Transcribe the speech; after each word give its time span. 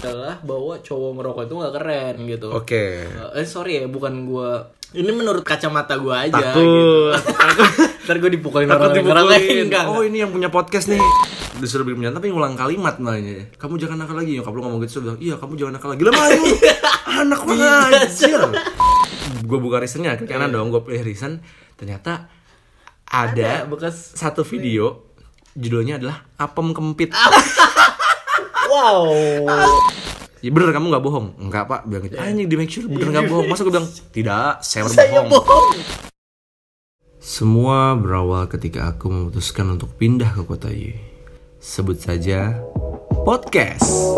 adalah 0.00 0.40
bahwa 0.40 0.74
cowok 0.80 1.10
ngerokok 1.20 1.42
itu 1.44 1.54
nggak 1.60 1.74
keren 1.76 2.16
gitu. 2.24 2.48
Oke. 2.56 2.84
Eh 3.36 3.46
sorry 3.46 3.84
ya, 3.84 3.86
bukan 3.86 4.24
gua. 4.24 4.72
Ini 4.90 5.12
menurut 5.12 5.44
kacamata 5.44 5.94
gua 6.00 6.26
aja. 6.26 6.34
Takut. 6.34 6.58
Gitu. 6.58 6.80
Ntar 8.10 8.16
gue 8.18 8.30
dipukulin 8.34 8.66
Takut 8.66 8.90
orang 9.06 9.28
lain 9.30 9.38
dipukulin. 9.38 9.66
enggak. 9.70 9.84
Oh 9.86 10.02
ini 10.02 10.18
yang 10.18 10.34
punya 10.34 10.50
podcast 10.50 10.90
nih. 10.90 10.98
Disuruh 11.62 11.86
bikin 11.86 12.02
penyanyi 12.02 12.16
tapi 12.18 12.26
ngulang 12.34 12.58
kalimat 12.58 12.98
nanya. 12.98 13.46
Kamu 13.54 13.78
jangan 13.78 14.02
nakal 14.02 14.18
lagi. 14.18 14.34
Nyokap 14.34 14.50
lu 14.50 14.60
ngomong 14.66 14.80
gitu, 14.82 14.98
bilang, 15.04 15.20
iya 15.22 15.38
kamu 15.38 15.54
jangan 15.54 15.78
nakal 15.78 15.94
lagi. 15.94 16.02
Lah 16.02 16.14
malu. 16.18 16.42
Anak 17.22 17.40
banget 17.46 17.70
anjir. 17.70 18.40
Gue 19.46 19.58
buka 19.62 19.78
reasonnya, 19.78 20.18
ke 20.18 20.26
kanan 20.26 20.50
dong. 20.50 20.74
Gue 20.74 20.82
pilih 20.82 21.06
reason. 21.06 21.38
Ternyata 21.78 22.26
ada, 23.06 23.62
Ada 23.62 23.70
bekas 23.70 24.18
satu 24.18 24.42
video 24.42 25.06
judulnya 25.54 26.02
adalah 26.02 26.26
apem 26.34 26.74
kempit. 26.74 27.14
Wow. 28.70 29.02
Ya 30.40 30.48
bener 30.48 30.72
kamu 30.72 30.88
nggak 30.88 31.04
bohong? 31.04 31.26
Enggak 31.36 31.68
pak, 31.68 31.84
bilang 31.84 32.06
gitu. 32.06 32.16
Anjing 32.16 32.48
di 32.48 32.56
make 32.56 32.70
sure 32.70 32.86
bener 32.86 33.10
nggak 33.10 33.26
bohong. 33.28 33.46
Masa 33.50 33.60
gue 33.66 33.74
bilang 33.74 33.88
tidak, 34.14 34.62
saya 34.62 34.86
Saya 34.88 35.20
berbohong. 35.20 35.28
bohong. 35.28 35.68
Semua 37.20 37.92
berawal 37.98 38.48
ketika 38.48 38.88
aku 38.88 39.12
memutuskan 39.12 39.76
untuk 39.76 39.92
pindah 40.00 40.32
ke 40.32 40.42
kota 40.46 40.72
Y. 40.72 40.96
Sebut 41.60 42.00
saja 42.00 42.56
podcast. 43.28 44.16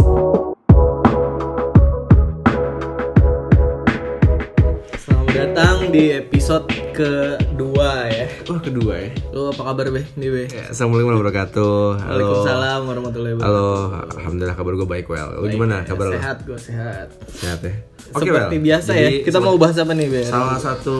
Datang 5.32 5.88
di 5.88 6.12
episode 6.12 6.68
kedua 6.92 8.04
ya. 8.12 8.28
Oh 8.52 8.60
kedua 8.60 9.00
ya. 9.00 9.10
Lu 9.32 9.48
apa 9.48 9.64
kabar 9.64 9.88
Be? 9.88 10.04
Nih 10.20 10.28
Be. 10.28 10.44
Ya, 10.52 10.68
Assalamualaikum 10.68 11.08
warahmatullahi 11.08 11.40
wabarakatuh. 11.48 11.80
Halo. 11.88 12.12
Waalaikumsalam 12.12 12.80
warahmatullahi 12.84 13.34
wabarakatuh. 13.40 13.64
Halo. 13.96 14.12
Alhamdulillah 14.20 14.56
kabar 14.60 14.72
gue 14.76 14.88
baik 14.92 15.06
well. 15.08 15.28
Lu 15.40 15.48
gimana 15.48 15.88
kabar 15.88 16.12
lu? 16.12 16.20
Sehat 16.20 16.38
gue 16.44 16.58
sehat. 16.60 17.08
Sehat 17.32 17.58
ya. 17.64 17.74
Seperti 17.96 18.28
Wel. 18.28 18.60
biasa 18.60 18.90
Jadi, 18.92 19.00
ya. 19.00 19.24
Kita 19.24 19.38
mau 19.40 19.56
bahas 19.56 19.76
apa 19.80 19.92
nih 19.96 20.08
Be? 20.12 20.20
Salah 20.28 20.60
satu 20.60 20.98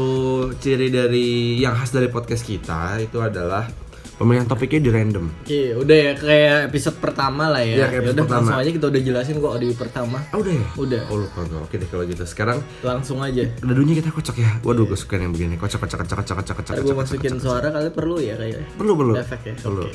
ciri 0.56 0.89
dari 0.89 1.61
yang 1.61 1.77
khas 1.77 1.92
dari 1.92 2.08
podcast 2.08 2.48
kita 2.48 3.05
itu 3.05 3.20
adalah 3.20 3.69
pemilihan 4.14 4.44
topiknya 4.44 4.80
di 4.80 4.91
random. 4.91 5.24
Oke, 5.42 5.62
udah 5.74 5.96
ya 5.96 6.12
kayak 6.14 6.56
episode 6.68 6.96
pertama 6.96 7.48
lah 7.48 7.60
ya. 7.60 7.74
Iya, 7.74 7.86
kayak 7.86 8.00
episode 8.00 8.06
Yaudah, 8.06 8.22
pertama. 8.22 8.36
langsung 8.38 8.58
aja 8.58 8.70
kita 8.70 8.86
udah 8.88 9.00
jelasin 9.02 9.34
kok 9.36 9.55
di 9.56 9.68
pertama. 9.72 10.18
Ah 10.28 10.36
udah 10.36 10.52
ya? 10.52 10.66
Udah. 10.77 11.02
Oh 11.08 11.18
lupa 11.18 11.41
gue. 11.42 11.58
Oke 11.58 11.74
deh 11.77 11.88
kalau 11.88 12.05
gitu. 12.05 12.22
Sekarang 12.22 12.58
Langsung 12.80 13.18
aja. 13.18 13.42
dadunya 13.58 13.94
kita 13.96 14.08
kocok 14.08 14.36
ya. 14.36 14.50
Waduh 14.60 14.84
gue 14.84 14.98
suka 14.98 15.16
yang 15.16 15.33
begini. 15.33 15.55
Kocok 15.56 15.83
kocok 15.83 15.98
kocok 16.05 16.16
kocok 16.18 16.36
kocok 16.38 16.55
kocok. 16.60 16.74
Gue 16.78 16.94
masukin 16.94 17.30
kocok, 17.33 17.42
suara 17.42 17.68
kali 17.68 17.88
perlu 17.90 18.16
ya 18.16 18.34
kayaknya. 18.36 18.66
Perlu 18.74 18.92
perlu. 18.94 19.12
Efek 19.16 19.40
ya. 19.42 19.55
Perlu. 19.58 19.83
Oke. 19.84 19.92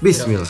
Bismillah. 0.00 0.48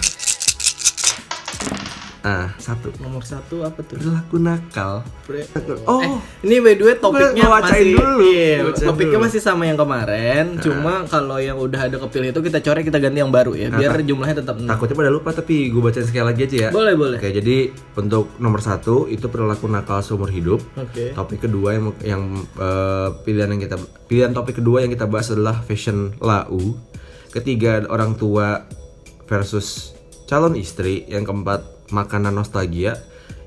Ah, 2.20 2.52
satu. 2.56 2.92
Nomor 2.98 3.22
satu 3.22 3.62
apa 3.62 3.80
tuh? 3.80 3.96
Perilaku 3.96 4.36
nakal. 4.36 5.00
Pre- 5.22 5.48
Oh, 5.82 6.00
Eh, 6.00 6.20
ini 6.42 6.58
by 6.58 6.74
the 6.74 6.84
way 6.84 6.94
topiknya 6.94 7.46
masih 7.46 7.94
dulu. 7.94 8.16
iya, 8.26 8.60
topiknya 8.62 9.16
dulu. 9.16 9.24
masih 9.24 9.40
sama 9.40 9.64
yang 9.64 9.74
kemarin, 9.74 10.58
cuma 10.58 11.06
kalau 11.06 11.36
yang 11.36 11.56
udah 11.56 11.80
ada 11.82 11.96
kepilih 11.98 12.28
itu 12.30 12.40
kita 12.42 12.60
coret 12.60 12.82
kita 12.82 12.98
ganti 12.98 13.18
yang 13.18 13.30
baru 13.30 13.52
ya, 13.52 13.68
biar 13.68 13.96
jumlahnya 13.98 14.36
tetap 14.38 14.60
takutnya 14.60 14.96
pada 14.96 15.10
lupa 15.10 15.30
tapi 15.32 15.68
gue 15.68 15.80
bacain 15.80 16.02
sekali 16.02 16.26
lagi 16.26 16.40
aja 16.44 16.56
ya. 16.58 16.70
Boleh, 16.70 16.92
boleh. 16.94 17.16
Oke, 17.16 17.30
jadi 17.30 17.56
untuk 17.94 18.36
nomor 18.36 18.60
satu 18.60 19.06
itu 19.06 19.26
perilaku 19.26 19.64
nakal 19.66 20.00
seumur 20.00 20.28
hidup. 20.28 20.60
Oke. 20.74 21.12
Topik 21.12 21.40
kedua 21.42 21.72
yang 21.72 21.84
yang 22.02 22.22
eh, 22.54 23.08
pilihan 23.22 23.48
yang 23.48 23.62
kita 23.62 23.76
pilihan 24.04 24.30
topik 24.30 24.56
kedua 24.56 24.80
yang 24.80 24.90
kita 24.90 25.04
bahas 25.04 25.30
adalah 25.30 25.56
fashion 25.58 26.12
lau. 26.18 26.76
Ketiga 27.28 27.80
orang 27.86 28.12
tua 28.14 28.66
versus 29.24 29.94
calon 30.26 30.54
istri. 30.54 31.06
Yang 31.06 31.30
keempat 31.30 31.60
makanan 31.90 32.34
nostalgia. 32.34 32.98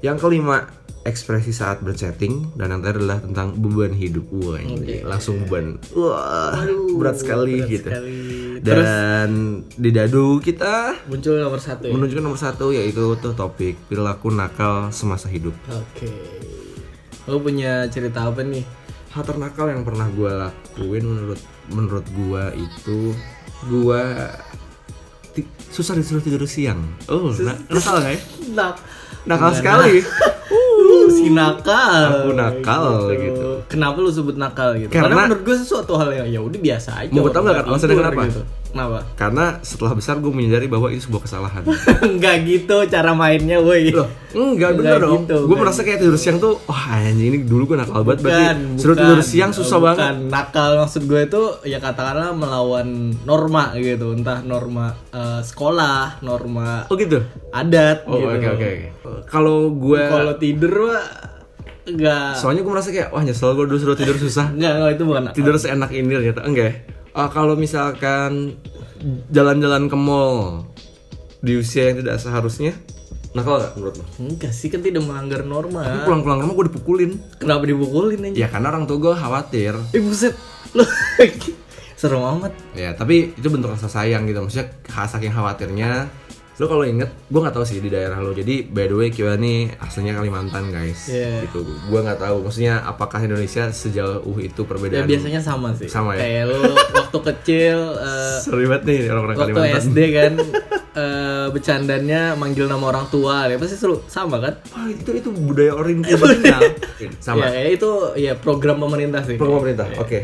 Yang 0.04 0.28
kelima 0.28 0.68
ekspresi 1.04 1.52
saat 1.52 1.84
berchatting 1.84 2.56
dan 2.56 2.72
yang 2.72 2.80
terakhir 2.80 3.04
adalah 3.04 3.20
tentang 3.24 3.48
beban 3.60 3.92
hidup. 3.96 4.28
Wah, 4.32 4.60
ini 4.60 5.04
langsung 5.04 5.44
beban. 5.44 5.80
Wah, 5.96 6.60
berat 7.00 7.20
sekali 7.20 7.64
gitu. 7.68 7.88
sekali. 7.88 8.20
Dan 8.64 9.60
di 9.76 9.92
dadu 9.92 10.40
kita 10.40 10.96
Muncul 11.12 11.40
nomor 11.40 11.60
satu 11.60 11.88
ya. 11.88 11.92
menunjukkan 11.92 12.24
nomor 12.24 12.40
satu 12.40 12.72
yaitu 12.72 13.16
tuh 13.20 13.36
topik 13.36 13.76
perilaku 13.92 14.32
nakal 14.32 14.92
semasa 14.96 15.28
hidup. 15.28 15.56
Oke. 15.68 16.08
Lo 17.28 17.40
punya 17.40 17.88
cerita 17.92 18.28
apa 18.28 18.44
nih? 18.44 18.64
hal 19.14 19.24
ternakal 19.30 19.70
yang 19.70 19.86
pernah 19.86 20.10
gue 20.10 20.32
lakuin 20.34 21.06
menurut 21.06 21.42
menurut 21.70 22.06
gue 22.18 22.44
itu 22.58 23.14
gue 23.70 24.04
susah 25.68 25.94
disuruh 25.94 26.20
tidur 26.20 26.44
siang 26.44 26.80
oh 27.08 27.34
na- 27.36 27.58
nakal 27.68 27.98
nggak 27.98 28.14
ya 28.14 28.20
Nak. 28.54 28.76
nakal 29.26 29.50
sekali 29.52 30.04
Uh, 30.54 31.08
si 31.08 31.32
nakal. 31.32 32.28
Aku 32.28 32.36
nakal 32.36 33.08
gitu. 33.10 33.64
Kenapa 33.66 33.98
lu 33.98 34.12
sebut 34.12 34.36
nakal 34.36 34.76
gitu? 34.76 34.92
Karena- 34.92 35.16
Karena, 35.16 35.26
menurut 35.26 35.44
gue 35.44 35.56
sesuatu 35.56 35.96
hal 35.96 36.12
yang 36.14 36.28
ya 36.28 36.40
udah 36.40 36.60
biasa 36.60 36.90
aja. 37.00 37.10
Mau 37.10 37.32
tau 37.32 37.42
nggak 37.42 37.56
orang 37.56 37.68
alasannya 37.72 37.96
kenapa? 37.96 38.22
Gitu. 38.28 38.42
Kenapa? 38.74 39.06
karena 39.14 39.62
setelah 39.62 39.94
besar 39.94 40.18
gue 40.18 40.34
menyadari 40.34 40.66
bahwa 40.66 40.90
itu 40.90 41.06
sebuah 41.06 41.30
kesalahan 41.30 41.62
Enggak 42.10 42.42
gitu 42.42 42.90
cara 42.90 43.14
mainnya, 43.14 43.62
woi. 43.62 43.94
loh 43.94 44.10
enggak 44.34 44.74
bener 44.74 44.98
Enggak 44.98 45.02
dong 45.06 45.22
gitu, 45.24 45.38
gue 45.46 45.58
merasa 45.62 45.86
kayak 45.86 46.02
tidur 46.02 46.18
siang 46.18 46.42
tuh 46.42 46.58
wah 46.66 46.98
anjing 46.98 47.30
ini 47.30 47.38
dulu 47.46 47.70
gue 47.70 47.78
nakal 47.78 48.02
banget 48.02 48.26
berarti 48.26 48.42
Bukan, 48.42 48.58
suruh 48.82 48.96
bukan. 48.98 49.06
tidur 49.06 49.20
siang 49.22 49.52
susah 49.54 49.78
Bukan. 49.78 49.88
banget 49.94 50.14
Nakal 50.26 50.72
maksud 50.82 51.02
gue 51.06 51.22
itu 51.22 51.42
ya 51.64 51.78
katakanlah 51.78 52.34
melawan 52.34 52.88
norma 53.24 53.78
gitu, 53.78 54.18
entah 54.18 54.42
norma 54.42 54.98
eh, 55.14 55.42
sekolah, 55.46 56.18
norma 56.20 56.90
oh 56.90 56.98
gitu 56.98 57.22
adat 57.54 58.10
oh 58.10 58.18
gitu. 58.18 58.26
oke 58.26 58.48
oke 58.50 58.66
oke 58.66 58.88
kalau 59.30 59.70
gue 59.70 60.02
Kalau 60.02 60.34
tidur 60.36 60.74
mah 60.90 61.04
enggak 61.84 62.40
soalnya 62.40 62.66
gue 62.66 62.72
merasa 62.72 62.90
kayak 62.90 63.14
wah 63.14 63.22
nyesel 63.22 63.54
gue 63.54 63.66
dulu 63.68 63.78
suruh 63.78 63.94
tidur 63.94 64.18
susah 64.18 64.50
enggak, 64.50 64.72
enggak 64.82 64.92
itu 64.98 65.04
bukan 65.06 65.24
tidur 65.30 65.54
seenak 65.60 65.92
ini 65.92 66.10
ternyata 66.10 66.42
enggak 66.42 66.90
Ah, 67.14 67.30
kalau 67.30 67.54
misalkan 67.54 68.58
jalan-jalan 69.30 69.86
ke 69.86 69.94
mall 69.94 70.66
di 71.40 71.54
usia 71.56 71.92
yang 71.92 72.02
tidak 72.02 72.18
seharusnya 72.18 72.74
nakal 73.34 73.58
gak 73.58 73.74
menurut 73.78 74.02
lo? 74.02 74.06
Enggak 74.18 74.50
sih 74.50 74.70
kan 74.70 74.82
tidak 74.82 75.06
melanggar 75.06 75.46
norma. 75.46 75.82
Tapi 75.82 76.00
pulang-pulang 76.06 76.42
rumah 76.42 76.54
gue 76.56 76.66
dipukulin 76.74 77.12
Kenapa 77.38 77.66
dipukulin 77.66 78.20
aja? 78.30 78.36
ya 78.36 78.48
karena 78.50 78.70
orang 78.70 78.86
tua 78.86 78.98
gue 78.98 79.14
khawatir 79.14 79.74
Eh 79.94 80.02
buset. 80.02 80.34
Lu 80.74 80.82
serem 82.04 82.20
amat. 82.20 82.52
ya 82.76 82.92
tapi 82.92 83.32
itu 83.32 83.48
bentuk 83.48 83.72
rasa 83.72 83.88
sayang 83.88 84.28
gitu 84.28 84.44
maksudnya 84.44 84.68
saking 85.08 85.32
khawatirnya 85.32 86.12
lo 86.54 86.66
kalau 86.68 86.84
inget 86.84 87.10
gue 87.26 87.40
nggak 87.40 87.50
tahu 87.52 87.66
sih 87.66 87.78
di 87.78 87.90
daerah 87.90 88.18
lo 88.18 88.30
jadi 88.30 88.62
by 88.64 88.86
the 88.86 88.94
way 88.94 89.10
Kiwa 89.10 89.34
nih 89.36 89.74
aslinya 89.76 90.14
Kalimantan 90.14 90.70
guys 90.70 91.10
Iya. 91.10 91.42
gitu 91.44 91.66
gue 91.66 92.00
nggak 92.00 92.20
tahu 92.20 92.36
maksudnya 92.42 92.78
apakah 92.84 93.18
Indonesia 93.20 93.68
sejauh 93.68 94.38
itu 94.38 94.62
Ya 94.62 94.68
perbedaan 94.68 95.06
biasanya 95.08 95.42
sama 95.42 95.74
sih. 95.74 95.90
Sama 95.90 96.14
ya? 96.14 96.22
Kayak 96.22 96.44
lu 96.48 96.62
waktu 96.94 97.18
kecil 97.26 97.78
eh, 98.06 98.38
seru 98.40 98.62
banget 98.64 98.84
nih 98.84 99.00
orang-orang 99.08 99.36
waktu 99.36 99.50
Kalimantan 99.52 99.82
SD 99.84 99.98
kan 100.12 100.34
eh 100.94 101.46
bercandanya 101.50 102.22
manggil 102.34 102.70
nama 102.70 102.86
orang 102.88 103.10
tua 103.10 103.50
ya 103.50 103.58
pasti 103.58 103.74
seru 103.74 104.06
sama 104.06 104.38
kan? 104.38 104.54
Wah 104.70 104.86
itu 104.88 105.10
itu 105.12 105.30
budaya 105.34 105.74
orang 105.74 105.98
Indonesia 106.00 106.58
sama 107.18 107.50
Ya, 107.50 107.66
ya, 107.66 107.70
itu 107.72 107.90
ya 108.16 108.34
program 108.36 108.78
pemerintah 108.78 109.26
sih. 109.26 109.36
Program 109.36 109.66
pemerintah, 109.66 109.90
oke. 109.98 110.20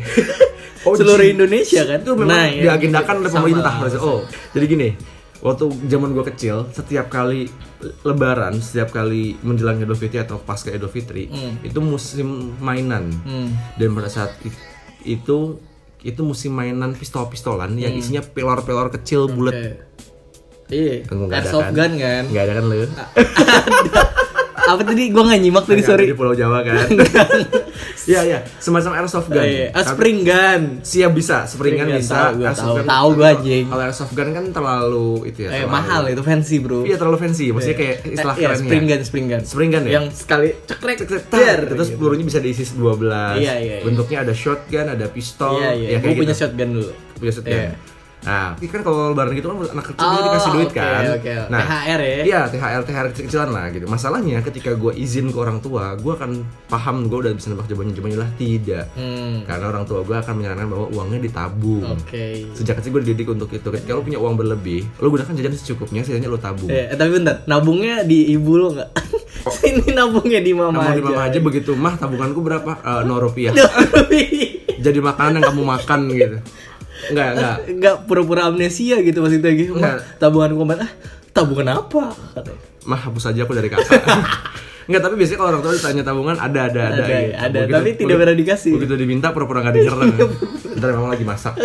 Oh, 0.86 0.94
Seluruh 1.00 1.26
Indonesia 1.26 1.82
kan? 1.84 2.00
Itu 2.00 2.14
memang 2.14 2.30
Nah, 2.30 2.46
ya, 2.48 2.62
diagendakan 2.70 3.14
oleh 3.18 3.30
sama 3.30 3.44
pemerintah. 3.44 3.74
lah. 3.82 3.98
Oh, 3.98 4.22
jadi 4.54 4.66
gini, 4.70 4.90
waktu 5.40 5.66
zaman 5.88 6.12
gua 6.12 6.24
kecil, 6.24 6.68
setiap 6.70 7.08
kali 7.08 7.48
Lebaran, 8.04 8.60
setiap 8.60 8.92
kali 8.92 9.40
menjelang 9.40 9.80
Idul 9.80 9.96
Fitri 9.96 10.20
atau 10.20 10.36
pasca 10.38 10.68
Idul 10.68 10.88
Fitri, 10.88 11.32
itu 11.62 11.80
musim 11.80 12.60
mainan. 12.60 13.08
Hmm. 13.24 13.56
Dan 13.76 13.96
pada 13.96 14.08
saat 14.08 14.36
itu 15.02 15.58
itu 16.00 16.22
musim 16.24 16.52
mainan 16.52 16.92
pistol-pistolan 16.94 17.76
yang 17.76 17.92
Hmm. 17.92 18.00
isinya 18.00 18.22
pelor-pelor 18.22 18.88
kecil 18.90 19.28
bulat. 19.28 19.56
Oke. 19.56 19.72
Iya. 20.70 21.02
Ada 21.02 21.34
Airsoft 21.34 21.66
kan? 21.66 21.74
gun 21.74 21.94
kan? 21.98 22.24
Nggak 22.30 22.44
ada 22.46 22.54
kan 22.54 22.64
lu? 22.64 22.78
Apa 24.70 24.82
tadi? 24.84 25.10
Gua 25.10 25.24
nggak 25.26 25.40
nyimak 25.40 25.66
tadi 25.66 25.82
sorry. 25.82 26.06
di 26.06 26.14
Pulau 26.14 26.32
Jawa 26.32 26.62
kan? 26.62 26.86
Iya, 28.06 28.26
iya, 28.26 28.40
semacam 28.58 28.98
airsoft 28.98 29.30
gun. 29.30 29.38
Eh, 29.40 29.70
ah, 29.70 29.86
Tapi- 29.86 29.94
spring 29.94 30.18
gun. 30.24 30.62
Siap 30.82 31.12
bisa, 31.12 31.46
Spring 31.46 31.78
gun, 31.78 31.94
bisa. 31.94 32.34
tahu 32.34 32.42
airsoft 32.42 32.58
tahu. 32.60 32.76
gun- 32.76 32.90
Tahu 32.90 33.08
gua, 33.14 33.28
anjing. 33.32 33.66
Kalau 33.70 33.84
airsoft 33.86 34.14
gun 34.14 34.30
kan 34.30 34.46
terlalu 34.50 35.10
itu 35.28 35.40
ya. 35.40 35.48
Eh 35.48 35.54
terlalu- 35.54 35.70
mahal 35.70 36.02
itu 36.08 36.22
fancy 36.22 36.56
bro. 36.58 36.80
Iya 36.82 36.96
terlalu 36.98 37.18
fancy, 37.20 37.46
maksudnya 37.50 37.78
kayak 37.78 37.96
istilah 38.10 38.34
Eh, 38.34 38.42
iya, 38.42 38.48
kerennya. 38.50 38.66
spring 38.66 38.84
gun, 38.84 39.02
spring 39.04 39.26
gun. 39.28 39.42
Spring 39.46 39.70
gun 39.70 39.84
ya? 39.84 39.92
Yang 39.94 40.06
sekali 40.18 40.48
cekrek 40.66 40.98
Tar, 41.30 41.38
der. 41.40 41.60
terus 41.68 41.88
gitu. 41.88 41.98
pelurunya 41.98 42.26
bisa 42.26 42.40
diisi 42.40 42.64
12. 42.66 43.38
Iya, 43.38 43.54
iya, 43.56 43.74
iya. 43.78 43.86
Bentuknya 43.86 44.18
ada 44.20 44.34
shotgun, 44.34 44.86
ada 44.90 45.06
pistol, 45.08 45.54
Iya 45.56 45.70
iya. 45.72 45.88
ya 45.88 45.98
Gue 46.00 46.12
punya 46.16 46.34
gitu. 46.34 46.42
shotgun 46.42 46.70
dulu. 46.74 46.92
Punya 47.16 47.32
shotgun. 47.32 47.54
Iya. 47.54 47.72
Nah, 48.20 48.52
ini 48.54 48.68
kan 48.68 48.82
kalau 48.82 49.10
lebaran 49.10 49.32
gitu 49.32 49.48
kan 49.48 49.58
anak 49.72 49.86
kecil 49.88 50.04
Oh, 50.04 50.20
dikasih 50.22 50.52
duit 50.52 50.68
oke, 50.68 50.76
kan. 50.76 51.04
oke. 51.16 51.34
Nah, 51.48 51.60
THR 51.62 52.00
ya? 52.00 52.18
Iya, 52.22 52.42
THR 52.48 52.82
THR 52.84 53.06
kecil-kecilan 53.10 53.50
lah 53.50 53.66
gitu. 53.70 53.86
Masalahnya 53.86 54.38
ketika 54.42 54.72
gue 54.74 54.92
izin 54.94 55.30
ke 55.30 55.38
orang 55.38 55.58
tua, 55.60 55.96
gue 55.96 56.12
akan 56.12 56.32
paham 56.68 57.08
gue 57.08 57.18
udah 57.18 57.32
bisa 57.32 57.48
nebak 57.48 57.66
jawabannya 57.66 57.94
jawabannya 57.94 58.20
lah 58.20 58.30
tidak. 58.36 58.86
Hmm. 58.94 59.44
Karena 59.44 59.66
orang 59.68 59.84
tua 59.84 60.04
gue 60.04 60.16
akan 60.16 60.34
menyarankan 60.36 60.68
bahwa 60.68 60.86
uangnya 60.90 61.20
ditabung. 61.22 61.84
Oke. 61.96 62.52
Sejak 62.52 62.78
kecil 62.78 62.92
gue 62.92 63.02
dididik 63.08 63.28
untuk 63.30 63.48
itu. 63.50 63.64
Ketika 63.66 63.92
lo 63.92 64.04
punya 64.04 64.20
uang 64.20 64.36
berlebih, 64.36 64.84
lo 64.98 65.08
gunakan 65.08 65.32
jajan 65.32 65.54
secukupnya, 65.54 66.04
sisanya 66.04 66.28
lo 66.28 66.36
tabung. 66.36 66.68
Eh, 66.68 66.92
tapi 66.92 67.10
bentar, 67.14 67.46
nabungnya 67.46 68.04
di 68.04 68.30
ibu 68.30 68.52
lo 68.54 68.76
nggak? 68.76 68.90
Sini 69.56 69.96
nabungnya 69.96 70.38
di 70.38 70.52
mama 70.52 70.76
Nabung 70.76 70.86
aja. 70.86 70.94
di 70.94 71.04
mama 71.06 71.22
aja 71.24 71.40
begitu 71.40 71.72
mah 71.72 71.96
tabunganku 71.96 72.44
berapa 72.44 72.76
Eh, 72.76 73.02
nol 73.08 73.24
rupiah 73.24 73.56
jadi 74.80 75.00
makanan 75.00 75.40
yang 75.40 75.48
kamu 75.50 75.64
makan 75.66 76.00
gitu 76.10 76.38
enggak 77.08 77.28
enggak 77.36 77.56
Enggak 77.72 77.96
pura-pura 78.04 78.52
amnesia 78.52 79.00
gitu 79.00 79.24
maksudnya 79.24 79.52
gitu. 79.56 79.74
Mah, 79.76 79.96
Enggak. 79.96 79.98
tabungan 80.20 80.52
komat 80.54 80.78
ah, 80.84 80.92
tabungan 81.32 81.68
apa? 81.72 82.12
Katanya. 82.36 82.62
mah 82.84 83.00
hapus 83.00 83.24
aja 83.30 83.46
aku 83.46 83.54
dari 83.54 83.70
kakak 83.70 84.02
Enggak, 84.90 85.06
tapi 85.06 85.22
biasanya 85.22 85.38
kalau 85.38 85.50
orang 85.54 85.62
tua 85.62 85.74
ditanya 85.78 86.02
tabungan 86.02 86.36
ada 86.42 86.60
ada 86.66 86.82
ada. 86.90 87.04
Ada, 87.06 87.18
gitu. 87.22 87.34
ada, 87.38 87.60
tapi 87.70 87.90
tidak 87.94 88.16
pernah 88.18 88.38
dikasih. 88.42 88.72
Begitu 88.74 88.94
diminta 88.98 89.30
pura-pura 89.30 89.62
nggak 89.62 89.76
denger. 89.78 89.94
Ntar 90.82 90.88
memang 90.98 91.14
lagi 91.14 91.26
masak. 91.30 91.54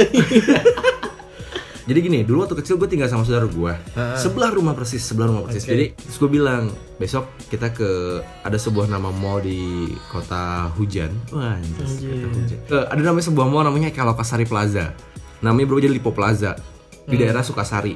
Jadi 1.85 1.99
gini, 2.01 2.25
dulu 2.25 2.49
waktu 2.49 2.57
kecil 2.65 2.81
gue 2.81 2.89
tinggal 2.89 3.13
sama 3.13 3.29
saudara 3.29 3.45
gue 3.45 3.75
Sebelah 4.17 4.49
rumah 4.57 4.73
persis, 4.73 5.05
sebelah 5.05 5.29
rumah 5.29 5.45
persis 5.45 5.69
Jadi 5.69 5.93
terus 5.93 6.17
gue 6.17 6.31
bilang, 6.33 6.73
besok 6.97 7.29
kita 7.53 7.77
ke 7.77 8.25
Ada 8.41 8.57
sebuah 8.57 8.89
nama 8.89 9.13
mall 9.13 9.45
di 9.45 9.93
kota 10.09 10.73
hujan 10.81 11.13
Wah 11.29 11.61
anjir, 11.61 11.85
kota 12.25 12.41
hujan 12.41 12.59
Eh, 12.73 12.85
Ada 12.89 13.01
namanya 13.05 13.27
sebuah 13.29 13.47
mall 13.53 13.69
namanya 13.69 13.93
Kalokasari 13.93 14.49
Plaza 14.49 14.97
Namanya 15.45 15.67
berubah 15.67 15.83
jadi 15.83 15.95
Lipo 15.95 16.11
Plaza 16.11 16.57
Di 17.05 17.15
daerah 17.15 17.41
Sukasari 17.41 17.93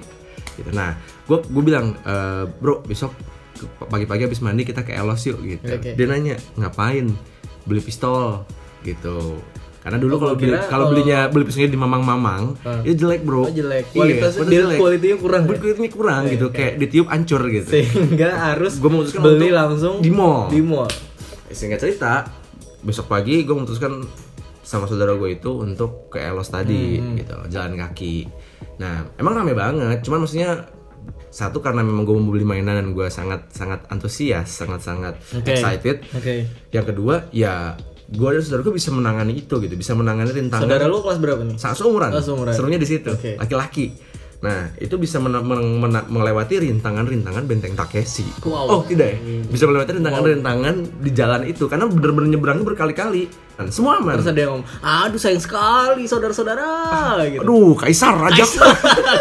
gitu. 0.54 0.68
Nah, 0.70 0.92
gue 1.24 1.38
gue 1.40 1.62
bilang, 1.64 1.96
"Eh, 1.98 2.44
bro 2.52 2.82
besok 2.82 3.16
pagi-pagi 3.80 4.22
habis 4.22 4.38
mandi 4.38 4.62
kita 4.62 4.82
ke 4.82 4.92
Elos 4.92 5.24
yuk 5.24 5.40
gitu 5.40 5.66
Oke. 5.72 5.90
Dia 5.92 6.06
nanya, 6.06 6.36
ngapain? 6.54 7.08
Beli 7.64 7.80
pistol 7.80 8.44
gitu 8.80 9.40
karena 9.78 9.96
dulu 9.96 10.12
Oh, 10.12 10.20
kalau 10.20 10.34
beli 10.34 10.52
kalau 10.68 10.84
belinya 10.90 11.18
beli 11.26 11.42
pistolnya 11.42 11.70
di 11.70 11.78
mamang-mamang 11.78 12.54
itu 12.82 13.00
jelek 13.00 13.22
bro 13.22 13.42
Oh, 13.42 13.48
jelek. 13.48 13.88
Iya, 13.88 13.94
Kualitasnya 13.94 14.36
kualitas 14.36 14.50
dia 14.50 14.60
jelek. 14.60 14.78
kualitinya 14.78 15.16
kurang. 15.16 15.40
ya? 15.40 15.48
Kualitasnya 15.48 15.90
kurang 15.90 16.22
gitu 16.28 16.46
kayak 16.50 16.72
ditiup 16.76 17.06
hancur 17.08 17.42
gitu 17.48 17.68
Sehingga 17.72 18.28
harus 18.44 18.72
Gua 18.76 18.90
memutuskan 18.90 19.22
beli 19.24 19.48
langsung 19.50 19.94
di 19.98 20.10
mall. 20.10 20.46
Di 20.48 20.60
mall. 20.60 20.90
singkat 21.48 21.80
cerita 21.80 22.28
besok 22.78 23.08
pagi 23.08 23.40
gue 23.40 23.54
memutuskan 23.54 24.04
sama 24.68 24.84
saudara 24.84 25.16
gue 25.16 25.32
itu 25.32 25.48
untuk 25.56 26.12
ke 26.12 26.20
Elos 26.20 26.48
tadi 26.48 27.00
Hmm. 27.00 27.16
gitu 27.16 27.32
jalan 27.48 27.72
kaki 27.78 28.28
nah 28.76 29.08
emang 29.16 29.32
rame 29.34 29.56
banget 29.56 30.04
cuman 30.04 30.20
maksudnya 30.20 30.68
satu 31.30 31.58
karena 31.58 31.80
memang 31.80 32.04
gue 32.04 32.14
mau 32.14 32.28
beli 32.28 32.44
mainan 32.44 32.76
dan 32.76 32.88
gue 32.90 33.08
sangat 33.08 33.48
sangat 33.48 33.88
antusias 33.88 34.48
sangat 34.50 34.80
sangat 34.80 35.14
Oke. 35.32 35.50
excited 35.50 36.04
Oke. 36.10 36.44
yang 36.68 36.84
kedua 36.84 37.28
ya 37.30 37.80
gue 38.06 38.28
dan 38.30 38.40
saudara 38.40 38.60
gue 38.62 38.74
bisa 38.74 38.88
menangani 38.90 39.36
itu 39.38 39.54
gitu 39.54 39.72
bisa 39.72 39.92
menangani 39.92 40.32
rintangan 40.34 40.64
Saudara 40.64 40.84
lu 40.84 41.00
kelas 41.00 41.18
berapa 41.18 41.42
nih? 41.44 41.56
Sa- 41.56 41.76
seumuran. 41.76 42.08
Oh, 42.10 42.24
seumuran. 42.24 42.56
Serunya 42.56 42.76
di 42.76 42.88
situ. 42.88 43.12
Oke. 43.12 43.36
Laki-laki. 43.36 43.92
Nah, 44.38 44.70
itu 44.78 44.94
bisa 44.94 45.18
mena- 45.18 45.42
men- 45.42 45.82
mena- 45.82 46.06
melewati 46.06 46.62
rintangan-rintangan 46.62 47.42
benteng 47.42 47.74
Takeshi. 47.74 48.22
Wow. 48.46 48.70
Oh, 48.70 48.80
tidak 48.86 49.12
ya? 49.12 49.18
Bisa 49.44 49.66
melewati 49.66 49.98
rintangan-rintangan 49.98 50.74
di 51.02 51.10
jalan 51.10 51.42
itu 51.42 51.66
karena 51.66 51.90
bener-bener 51.90 52.30
nyebrangnya 52.30 52.62
berkali-kali. 52.62 53.26
Dan 53.58 53.74
semua 53.74 53.98
aman. 53.98 54.14
Terus 54.14 54.30
ada 54.30 54.38
yang 54.38 54.50
ngomong, 54.54 54.66
aduh 54.78 55.18
sayang 55.18 55.42
sekali 55.42 56.06
saudara-saudara 56.06 56.70
gitu. 57.28 57.42
Aduh, 57.42 57.74
kaisar 57.74 58.14
raja. 58.14 58.46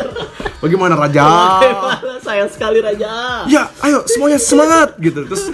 Bagaimana 0.61 0.93
raja? 0.93 1.25
Bagaimana 1.25 2.21
sayang 2.21 2.49
sekali 2.49 2.77
raja. 2.77 3.41
ya, 3.45 3.73
ayo 3.81 4.05
semuanya 4.05 4.37
semangat 4.37 4.93
gitu. 4.97 5.25
Terus 5.25 5.49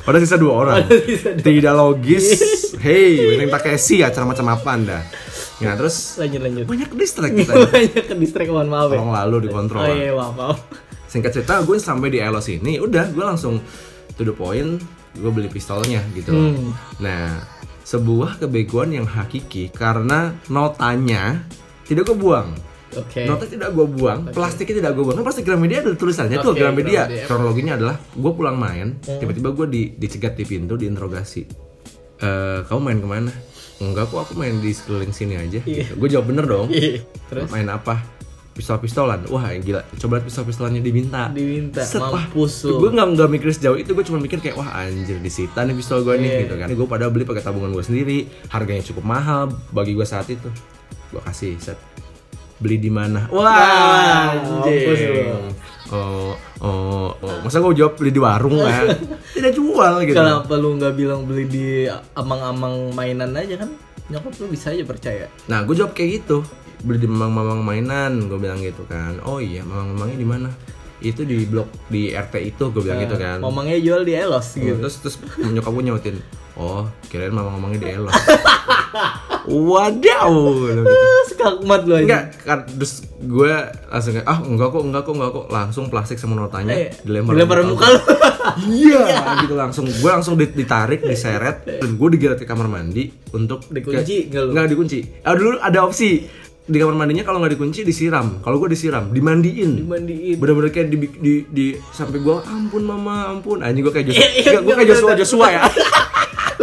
pada 0.00 0.16
sisa 0.16 0.36
dua 0.36 0.52
orang. 0.54 0.76
Sisa 0.88 1.32
dua. 1.32 1.44
Tidak 1.44 1.74
logis. 1.74 2.24
Hey, 2.80 3.20
benteng 3.26 3.52
Takeshi 3.52 4.00
acara 4.00 4.24
macam 4.24 4.48
apa 4.48 4.68
Anda? 4.70 4.98
Nah, 5.62 5.78
terus 5.78 6.18
Lanjut 6.18 6.40
lanjut. 6.42 6.64
banyak 6.66 6.90
distract 6.98 7.34
kita. 7.38 7.52
Banyak 7.70 8.04
ke 8.10 8.50
mohon 8.50 8.66
maaf 8.66 8.90
ya. 8.90 8.98
Tolong 8.98 9.14
lalu 9.14 9.36
dikontrol. 9.46 9.86
Oh 9.86 9.94
iya 9.94 10.10
maaf 10.10 10.34
maaf. 10.34 10.58
singkat 11.06 11.30
cerita 11.30 11.62
gue 11.62 11.78
sampai 11.78 12.10
di 12.10 12.18
Elos 12.18 12.50
ini 12.50 12.82
udah 12.82 13.14
gue 13.14 13.22
langsung 13.22 13.62
to 14.18 14.26
the 14.26 14.34
point 14.34 14.82
gue 15.14 15.30
beli 15.30 15.46
pistolnya 15.46 16.02
gitu. 16.10 16.34
Hmm. 16.34 16.74
nah 16.98 17.38
sebuah 17.86 18.42
kebegoan 18.42 18.90
yang 18.90 19.06
hakiki 19.06 19.70
karena 19.70 20.34
notanya 20.50 21.46
tidak 21.86 22.10
gue 22.10 22.18
buang 22.18 22.50
Oke. 22.98 23.30
nota 23.30 23.46
tidak 23.46 23.70
gue 23.78 23.86
buang 23.86 24.34
plastiknya 24.34 24.82
tidak 24.82 24.92
gue 24.98 25.04
buang 25.06 25.22
kan 25.22 25.24
plastik 25.30 25.46
Gramedia 25.46 25.86
ada 25.86 25.94
tulisannya 25.94 26.42
tuh 26.42 26.50
Oke, 26.50 26.66
Gramedia 26.66 27.06
Gramedia. 27.06 27.26
kronologinya 27.30 27.72
adalah 27.78 27.96
gue 28.10 28.32
pulang 28.34 28.58
main 28.58 28.98
tiba-tiba 28.98 29.54
gue 29.54 29.66
di, 29.70 29.82
dicegat 29.94 30.34
di 30.34 30.42
pintu 30.42 30.74
diinterogasi 30.74 31.42
Eh 32.14 32.58
kamu 32.70 32.80
main 32.80 32.98
ke 33.02 33.08
mana 33.10 33.32
enggak 33.90 34.08
kok 34.08 34.20
aku 34.22 34.32
main 34.34 34.56
di 34.56 34.70
sekeliling 34.70 35.10
sini 35.10 35.34
aja. 35.36 35.60
Iya. 35.60 35.92
gue 35.92 36.08
jawab 36.08 36.26
bener 36.30 36.44
dong. 36.44 36.68
Iya. 36.70 37.04
Terus? 37.28 37.48
Main 37.50 37.68
apa? 37.68 38.00
Pistol-pistolan. 38.54 39.26
Wah 39.28 39.50
gila. 39.52 39.82
Coba 39.98 40.16
lihat 40.16 40.30
pistol-pistolannya 40.30 40.78
diminta. 40.78 41.26
Diminta. 41.28 41.82
Set, 41.82 41.98
wah, 41.98 42.22
mampus 42.22 42.62
gue 42.62 42.86
nggak 42.86 43.06
nggak 43.12 43.28
mikir 43.28 43.48
sejauh 43.50 43.74
itu. 43.74 43.90
Gue 43.90 44.06
cuma 44.06 44.22
mikir 44.22 44.38
kayak 44.38 44.54
wah 44.54 44.70
anjir 44.78 45.18
disita 45.18 45.66
nih 45.66 45.74
pistol 45.74 46.06
gue 46.06 46.14
nih 46.14 46.30
Iya. 46.30 46.40
gitu 46.46 46.54
kan. 46.56 46.68
Gue 46.70 46.86
pada 46.86 47.10
beli 47.10 47.26
pakai 47.26 47.42
tabungan 47.42 47.74
gue 47.74 47.82
sendiri. 47.82 48.18
Harganya 48.48 48.80
cukup 48.80 49.02
mahal 49.02 49.50
bagi 49.70 49.92
gue 49.92 50.06
saat 50.06 50.30
itu. 50.30 50.46
Gue 51.10 51.18
kasih 51.20 51.58
set. 51.58 51.74
Beli 52.62 52.78
di 52.78 52.88
mana? 52.88 53.26
Wah 53.34 54.38
mampus 54.38 55.00
lu. 55.02 55.50
Oh, 55.92 56.32
oh, 56.64 57.08
oh. 57.18 57.36
masa 57.44 57.60
gue 57.60 57.74
jawab 57.76 57.98
beli 57.98 58.10
di 58.14 58.20
warung 58.22 58.56
kan 58.62 58.94
tidak 59.36 59.52
jual 59.52 59.92
gitu 60.06 60.16
Kenapa 60.16 60.52
lu 60.56 60.78
nggak 60.80 60.94
bilang 60.96 61.28
beli 61.28 61.44
di 61.50 61.66
amang-amang 62.16 62.94
mainan 62.96 63.36
aja 63.36 63.66
kan? 63.66 63.70
Nyokap 64.08 64.36
lu 64.40 64.46
bisa 64.52 64.72
aja 64.72 64.84
percaya. 64.84 65.26
nah 65.48 65.64
gue 65.64 65.74
jawab 65.76 65.96
kayak 65.96 66.24
gitu 66.24 66.44
beli 66.84 67.00
di 67.00 67.08
mamang-mamang 67.08 67.64
mainan 67.64 68.28
gue 68.28 68.36
bilang 68.36 68.60
gitu 68.60 68.84
kan 68.84 69.16
oh 69.24 69.40
iya 69.40 69.64
mamang-mamangnya 69.64 70.18
di 70.20 70.28
mana 70.28 70.50
itu 71.00 71.24
di 71.24 71.44
blok 71.48 71.68
di 71.88 72.12
RT 72.12 72.34
itu 72.44 72.64
gue 72.72 72.82
bilang 72.84 73.00
gitu 73.04 73.16
kan 73.16 73.40
Momangnya 73.40 73.80
jual 73.80 74.04
di 74.04 74.12
Elos 74.16 74.56
gitu. 74.56 74.80
terus 74.80 75.00
terus 75.00 75.16
nyokap 75.40 75.72
gue 75.72 75.84
nyautin 75.84 76.16
oh 76.60 76.88
kirain 77.08 77.32
mama 77.32 77.56
ngomongnya 77.56 77.80
di 77.80 77.88
Elos 77.92 78.12
wadaw 79.46 80.32
gitu. 80.66 80.82
Skakmat 81.26 81.80
lu 81.82 81.94
aja. 81.94 82.02
enggak 82.02 82.24
kan 82.40 82.58
terus 82.66 82.92
gue 83.16 83.52
langsung 83.86 84.12
kayak 84.12 84.26
ah 84.26 84.38
enggak 84.40 84.68
kok 84.68 84.82
enggak 84.82 85.02
kok 85.02 85.14
enggak 85.14 85.30
kok 85.32 85.46
langsung 85.48 85.84
plastik 85.86 86.16
sama 86.16 86.34
notanya 86.34 86.74
Eh, 86.74 86.88
dilempar 87.00 87.32
dilempar 87.32 87.58
di 87.58 87.66
muka 87.66 87.86
lu. 87.86 88.00
iya 88.78 89.04
gitu 89.38 89.54
langsung 89.54 89.84
gue 89.84 90.10
langsung 90.10 90.34
dit- 90.34 90.52
ditarik 90.52 91.00
diseret 91.00 91.64
dan 91.64 91.90
gue 91.90 92.08
digeret 92.10 92.36
ke 92.36 92.44
kamar 92.44 92.66
mandi 92.66 93.08
untuk 93.30 93.64
Dikunci 93.66 94.28
nggak 94.28 94.42
lu? 94.42 94.50
nggak 94.52 94.66
dikunci 94.68 94.98
ah 95.20 95.32
dulu 95.32 95.56
ada 95.58 95.80
opsi 95.80 96.24
di 96.62 96.76
kamar 96.76 96.92
mandinya 96.94 97.20
kalau 97.22 97.38
nggak 97.38 97.54
dikunci 97.54 97.80
disiram 97.82 98.40
kalau 98.40 98.56
gue 98.56 98.68
disiram 98.70 99.08
dimandiin 99.08 99.76
Dimandiin. 99.78 100.36
bener-bener 100.36 100.70
kayak 100.70 100.88
di, 100.88 100.96
di, 101.14 101.32
di 101.46 101.66
sampai 101.86 102.16
gue 102.18 102.36
ampun 102.42 102.82
mama 102.82 103.28
ampun 103.30 103.60
anjing 103.60 103.80
gue 103.82 103.92
kayak 103.92 104.06
Joshua 104.08 104.24
Iya, 104.24 104.28
iya, 104.46 104.58
gue 104.58 104.74
kayak 104.74 104.88
Joshua. 104.90 105.12
Joshua 105.14 105.46
ya 105.50 105.62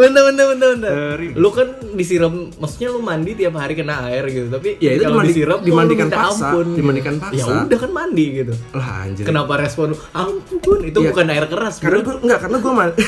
Bentar, 0.01 0.22
bentar, 0.25 0.46
bentar, 0.48 0.67
bentar. 0.74 1.17
Lu 1.36 1.50
kan 1.50 1.67
disiram, 1.93 2.34
maksudnya 2.51 2.89
lu 2.89 3.00
mandi 3.00 3.31
tiap 3.34 3.53
hari 3.53 3.74
kena 3.74 4.01
air 4.03 4.25
gitu, 4.25 4.50
tapi 4.50 4.75
Ya, 4.77 4.91
itu 4.91 5.03
kalau 5.03 5.13
dimandi- 5.15 5.29
disiram 5.29 5.60
dimandikan 5.62 6.05
lu 6.05 6.10
minta 6.10 6.17
paksa, 6.24 6.46
ampun, 6.48 6.67
dimandikan 6.74 7.13
gitu. 7.13 7.24
paksa. 7.24 7.38
Ya 7.38 7.46
udah 7.62 7.77
kan 7.77 7.91
mandi 7.91 8.25
gitu. 8.34 8.53
lah 8.72 8.88
anjir 9.03 9.24
Kenapa 9.24 9.53
respon 9.55 9.86
lu? 9.88 9.98
Ampun, 10.12 10.79
itu 10.81 10.98
Iya. 10.98 11.08
bukan 11.08 11.25
air 11.27 11.46
keras. 11.46 11.75
karena 11.77 12.01
gue 12.01 12.15
enggak 12.17 12.39
karena 12.41 12.58
gue 12.58 12.74
mandi 12.74 13.03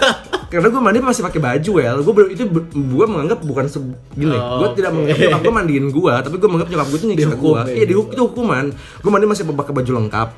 karena 0.52 0.68
gue 0.68 0.82
mandi 0.82 0.98
masih 1.00 1.22
pakai 1.24 1.40
baju 1.40 1.72
ya 1.76 1.90
gue 1.96 2.12
itu 2.30 2.44
gue 2.70 3.06
menganggap 3.08 3.38
bukan 3.40 3.64
se 3.64 3.78
gini 4.12 4.36
Oh, 4.36 4.60
gue 4.60 4.68
tidak 4.76 4.90
oke. 4.90 4.96
menganggap 4.96 5.18
nyokap 5.18 5.40
gue 5.40 5.54
mandiin 5.54 5.86
gue 5.88 6.14
tapi 6.20 6.34
gue 6.36 6.46
menganggap 6.46 6.70
nyokap 6.70 6.86
gue 6.86 6.98
itu 7.00 7.06
nyiksa 7.08 7.34
gue 7.34 7.58
ya, 7.58 7.74
iya 7.74 7.84
dihukum 7.84 8.12
itu 8.12 8.22
hukuman 8.22 8.64
gue 8.70 9.10
mandi 9.10 9.26
masih 9.26 9.42
pakai 9.48 9.72
baju 9.72 9.90
lengkap 9.96 10.28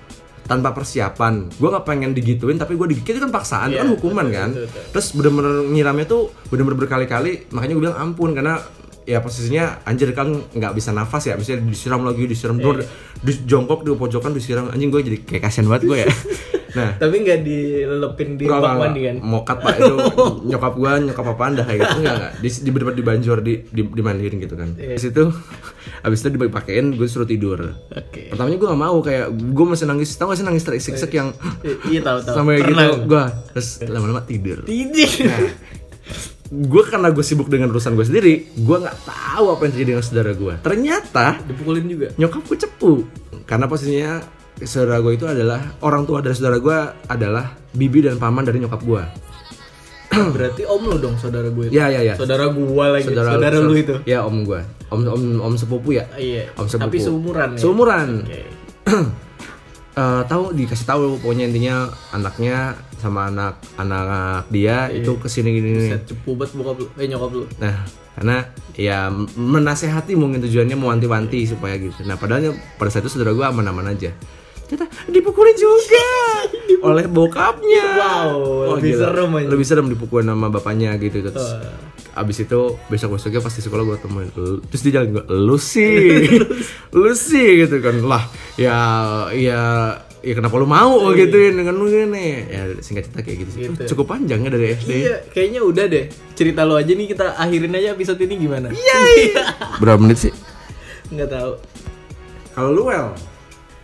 tanpa 0.47 0.71
persiapan 0.71 1.51
gue 1.51 1.69
nggak 1.69 1.85
pengen 1.85 2.11
digituin 2.11 2.55
tapi 2.55 2.75
gue 2.75 2.87
digigit 2.89 3.13
itu 3.13 3.21
kan 3.21 3.31
paksaan 3.31 3.69
itu 3.69 3.73
Iya, 3.73 3.81
kan 3.81 3.89
hukuman 3.93 4.25
betul, 4.25 4.37
kan 4.37 4.51
betul, 4.53 4.65
betul. 4.65 4.83
terus 4.91 5.07
bener-bener 5.13 5.53
nyiramnya 5.69 6.07
tuh 6.07 6.23
bener-bener 6.47 6.79
berkali-kali 6.81 7.33
makanya 7.51 7.73
gue 7.73 7.83
bilang 7.83 7.99
ampun 8.01 8.31
karena 8.33 8.63
ya 9.03 9.19
posisinya 9.19 9.83
anjir 9.83 10.11
kan 10.11 10.27
nggak 10.49 10.73
bisa 10.73 10.91
nafas 10.91 11.23
ya 11.25 11.35
misalnya 11.35 11.63
disiram 11.65 12.03
lagi 12.03 12.25
disiram 12.25 12.57
Iya. 12.57 12.65
terus 12.65 12.87
di 13.17 13.33
jongkok 13.45 13.83
di 13.83 13.91
pojokan 13.93 14.31
disiram 14.31 14.67
anjing 14.69 14.89
gue 14.89 15.01
jadi 15.01 15.19
kayak 15.21 15.43
kasihan 15.45 15.67
banget 15.67 15.83
gue 15.85 15.99
ya 16.01 16.09
nah 16.77 16.93
Tapi 16.95 17.17
nggak 17.19 17.41
dilelepin 17.41 18.29
di 18.35 18.45
bak 18.45 18.61
mandi 18.77 19.01
kan? 19.03 19.17
Mokat 19.19 19.57
pak 19.59 19.75
itu 19.75 19.95
nyokap 20.49 20.73
gua 20.75 20.93
nyokap 20.99 21.27
apa 21.27 21.43
anda 21.43 21.63
kayak 21.63 21.79
gitu 21.81 21.97
enggak 21.99 22.19
di 22.37 22.49
di 22.53 22.71
bener 22.71 22.93
di 22.93 23.03
banjur 23.03 23.37
di 23.41 23.55
di 23.65 23.83
dimandiin 23.83 24.37
gitu 24.39 24.55
kan 24.55 24.77
Iya. 24.77 24.95
di 24.95 25.03
situ 25.03 25.25
abis 26.07 26.21
itu 26.21 26.29
dipakein 26.31 26.93
gue 26.93 27.07
suruh 27.07 27.25
tidur 27.25 27.59
Oke. 27.89 28.29
pertamanya 28.29 28.57
gue 28.57 28.69
gak 28.69 28.79
mau 28.81 28.99
kayak 29.01 29.27
gue 29.33 29.67
masih 29.67 29.87
nangis 29.87 30.13
tau 30.13 30.29
gak 30.29 30.37
sih 30.37 30.45
nangis 30.45 30.63
terisak-isak 30.63 31.11
yang 31.11 31.33
I- 31.63 31.79
Iya 31.89 32.01
tahu 32.05 32.19
tahu. 32.21 32.35
sampai 32.37 32.55
gitu 32.59 32.69
Pernah. 32.69 32.89
gue 33.01 33.23
terus 33.51 33.69
lama-lama 33.83 34.21
tidur 34.21 34.63
Tidur. 34.63 35.09
gue 36.47 36.83
karena 36.85 37.09
gue 37.09 37.23
sibuk 37.23 37.49
dengan 37.49 37.69
urusan 37.69 37.93
gue 37.93 38.05
sendiri 38.05 38.35
gue 38.55 38.77
nggak 38.77 38.99
tahu 39.03 39.45
apa 39.49 39.61
yang 39.61 39.73
terjadi 39.73 39.91
dengan 39.91 40.05
saudara 40.05 40.31
gue 40.33 40.55
ternyata 40.61 41.27
Dipukulin 41.43 41.87
juga. 41.87 42.09
nyokap 42.15 42.43
gue 42.45 42.59
cepu 42.61 42.93
karena 43.43 43.67
posisinya 43.67 44.23
saudara 44.65 45.05
gue 45.05 45.13
itu 45.13 45.27
adalah 45.29 45.61
orang 45.85 46.09
tua 46.09 46.25
dari 46.25 46.33
saudara 46.33 46.57
gue 46.57 46.79
adalah 47.13 47.53
bibi 47.77 48.09
dan 48.09 48.17
paman 48.17 48.47
dari 48.47 48.63
nyokap 48.65 48.81
gue 48.81 49.03
Berarti 50.35 50.63
om 50.65 50.81
lu 50.87 50.97
dong 50.97 51.19
saudara 51.19 51.51
gue. 51.51 51.69
itu. 51.69 51.75
Ya 51.77 51.91
ya 51.93 52.01
ya. 52.01 52.15
Saudara 52.17 52.49
gua 52.49 52.95
lagi. 52.95 53.11
Saudara, 53.11 53.59
lu 53.59 53.75
itu. 53.77 54.01
Ya 54.09 54.25
om 54.25 54.47
gue. 54.47 54.63
Om 54.89 55.01
om 55.03 55.23
om 55.43 55.55
sepupu 55.59 55.99
ya. 55.99 56.07
Ah, 56.09 56.17
Iya. 56.17 56.47
Om 56.57 56.67
sepupu. 56.71 56.89
Tapi 56.89 56.97
seumuran 57.03 57.49
ya. 57.53 57.61
Seumuran. 57.61 58.09
Oke. 58.25 58.41
eh, 60.01 60.23
tahu 60.31 60.45
dikasih 60.55 60.87
tahu 60.87 61.19
pokoknya 61.21 61.51
intinya 61.51 61.91
anaknya 62.15 62.79
sama 62.97 63.29
anak 63.29 63.61
anak 63.77 64.49
dia 64.49 64.89
itu 64.89 65.11
ke 65.21 65.29
sini 65.29 65.53
gini. 65.53 65.91
Set 65.93 66.09
cepu 66.09 66.33
banget 66.39 66.57
bokap 66.57 66.77
lu, 66.81 66.87
eh 66.97 67.07
nyokap 67.11 67.31
lu. 67.35 67.45
Nah, 67.61 67.77
karena 68.17 68.37
ya 68.79 69.11
menasehati 69.37 70.17
mungkin 70.17 70.41
tujuannya 70.41 70.77
mau 70.79 70.89
wanti-wanti 70.95 71.45
supaya 71.45 71.77
gitu. 71.77 72.07
Nah, 72.09 72.17
padahal 72.17 72.57
pada 72.81 72.89
saat 72.89 73.05
itu 73.05 73.13
saudara 73.13 73.37
gue 73.37 73.45
aman-aman 73.45 73.93
aja. 73.93 74.15
Ternyata 74.67 74.87
dipukulin 75.07 75.55
juga 75.55 76.11
oleh 76.91 77.07
bokapnya. 77.07 77.87
Wow, 77.97 78.37
lebih 78.77 78.93
gila. 78.93 79.03
serem 79.05 79.31
aja. 79.33 79.47
Lebih 79.49 79.65
serem 79.65 79.87
dipukulin 79.89 80.27
sama 80.27 80.47
bapaknya 80.49 80.95
gitu. 80.97 81.23
Terus 81.23 81.49
abis 82.13 82.43
itu 82.43 82.61
besok 82.89 83.15
besoknya 83.15 83.41
pasti 83.41 83.61
sekolah 83.61 83.85
gue 83.85 83.97
temuin 84.01 84.33
"Lu-" 84.33 84.65
terus 84.65 84.81
dia 84.81 84.93
jalan 84.97 85.09
gue 85.13 85.25
lu 85.29 85.61
sih 85.61 86.25
lu 86.97 87.13
sih 87.13 87.61
gitu 87.61 87.77
kan 87.79 87.93
lah 88.01 88.25
ya 88.57 88.73
ya 89.37 89.61
ya 90.25 90.33
kenapa 90.33 90.57
lu 90.57 90.65
mau 90.65 90.97
gituin 91.13 91.53
dengan 91.53 91.77
lu 91.77 91.85
gini 91.85 92.49
ya 92.49 92.73
singkat 92.81 93.07
cerita 93.07 93.21
kayak 93.21 93.37
gitu 93.45 93.51
sih 93.53 93.61
Gitu. 93.69 93.83
cukup 93.93 94.17
panjang 94.17 94.41
ya 94.41 94.49
dari 94.49 94.67
SD 94.73 94.91
Iya, 94.97 95.17
kayaknya 95.29 95.61
udah 95.61 95.85
deh. 95.87 96.05
Cerita 96.33 96.65
lo 96.65 96.75
aja 96.75 96.89
nih 96.89 97.05
kita 97.07 97.37
akhirin 97.37 97.77
aja 97.77 97.93
episode 97.93 98.19
ini 98.19 98.35
gimana? 98.41 98.73
Iya. 98.73 98.97
berapa 99.85 100.01
menit 100.01 100.19
sih 100.19 100.33
Nggak 101.07 101.29
tahu. 101.31 101.53
Kalau 102.51 102.71
lu 102.73 102.83
well, 102.89 103.13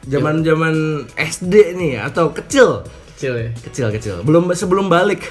zaman 0.03 0.43
zaman 0.43 0.75
SD 1.13 1.75
nih 1.75 2.03
atau 2.03 2.31
kecil, 2.31 2.83
Kecil 3.15 3.33
ya. 3.37 3.49
kecil 3.61 3.87
kecil, 3.91 4.17
belum 4.23 4.51
sebelum 4.51 4.87
balik, 4.87 5.31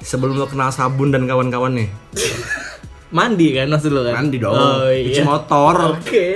sebelum 0.00 0.34
lo 0.34 0.46
kenal 0.46 0.68
sabun 0.68 1.10
dan 1.10 1.24
kawan-kawan 1.24 1.76
nih, 1.76 1.88
Mandi 3.10 3.52
kan 3.52 3.66
maksud 3.66 3.90
lo 3.90 4.00
kan? 4.02 4.22
mandi 4.22 4.38
dong, 4.38 4.54
Oh, 4.54 4.86
cuci 4.86 5.12
iya. 5.12 5.26
motor, 5.26 5.76
Oke. 5.92 6.30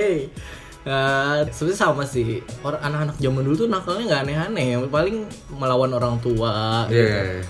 Nah, 0.85 1.41
sebenarnya 1.49 1.81
sama 1.81 2.05
sih. 2.05 2.37
Orang 2.61 2.77
anak-anak 2.77 3.17
zaman 3.17 3.41
dulu 3.41 3.55
tuh 3.57 3.69
nakalnya 3.71 4.05
nggak 4.05 4.21
aneh-aneh, 4.21 4.65
paling 4.85 5.25
melawan 5.49 5.89
orang 5.89 6.21
tua. 6.21 6.85
Iya. 6.85 7.41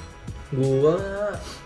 Gua 0.48 0.96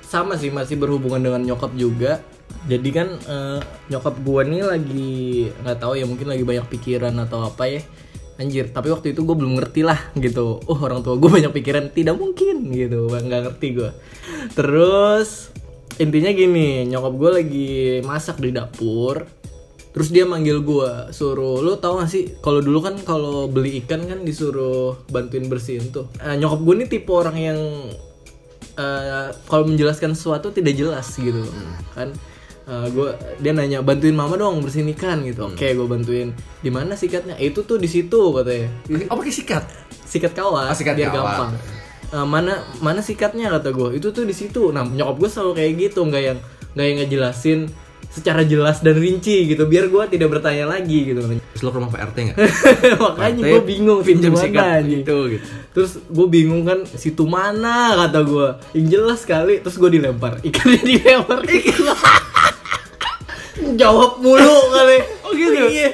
sama 0.02 0.34
sih 0.34 0.50
masih 0.50 0.82
berhubungan 0.82 1.22
dengan 1.22 1.46
nyokap 1.46 1.70
juga. 1.78 2.26
Jadi 2.66 2.90
kan 2.90 3.14
eh, 3.22 3.60
nyokap 3.86 4.18
gua 4.20 4.42
nih 4.42 4.66
lagi 4.66 5.14
nggak 5.54 5.78
tahu 5.78 5.94
ya 5.94 6.10
mungkin 6.10 6.26
lagi 6.26 6.42
banyak 6.42 6.66
pikiran 6.66 7.14
atau 7.22 7.46
apa 7.46 7.70
ya. 7.70 7.82
Anjir, 8.40 8.72
tapi 8.72 8.88
waktu 8.88 9.12
itu 9.12 9.28
gue 9.28 9.36
belum 9.36 9.60
ngerti 9.60 9.84
lah 9.84 10.00
gitu. 10.16 10.64
Oh 10.64 10.80
orang 10.80 11.04
tua 11.04 11.20
gue 11.20 11.30
banyak 11.38 11.52
pikiran, 11.52 11.92
tidak 11.92 12.16
mungkin 12.16 12.72
gitu, 12.72 13.12
nggak 13.12 13.42
ngerti 13.52 13.68
gue. 13.76 13.92
Terus 14.56 15.52
intinya 16.00 16.32
gini, 16.32 16.88
nyokap 16.88 17.14
gue 17.20 17.30
lagi 17.44 17.72
masak 18.08 18.40
di 18.40 18.56
dapur. 18.56 19.28
Terus 19.90 20.14
dia 20.14 20.24
manggil 20.24 20.64
gue, 20.64 21.12
suruh 21.12 21.60
lu 21.60 21.76
tau 21.82 21.98
gak 22.00 22.14
sih? 22.14 22.38
Kalau 22.46 22.62
dulu 22.62 22.80
kan 22.86 22.96
kalau 23.02 23.50
beli 23.50 23.84
ikan 23.84 24.06
kan 24.06 24.22
disuruh 24.22 24.96
bantuin 25.10 25.50
bersihin 25.50 25.90
tuh. 25.90 26.08
Eh, 26.22 26.38
nyokap 26.40 26.62
gue 26.62 26.74
nih 26.86 26.88
tipe 26.88 27.10
orang 27.10 27.36
yang 27.36 27.60
eh, 28.80 29.28
kalau 29.50 29.68
menjelaskan 29.68 30.16
sesuatu 30.16 30.56
tidak 30.56 30.80
jelas 30.80 31.08
gitu 31.20 31.44
kan 31.94 32.16
Eh, 32.70 32.88
gua 32.94 33.10
dia 33.42 33.50
nanya 33.50 33.82
bantuin 33.82 34.14
mama 34.14 34.38
dong 34.38 34.62
bersihin 34.62 34.94
ikan 34.94 35.26
gitu. 35.26 35.42
Oke 35.44 35.74
gue 35.74 35.88
bantuin. 35.90 36.30
Di 36.62 36.70
mana 36.70 36.94
sikatnya? 36.94 37.34
"Eh, 37.36 37.50
itu 37.50 37.66
tuh 37.66 37.82
di 37.82 37.90
situ 37.90 38.30
katanya. 38.30 38.70
Oh 39.10 39.18
pakai 39.18 39.34
sikat? 39.34 39.64
sikat 40.06 40.34
kawat 40.34 40.70
Oh, 40.70 40.78
sikat 40.78 40.94
biar 40.94 41.10
kawat. 41.10 41.50
gampang. 41.50 41.52
Eh, 42.10 42.26
mana 42.26 42.54
mana 42.78 43.02
sikatnya? 43.02 43.50
kata 43.50 43.70
gue 43.70 43.98
itu 43.98 44.10
tuh 44.10 44.22
di 44.22 44.34
situ. 44.34 44.70
Nah 44.70 44.86
nyokap 44.86 45.18
gue 45.18 45.30
selalu 45.30 45.52
kayak 45.56 45.72
gitu 45.80 46.00
nggak 46.04 46.24
yang 46.24 46.38
nggak 46.74 46.86
yang 46.86 46.98
ngejelasin 47.02 47.60
secara 48.10 48.42
jelas 48.42 48.82
dan 48.82 48.98
rinci 48.98 49.46
gitu 49.46 49.66
biar 49.66 49.86
gue 49.86 50.04
tidak 50.08 50.30
bertanya 50.32 50.66
lagi 50.68 51.10
gitu. 51.10 51.22
Terus 51.26 51.62
lo 51.62 51.70
ke 51.70 51.78
rumah 51.78 51.90
Pak 51.90 52.02
RT 52.06 52.18
nggak? 52.22 52.38
makanya 53.02 53.42
gue 53.50 53.62
bingung 53.66 54.00
pinjam 54.02 54.34
sikat 54.34 54.86
gitu 54.86 55.30
gitu. 55.30 55.46
Terus 55.74 55.98
gue 56.06 56.28
bingung 56.28 56.66
kan 56.66 56.86
situ 56.86 57.26
mana? 57.26 57.98
kata 58.00 58.22
gue 58.22 58.48
Yang 58.74 58.86
jelas 58.90 59.20
sekali 59.22 59.62
Terus 59.62 59.78
gue 59.78 59.90
dilempar. 59.92 60.38
Ikannya 60.42 60.82
dilempar. 60.84 61.42
Ikan 61.46 61.86
Jawab 63.78 64.22
mulu 64.24 64.56
kali 64.74 64.98
Oh 65.26 65.32
gitu? 65.36 65.64
Iya 65.70 65.90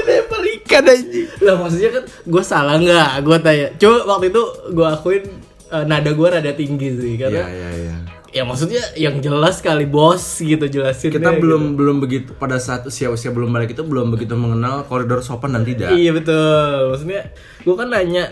Lempar 0.00 0.42
ikan 0.42 0.84
aja. 0.90 1.20
Lah 1.44 1.54
maksudnya 1.60 1.90
kan 1.92 2.04
gue 2.08 2.42
salah 2.42 2.76
nggak 2.80 3.10
Gue 3.22 3.36
tanya 3.38 3.66
Coba 3.78 3.98
waktu 4.16 4.26
itu 4.32 4.42
gue 4.74 4.86
akuin 4.86 5.24
eh, 5.70 5.84
Nada 5.86 6.10
gue 6.10 6.28
rada 6.28 6.52
tinggi 6.56 6.88
sih 6.96 7.14
Iya 7.14 7.20
Karena 7.28 7.44
iya 7.46 7.70
iya. 7.76 7.94
Ya 8.30 8.42
maksudnya 8.46 8.78
yang 8.94 9.18
jelas 9.18 9.58
kali 9.58 9.90
bos 9.90 10.38
gitu 10.38 10.66
jelasin 10.70 11.10
Kita 11.10 11.34
belum 11.34 11.74
belum 11.74 11.98
begitu 11.98 12.30
pada 12.38 12.62
saat 12.62 12.86
usia-usia 12.86 13.34
belum 13.34 13.50
balik 13.50 13.74
itu 13.74 13.82
belum 13.82 14.14
begitu 14.14 14.38
mengenal 14.38 14.86
koridor 14.86 15.18
sopan 15.18 15.50
dan 15.50 15.66
tidak. 15.66 15.90
Iya 15.90 16.14
betul. 16.14 16.94
Maksudnya 16.94 17.34
gue 17.66 17.74
kan 17.74 17.90
nanya 17.90 18.30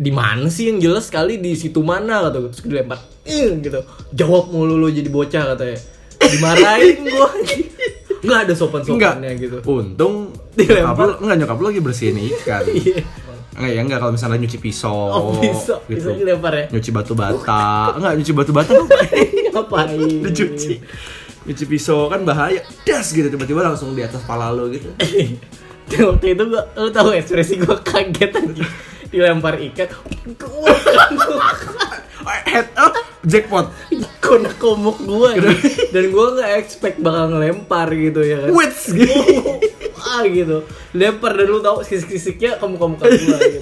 di 0.00 0.08
mana 0.08 0.48
sih 0.48 0.72
yang 0.72 0.80
jelas 0.80 1.12
sekali 1.12 1.36
di 1.36 1.52
situ 1.52 1.84
mana 1.84 2.24
kata 2.24 2.36
gue 2.40 2.50
terus 2.56 2.64
dilempar 2.64 3.00
gitu 3.60 3.84
jawab 4.16 4.48
mulu 4.48 4.80
lu 4.80 4.88
jadi 4.88 5.12
bocah 5.12 5.52
katanya 5.52 5.76
dimarahin 6.30 6.96
gue 7.02 7.28
nggak 8.20 8.40
ada 8.48 8.54
sopan 8.54 8.84
sopannya 8.84 9.32
gitu 9.40 9.58
Untung 9.64 10.30
Dilempar. 10.52 11.16
enggak 11.22 11.36
nyokap 11.40 11.56
lu 11.56 11.66
lagi 11.72 11.80
bersihin 11.80 12.16
ikan. 12.20 12.64
Iya. 12.76 13.00
Enggak 13.56 13.72
ya 13.76 13.80
enggak 13.82 13.98
kalau 14.00 14.12
misalnya 14.14 14.38
nyuci 14.40 14.58
pisau. 14.60 14.94
oh 15.10 15.34
bisa 15.40 15.80
gitu. 15.88 16.04
bisa 16.04 16.08
dilempar 16.16 16.52
ya 16.52 16.64
Nyuci 16.68 16.90
batu 16.92 17.12
bata. 17.16 17.96
enggak 17.96 18.12
nyuci 18.20 18.32
batu 18.36 18.52
bata 18.52 18.72
apa? 18.76 18.96
ngapain 19.56 20.00
Dicuci. 20.28 20.74
Nyuci 21.48 21.64
pisau 21.64 22.12
kan 22.12 22.20
bahaya. 22.22 22.60
Das 22.84 23.10
gitu 23.10 23.26
tiba-tiba 23.32 23.64
langsung 23.64 23.96
di 23.96 24.04
atas 24.04 24.20
pala 24.28 24.52
lu 24.52 24.68
gitu. 24.70 24.90
waktu 25.90 26.38
itu 26.38 26.42
gua 26.46 26.62
lu 26.78 26.86
tahu 26.94 27.10
ekspresi 27.18 27.58
gue 27.58 27.76
kaget 27.82 28.30
aja 28.30 28.64
dilempar 29.10 29.58
ikan 29.58 29.90
Head 32.44 32.68
up 32.74 32.94
jackpot. 33.22 33.66
kona 34.20 34.52
komuk 34.56 35.00
gue 35.00 35.30
dan 35.90 36.04
gue 36.06 36.26
nggak 36.30 36.50
expect 36.56 37.02
bakal 37.02 37.34
ngelempar 37.34 37.90
gitu 37.90 38.22
ya 38.22 38.46
kan 38.46 38.50
Wits 38.52 38.94
gitu. 38.94 39.10
ah 40.06 40.22
gitu 40.22 40.62
lempar 40.92 41.34
dan 41.34 41.46
lu 41.46 41.58
tahu 41.58 41.82
sisik-sisiknya 41.82 42.56
kamu 42.56 42.78
kamu 42.78 42.94
kamu 42.96 43.12
gitu. 43.18 43.60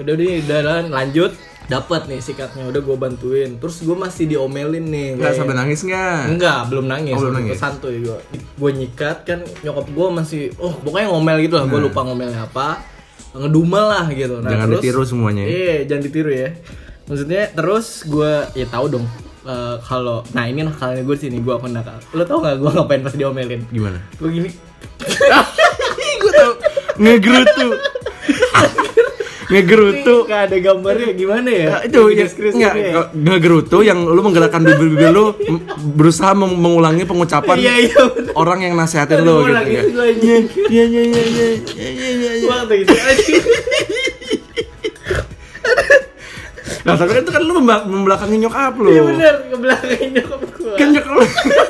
udah 0.00 0.14
nih 0.16 0.40
jalan 0.42 0.88
lanjut 0.88 1.36
dapat 1.68 2.08
nih 2.08 2.18
sikatnya 2.18 2.66
udah 2.66 2.80
gue 2.80 2.96
bantuin 2.96 3.50
terus 3.60 3.78
gue 3.78 3.94
masih 3.94 4.26
diomelin 4.26 4.82
nih 4.82 5.08
kayak- 5.14 5.36
sampai 5.36 5.54
nangis 5.54 5.80
enggak? 5.86 6.22
Enggak, 6.26 6.60
belum 6.66 6.86
nangis. 6.88 7.14
Oh, 7.14 7.20
belum 7.22 7.34
nangis. 7.38 7.56
Santuy 7.56 7.96
gue. 8.02 8.18
Gue 8.58 8.70
nyikat 8.74 9.22
kan 9.22 9.38
nyokap 9.62 9.86
gue 9.86 10.06
masih 10.10 10.42
oh 10.58 10.74
pokoknya 10.74 11.06
ngomel 11.06 11.38
gitu 11.38 11.54
lah. 11.54 11.70
Gue 11.70 11.78
lupa 11.78 12.02
ngomelnya 12.02 12.42
apa. 12.42 12.82
Ngedumel 13.30 13.86
lah 13.86 14.10
gitu. 14.10 14.42
Jangan 14.42 14.66
ditiru 14.74 15.02
semuanya. 15.06 15.46
Iya, 15.46 15.86
jangan 15.86 16.02
ditiru 16.02 16.30
ya. 16.34 16.50
Maksudnya 17.10 17.50
terus 17.50 18.06
gue 18.06 18.32
ya 18.54 18.64
tahu 18.64 18.86
dong 18.88 19.06
eh, 19.42 19.76
kalau 19.82 20.22
nah 20.30 20.46
ini 20.46 20.62
nakalnya 20.62 21.02
gue 21.02 21.16
sini 21.18 21.42
gue 21.42 21.50
akan 21.50 21.74
nakal. 21.74 21.98
Lo 22.14 22.22
tau 22.22 22.38
gak 22.38 22.56
gue 22.56 22.70
ngapain 22.70 23.02
pas 23.02 23.10
diomelin? 23.10 23.66
Gimana? 23.68 23.98
Gue 24.16 24.30
gini. 24.30 24.50
Gue 26.20 26.32
tau 26.32 26.52
ngegerutu. 26.96 27.66
ngegerutu. 29.50 30.16
Gak 30.28 30.42
ada 30.46 30.56
gambarnya 30.60 31.10
gimana 31.10 31.48
ya? 31.50 31.66
Ya, 31.66 31.76
itu 31.82 32.00
ya, 32.12 32.26
enggak 32.30 32.74
ya? 32.76 33.02
ngegerutu 33.10 33.82
yang 33.82 34.04
lu 34.04 34.20
menggerakkan 34.20 34.62
bibir-bibir 34.62 35.10
lu 35.10 35.34
berusaha 35.96 36.36
meng- 36.36 36.54
mengulangi 36.54 37.02
pengucapan 37.02 37.58
Iya 37.58 37.74
iya 37.82 38.02
orang 38.38 38.62
yang 38.62 38.78
nasehatin 38.78 39.26
lu 39.26 39.42
gitu 39.42 39.50
ya. 39.50 39.82
Iya 39.82 39.82
iya 39.90 40.36
iya 40.70 41.02
iya 41.02 41.48
iya 41.74 42.08
iya 42.14 42.30
iya. 42.38 42.48
Nah, 46.86 46.94
tapi 46.94 47.10
kan 47.12 47.22
itu 47.26 47.32
kan 47.32 47.42
lu 47.42 47.52
membela- 47.58 47.86
membelakangi 47.86 48.36
nyokap 48.38 48.74
lu. 48.78 48.90
Iya 48.90 49.02
bener, 49.02 49.34
ke 49.46 49.56
belakangnya 49.58 50.06
nyokap 50.22 50.40
gue. 50.54 50.74
Kan 50.78 50.88
nyokap 50.94 51.12
lu 51.12 51.24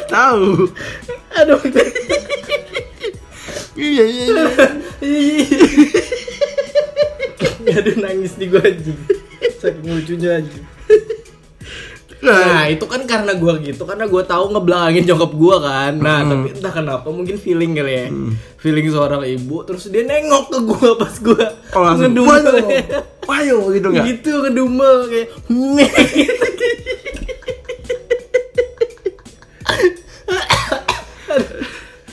tahu. 0.07 0.49
Aduh. 1.31 1.61
Iya 3.81 4.05
iya 4.05 4.25
iya. 5.01 5.47
Aduh 7.71 7.97
nangis 8.03 8.35
di 8.37 8.51
gua 8.51 8.61
anjing 8.61 8.99
Saking 9.63 9.89
lucunya 9.89 10.43
anjing 10.43 10.65
Nah, 12.21 12.37
Nah 12.37 12.63
itu 12.69 12.85
kan 12.85 13.01
karena 13.09 13.33
gua 13.33 13.57
gitu 13.65 13.89
Karena 13.89 14.05
gua 14.05 14.21
tahu 14.21 14.53
ngebelakangin 14.53 15.09
nyokap 15.09 15.33
gua 15.33 15.57
kan. 15.65 15.93
Nah 15.97 16.21
tapi 16.29 16.53
entah 16.53 16.73
kenapa 16.73 17.09
mungkin 17.09 17.41
feeling 17.41 17.73
kali 17.73 17.93
ya. 17.97 18.07
Feeling 18.61 18.87
seorang 18.93 19.25
ibu 19.25 19.65
Terus 19.65 19.89
dia 19.89 20.05
nengok 20.05 20.45
ke 20.53 20.59
gua 20.69 20.91
pas 21.01 21.15
gua 21.17 21.47
oh, 21.73 21.81
langsung 21.81 22.13
ngedumel. 22.13 22.45
Wayo. 22.45 22.69
Wayo 23.25 23.57
gitu 23.73 23.89
enggak? 23.89 24.05
Gitu 24.05 24.33
ngedumel 24.45 24.97
kayak 25.09 25.29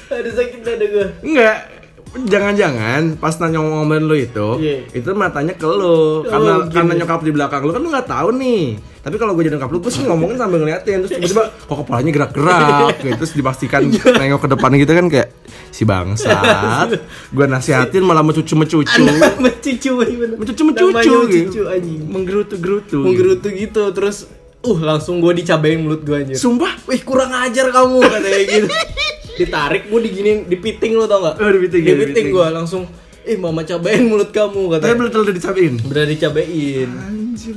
Aduh 0.07 0.33
sakit 0.33 0.61
dada 0.63 0.85
gua. 0.87 1.07
Enggak. 1.19 1.76
Jangan-jangan 2.15 3.15
pas 3.15 3.33
nanya 3.37 3.59
ngomongan 3.59 4.03
lu 4.03 4.15
itu, 4.15 4.47
Iya. 4.57 4.77
itu 4.93 5.09
matanya 5.11 5.53
ke 5.53 5.65
lu 5.65 6.23
karena 6.23 6.51
gini. 6.61 6.73
karena 6.73 6.93
nyokap 6.95 7.19
di 7.21 7.31
belakang 7.31 7.61
lu 7.61 7.71
kan 7.71 7.81
lu 7.81 7.89
nggak 7.89 8.07
tahu 8.07 8.29
nih. 8.33 8.63
Tapi 8.97 9.15
kalau 9.15 9.31
gue 9.33 9.43
jadi 9.43 9.55
nyokap 9.55 9.69
lu, 9.69 9.79
gue 9.79 9.87
sih 9.89 10.03
ngomongin 10.03 10.35
sambil 10.35 10.59
ngeliatin 10.59 10.99
terus 10.99 11.11
tiba-tiba 11.13 11.43
kok 11.47 11.75
kepalanya 11.81 12.11
gerak-gerak 12.11 12.95
gitu. 12.99 13.15
terus 13.15 13.31
dipastikan 13.33 13.81
nengok 13.87 14.41
ke 14.41 14.49
depan 14.51 14.69
gitu 14.75 14.91
kan 14.91 15.05
kayak 15.07 15.29
si 15.69 15.83
bangsat. 15.83 16.87
gue 17.29 17.45
nasihatin 17.45 18.03
malah 18.03 18.21
mencucu-mencucu. 18.21 19.03
mencucu 19.37 19.91
bener. 19.95 20.35
Mencucu-mencucu 20.35 20.91
Namanya 20.91 21.31
gitu. 21.31 21.59
Menggerutu-gerutu. 22.03 22.99
menggerutu 22.99 23.47
gitu 23.49 23.83
terus 23.91 24.27
uh 24.59 24.79
langsung 24.79 25.21
gue 25.21 25.31
dicabain 25.33 25.77
mulut 25.77 26.01
gue 26.01 26.17
anjir 26.17 26.35
Sumpah. 26.35 26.75
wih 26.85 26.99
kurang 26.99 27.31
ajar 27.31 27.69
kamu 27.69 28.03
katanya 28.03 28.41
gitu 28.43 28.67
ditarik 29.37 29.83
gue 29.85 29.99
diginiin 30.01 30.39
dipiting 30.45 30.93
lo 30.93 31.05
tau 31.05 31.21
gak 31.21 31.35
Oh, 31.37 31.47
dipiting, 31.47 31.81
ya, 31.81 31.93
dipiting 31.93 32.07
dipiting. 32.07 32.27
gue 32.31 32.47
langsung 32.49 32.83
eh 33.21 33.35
mama 33.35 33.61
cabain 33.61 34.01
mulut 34.01 34.29
kamu 34.29 34.61
Tapi 34.67 34.73
katanya 34.79 34.95
betul 35.01 35.21
udah 35.21 35.35
dicabain. 35.35 35.73
bener 35.81 36.05
dicabain 36.07 36.89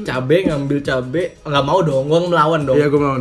cabe 0.00 0.36
ngambil 0.44 0.78
cabe 0.80 1.22
nggak 1.40 1.64
mau 1.64 1.80
dong 1.80 2.04
gue 2.04 2.18
melawan 2.26 2.60
dong 2.62 2.74
Iya 2.74 2.86
gue 2.86 3.00
mau. 3.00 3.16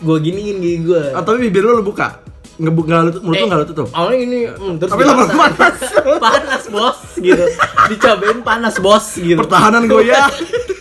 gue 0.00 0.16
giniin 0.18 0.56
gigi 0.58 0.78
gue 0.82 1.02
Ah, 1.10 1.20
tapi 1.20 1.38
bibir 1.42 1.62
lu 1.62 1.76
lu 1.76 1.84
buka. 1.84 2.24
Ngebuk 2.56 2.84
nggak 2.84 3.00
lu 3.00 3.10
mulut 3.22 3.36
lu 3.36 3.46
nggak 3.46 3.58
lu 3.58 3.66
tutup. 3.66 3.88
awalnya 3.90 4.18
ini 4.18 4.38
hmm, 4.44 4.74
terus 4.76 4.90
Tapi 4.90 5.02
lama 5.02 5.24
panas. 5.28 5.78
panas 6.24 6.62
bos 6.66 6.98
gitu 7.16 7.44
dicabain 7.86 8.38
panas 8.40 8.74
bos 8.76 9.06
gitu 9.14 9.38
Pertahanan 9.38 9.84
gue 9.84 10.02
ya. 10.04 10.24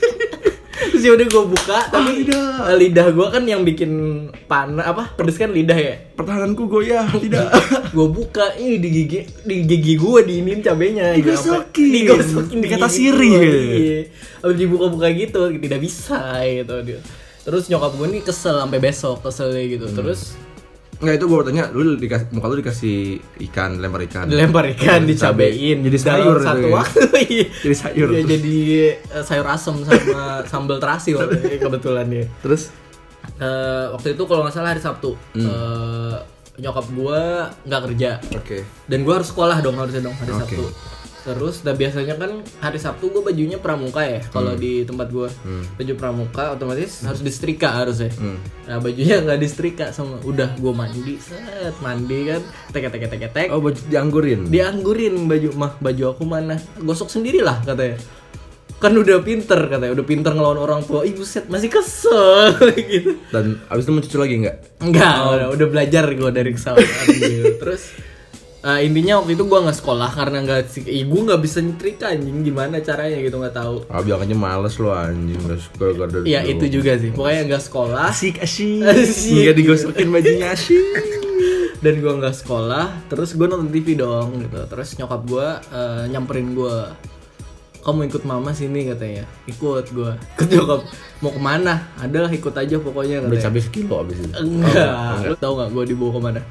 terus 0.90 1.02
ya 1.02 1.12
udah 1.14 1.26
gue 1.26 1.44
buka 1.48 1.80
tapi 1.88 2.12
tidak. 2.22 2.42
eh, 2.62 2.76
lidah 2.78 3.08
gue 3.10 3.28
kan 3.30 3.44
yang 3.44 3.62
bikin 3.62 3.92
panas 4.46 4.84
apa 4.84 5.14
pedes 5.14 5.36
kan 5.36 5.50
lidah 5.50 5.74
ya 5.74 5.96
Pertahananku 6.12 6.68
goyah. 6.68 7.08
Tidak. 7.24 7.48
gue 7.90 8.08
buka 8.10 8.52
ini 8.56 8.76
di 8.76 8.90
gigi 8.92 9.20
di 9.42 9.64
gigi 9.64 9.96
gue 9.96 10.20
diinin 10.22 10.60
cabenya. 10.60 11.16
Digosokin. 11.16 11.88
digosokin 11.90 12.58
di 12.58 12.68
Dikata 12.68 12.86
gigi 12.86 12.98
siri, 13.00 13.30
gitu. 13.32 13.58
iya. 13.72 14.00
Abis 14.40 14.56
dibuka-buka 14.58 15.08
gitu 15.12 15.42
tidak 15.54 15.80
bisa 15.80 16.20
gitu 16.44 16.76
dia 16.82 17.00
terus 17.40 17.66
nyokap 17.66 17.96
gue 17.96 18.08
nih 18.10 18.22
kesel 18.22 18.60
sampai 18.60 18.78
besok 18.78 19.24
kesel 19.24 19.50
gitu 19.56 19.88
Hmm. 19.88 19.96
terus 19.96 20.36
Enggak 21.00 21.16
itu 21.16 21.26
gue 21.26 21.40
tanya, 21.42 21.64
lu 21.72 21.96
dikasih 21.96 22.28
muka 22.30 22.46
lu 22.46 22.58
dikasih 22.58 22.98
ikan, 23.46 23.80
lempar 23.80 24.04
ikan. 24.04 24.28
dilempar 24.28 24.68
ikan 24.70 25.04
dicabein 25.04 25.80
Jadi 25.80 25.96
sayur 25.98 26.38
satu 26.38 26.60
ya. 26.62 26.76
waktu 26.76 27.00
iya. 27.32 27.46
Jadi 27.58 27.76
sayur. 27.78 28.08
Iya, 28.10 28.22
jadi 28.28 28.58
eh, 29.10 29.24
sayur 29.24 29.48
asem 29.48 29.76
sama 29.80 30.24
sambal 30.52 30.76
terasi 30.78 31.14
waktu 31.14 31.40
itu, 31.42 31.56
kebetulan 31.58 32.06
dia 32.06 32.28
Terus 32.40 32.76
Eh, 33.32 33.86
waktu 33.90 34.14
itu 34.14 34.24
kalau 34.26 34.44
nggak 34.44 34.52
salah 34.54 34.70
hari 34.70 34.82
Sabtu 34.82 35.16
Hmm. 35.32 35.46
eh, 35.46 36.18
nyokap 36.58 36.92
gua 36.92 37.48
nggak 37.62 37.82
kerja 37.88 38.20
oke. 38.32 38.58
dan 38.86 39.00
gua 39.02 39.14
harus 39.16 39.30
sekolah 39.30 39.58
dong 39.60 39.76
harusnya 39.76 40.02
dong 40.02 40.12
hari 40.14 40.28
Oke. 40.30 40.40
Sabtu 40.42 40.64
terus 41.22 41.60
dan 41.60 41.74
biasanya 41.74 42.16
kan 42.16 42.32
hari 42.58 42.76
Sabtu 42.76 43.10
gua 43.10 43.22
bajunya 43.22 43.56
pramuka 43.56 44.00
ya 44.00 44.24
kalau 44.26 44.52
Hmm. 44.52 44.60
di 44.60 44.82
tempat 44.82 45.08
gua. 45.08 45.28
Baju 45.76 45.94
pramuka 45.94 46.44
otomatis 46.52 47.02
harus 47.02 47.20
disetrika 47.20 47.70
harusnya 47.74 48.08
Hmm. 48.12 48.40
nah 48.64 48.78
bajunya 48.78 49.20
nggak 49.20 49.38
disetrika 49.38 49.86
sama 49.90 50.18
udah 50.22 50.56
gua 50.56 50.74
mandi 50.74 51.16
set 51.16 51.76
mandi 51.80 52.28
kan. 52.28 52.42
Tek 52.70 52.88
tek 52.88 53.04
tek 53.06 53.24
tek. 53.30 53.48
Oh, 53.50 53.60
baju 53.60 53.80
dianggurin. 53.84 54.48
dianggurin 54.48 55.16
baju 55.26 55.50
mah 55.54 55.72
baju 55.78 56.04
aku 56.10 56.24
mana? 56.24 56.56
Gosok 56.78 57.10
sendirilah 57.10 57.64
katanya. 57.64 58.00
Kan 58.78 58.96
udah 58.96 59.20
pinter 59.20 59.60
katanya. 59.68 59.92
Udah 59.92 60.04
pinter 60.04 60.32
ngelawan 60.32 60.56
orang 60.58 60.82
tua. 60.82 61.04
Ibu 61.04 61.20
set 61.22 61.46
masih 61.46 61.68
kesel 61.68 62.56
gitu. 62.88 63.20
Dan 63.28 63.60
abis 63.68 63.84
itu 63.84 63.92
mencuci 63.92 64.16
lagi 64.16 64.36
enggak? 64.40 64.58
enggak 64.80 65.16
udah, 65.20 65.48
udah 65.52 65.68
belajar 65.68 66.08
gue 66.08 66.32
dari 66.32 66.56
kesalahan 66.56 67.06
gitu 67.12 67.52
terus 67.62 67.92
eh, 68.64 68.80
intinya 68.88 69.24
waktu 69.24 69.36
itu 69.40 69.44
gue 69.48 69.60
nggak 69.60 69.78
sekolah 69.80 70.10
karena 70.12 70.38
nggak 70.44 70.62
sih 70.68 70.84
ibu 70.84 71.16
nggak 71.24 71.42
bisa 71.42 71.60
nyetrika 71.64 72.12
anjing. 72.12 72.44
Gimana 72.44 72.80
caranya 72.84 73.18
gitu 73.20 73.40
nggak 73.40 73.56
tahu. 73.56 73.76
Ah, 73.88 74.04
aja 74.04 74.36
males 74.36 74.76
lu 74.80 74.90
anjing, 74.92 75.40
udah 75.44 75.60
suka 75.60 75.86
gara 75.96 76.20
Iya 76.24 76.42
itu 76.48 76.66
juga 76.68 76.96
sih. 77.00 77.12
Pokoknya 77.16 77.42
nggak 77.56 77.64
sekolah. 77.64 78.12
Asik 78.12 78.44
asik. 78.44 78.84
Enggak 79.36 79.56
digosokin 79.56 80.08
bajunya 80.12 80.48
asik. 80.52 80.84
dan 81.84 81.96
gue 82.04 82.12
nggak 82.12 82.36
sekolah 82.36 83.08
terus 83.08 83.40
gue 83.40 83.48
nonton 83.48 83.72
TV 83.72 83.96
dong 83.96 84.36
gitu. 84.44 84.60
Terus 84.68 84.90
nyokap 85.00 85.22
gue 85.24 85.48
eh, 85.72 86.04
nyamperin 86.12 86.52
gue 86.52 86.78
kamu 87.80 88.12
ikut 88.12 88.24
mama 88.28 88.52
sini 88.52 88.88
katanya. 88.88 89.24
Ikut 89.48 89.86
gue 89.90 90.12
ikut 90.36 90.48
nyokap. 90.52 90.82
Mau 91.20 91.32
ke 91.32 91.42
mana? 91.42 91.88
Ada 91.96 92.28
ikut 92.28 92.52
aja 92.52 92.76
pokoknya 92.76 93.24
Beli 93.24 93.40
katanya. 93.40 93.44
cabai 93.48 93.62
sekilo 93.64 93.96
abis 94.04 94.18
itu. 94.20 94.34
enggak. 94.36 94.92
Lu 95.26 95.36
tau 95.40 95.54
nggak 95.56 95.70
gue 95.72 95.84
dibawa 95.96 96.12
ke 96.12 96.22
mana? 96.22 96.42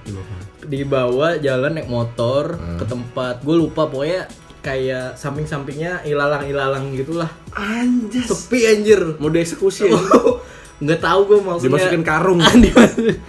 Dibawa 0.64 1.28
jalan 1.38 1.70
naik 1.76 1.88
motor 1.88 2.56
ke 2.76 2.84
tempat. 2.84 3.40
Gue 3.44 3.56
lupa 3.56 3.84
pokoknya 3.86 4.28
kayak 4.58 5.16
samping-sampingnya 5.16 6.02
ilalang-ilalang 6.04 6.92
gitulah. 6.92 7.28
Anjas. 7.52 8.28
sepi 8.28 8.64
anjir. 8.64 9.20
Mau 9.20 9.28
dieksekusi 9.28 9.88
ya? 9.88 10.00
nggak 10.82 11.00
tahu 11.00 11.20
gue 11.28 11.38
maksudnya. 11.44 11.68
Dimasukin 11.76 12.02
karung. 12.04 12.40
Dimasukin- 12.64 13.20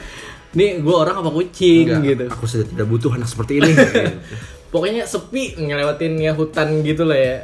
nih 0.50 0.82
gue 0.82 0.96
orang 0.98 1.22
apa 1.22 1.30
kucing 1.30 1.86
Enggak, 1.86 2.06
gitu. 2.10 2.26
Aku 2.34 2.46
sudah 2.50 2.66
tidak 2.66 2.86
butuh 2.90 3.14
anak 3.14 3.30
seperti 3.30 3.62
ini. 3.62 3.70
pokoknya 4.74 5.06
sepi 5.06 5.58
ngelewatin 5.58 6.14
ya 6.22 6.34
hutan 6.38 6.86
gitu 6.86 7.06
lah 7.06 7.18
ya 7.18 7.36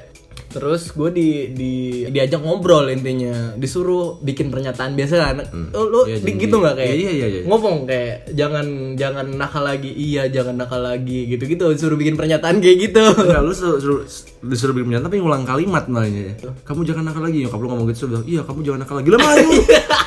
terus 0.56 0.90
gue 0.90 1.10
di, 1.12 1.28
di 1.52 1.74
diajak 2.08 2.40
ngobrol 2.40 2.88
intinya. 2.88 3.52
Disuruh 3.54 4.16
bikin 4.18 4.48
pernyataan 4.48 4.96
biasa 4.96 5.14
lah. 5.16 5.28
Anak 5.36 5.48
oh, 5.72 5.84
lu 5.84 6.00
Iya, 6.08 6.24
di- 6.24 6.40
gitu 6.40 6.56
nggak 6.56 6.76
kayak 6.76 6.96
Iya, 6.96 7.12
iya, 7.12 7.28
iya. 7.28 7.42
ngomong 7.44 7.84
kayak 7.84 8.32
jangan 8.32 8.66
jangan 8.96 9.28
nakal 9.36 9.62
lagi 9.62 9.92
iya 9.92 10.26
jangan 10.26 10.56
nakal 10.56 10.80
lagi 10.80 11.28
gitu 11.28 11.44
gitu 11.44 11.68
disuruh 11.70 12.00
bikin 12.00 12.16
pernyataan 12.16 12.64
kayak 12.64 12.78
gitu. 12.88 13.04
Enggak, 13.04 13.42
lu 13.42 13.52
suruh, 13.52 13.78
suruh, 13.78 14.02
disuruh 14.42 14.72
bikin 14.72 14.88
pernyataan 14.90 15.08
tapi 15.08 15.20
ngulang 15.20 15.44
kalimat 15.44 15.84
nanya 15.86 16.40
Kamu 16.64 16.82
jangan 16.82 17.04
nakal 17.06 17.22
lagi, 17.22 17.44
nyokap 17.44 17.60
lu 17.60 17.68
ngomong 17.68 17.88
gitu, 17.90 18.08
sudah 18.08 18.24
iya 18.24 18.42
kamu 18.42 18.60
jangan 18.64 18.80
nakal 18.82 18.96
lagi. 18.96 19.10
Lah 19.12 19.20
malu, 19.20 19.50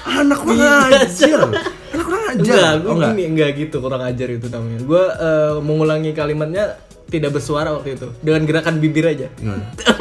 anak 0.09 0.39
kurang 0.41 0.89
ajar. 0.89 1.41
Anak 1.89 2.05
kurang 2.05 2.25
ajar. 2.29 2.43
Enggak 2.45 2.73
gue 2.79 2.89
Oh 2.89 2.95
enggak, 2.95 3.11
gini 3.11 3.23
enggak 3.27 3.51
gitu 3.57 3.77
kurang 3.79 4.03
ajar 4.03 4.29
itu 4.29 4.47
namanya. 4.49 4.79
Gue 4.81 5.03
eh, 5.03 5.55
mengulangi 5.59 6.11
kalimatnya 6.13 6.65
tidak 7.09 7.33
bersuara 7.33 7.73
waktu 7.73 7.97
itu. 7.97 8.09
Dengan 8.21 8.45
gerakan 8.45 8.77
bibir 8.77 9.09
aja. 9.09 9.33
Gimana? 9.35 9.73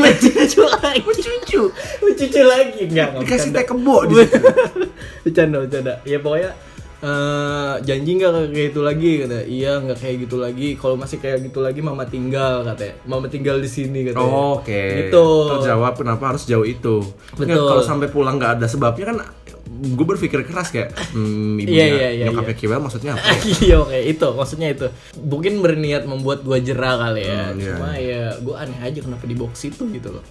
mencucu 0.48 0.64
lagi. 0.64 1.00
Mencucu 1.04 1.62
mencucu 2.00 2.42
lagi. 2.42 2.82
Enggak 2.88 3.08
enggak 3.12 3.22
Dikasih 3.28 3.50
bercanda. 3.52 3.60
teh 3.60 3.66
kebo 3.68 3.98
di 4.00 4.14
situ. 4.16 4.38
bercanda 5.28 5.58
bercanda. 5.60 5.94
Ya 6.08 6.18
pokoknya 6.24 6.52
eh, 6.98 7.74
janji 7.86 8.12
nggak 8.18 8.32
kayak 8.34 8.50
gitu 8.74 8.82
lagi 8.82 9.12
kata 9.22 9.40
iya 9.46 9.72
nggak 9.78 9.98
kayak 10.00 10.16
gitu 10.24 10.36
lagi. 10.40 10.68
Kalau 10.80 10.96
masih 10.96 11.18
kayak 11.20 11.38
gitu 11.44 11.60
lagi 11.60 11.80
mama 11.84 12.04
tinggal 12.08 12.64
katanya. 12.64 12.96
Mama 13.04 13.28
tinggal 13.28 13.60
di 13.60 13.70
sini 13.70 14.08
katanya. 14.08 14.24
Oh, 14.32 14.64
Oke. 14.64 14.84
Gitu. 15.06 15.26
Terjawab 15.52 15.94
kenapa 16.00 16.24
harus 16.32 16.48
jauh 16.48 16.66
itu. 16.66 17.04
Betul. 17.36 17.46
Nggak, 17.52 17.68
Kalau 17.68 17.84
sampai 17.84 18.08
pulang 18.08 18.40
nggak 18.40 18.62
ada 18.62 18.66
sebabnya 18.66 19.06
kan 19.12 19.18
Gue 19.68 20.06
berpikir 20.08 20.42
keras 20.44 20.70
kayak 20.70 20.96
hmm, 21.12 21.60
Ibunya 21.60 21.76
Iya, 21.78 21.86
iya, 21.92 22.10
iya, 22.10 22.26
nyokapnya 22.28 22.56
Kiwel 22.56 22.80
maksudnya 22.80 23.12
apa 23.14 23.28
ya? 23.28 23.40
iya 23.64 23.76
oke 23.78 23.98
itu 24.00 24.28
maksudnya 24.32 24.68
itu 24.72 24.88
mungkin 25.20 25.54
berniat 25.60 26.04
membuat 26.04 26.42
gua 26.42 26.58
jerah 26.58 26.96
kali 26.98 27.24
ya 27.24 27.42
Hmm, 27.46 27.58
iya. 27.58 27.68
cuma 27.70 27.90
ya 27.96 28.22
gua 28.40 28.56
aneh 28.64 28.80
aja 28.80 29.00
kenapa 29.00 29.24
di 29.24 29.36
box 29.36 29.54
itu 29.64 29.84
gitu 29.90 30.10
loh 30.10 30.24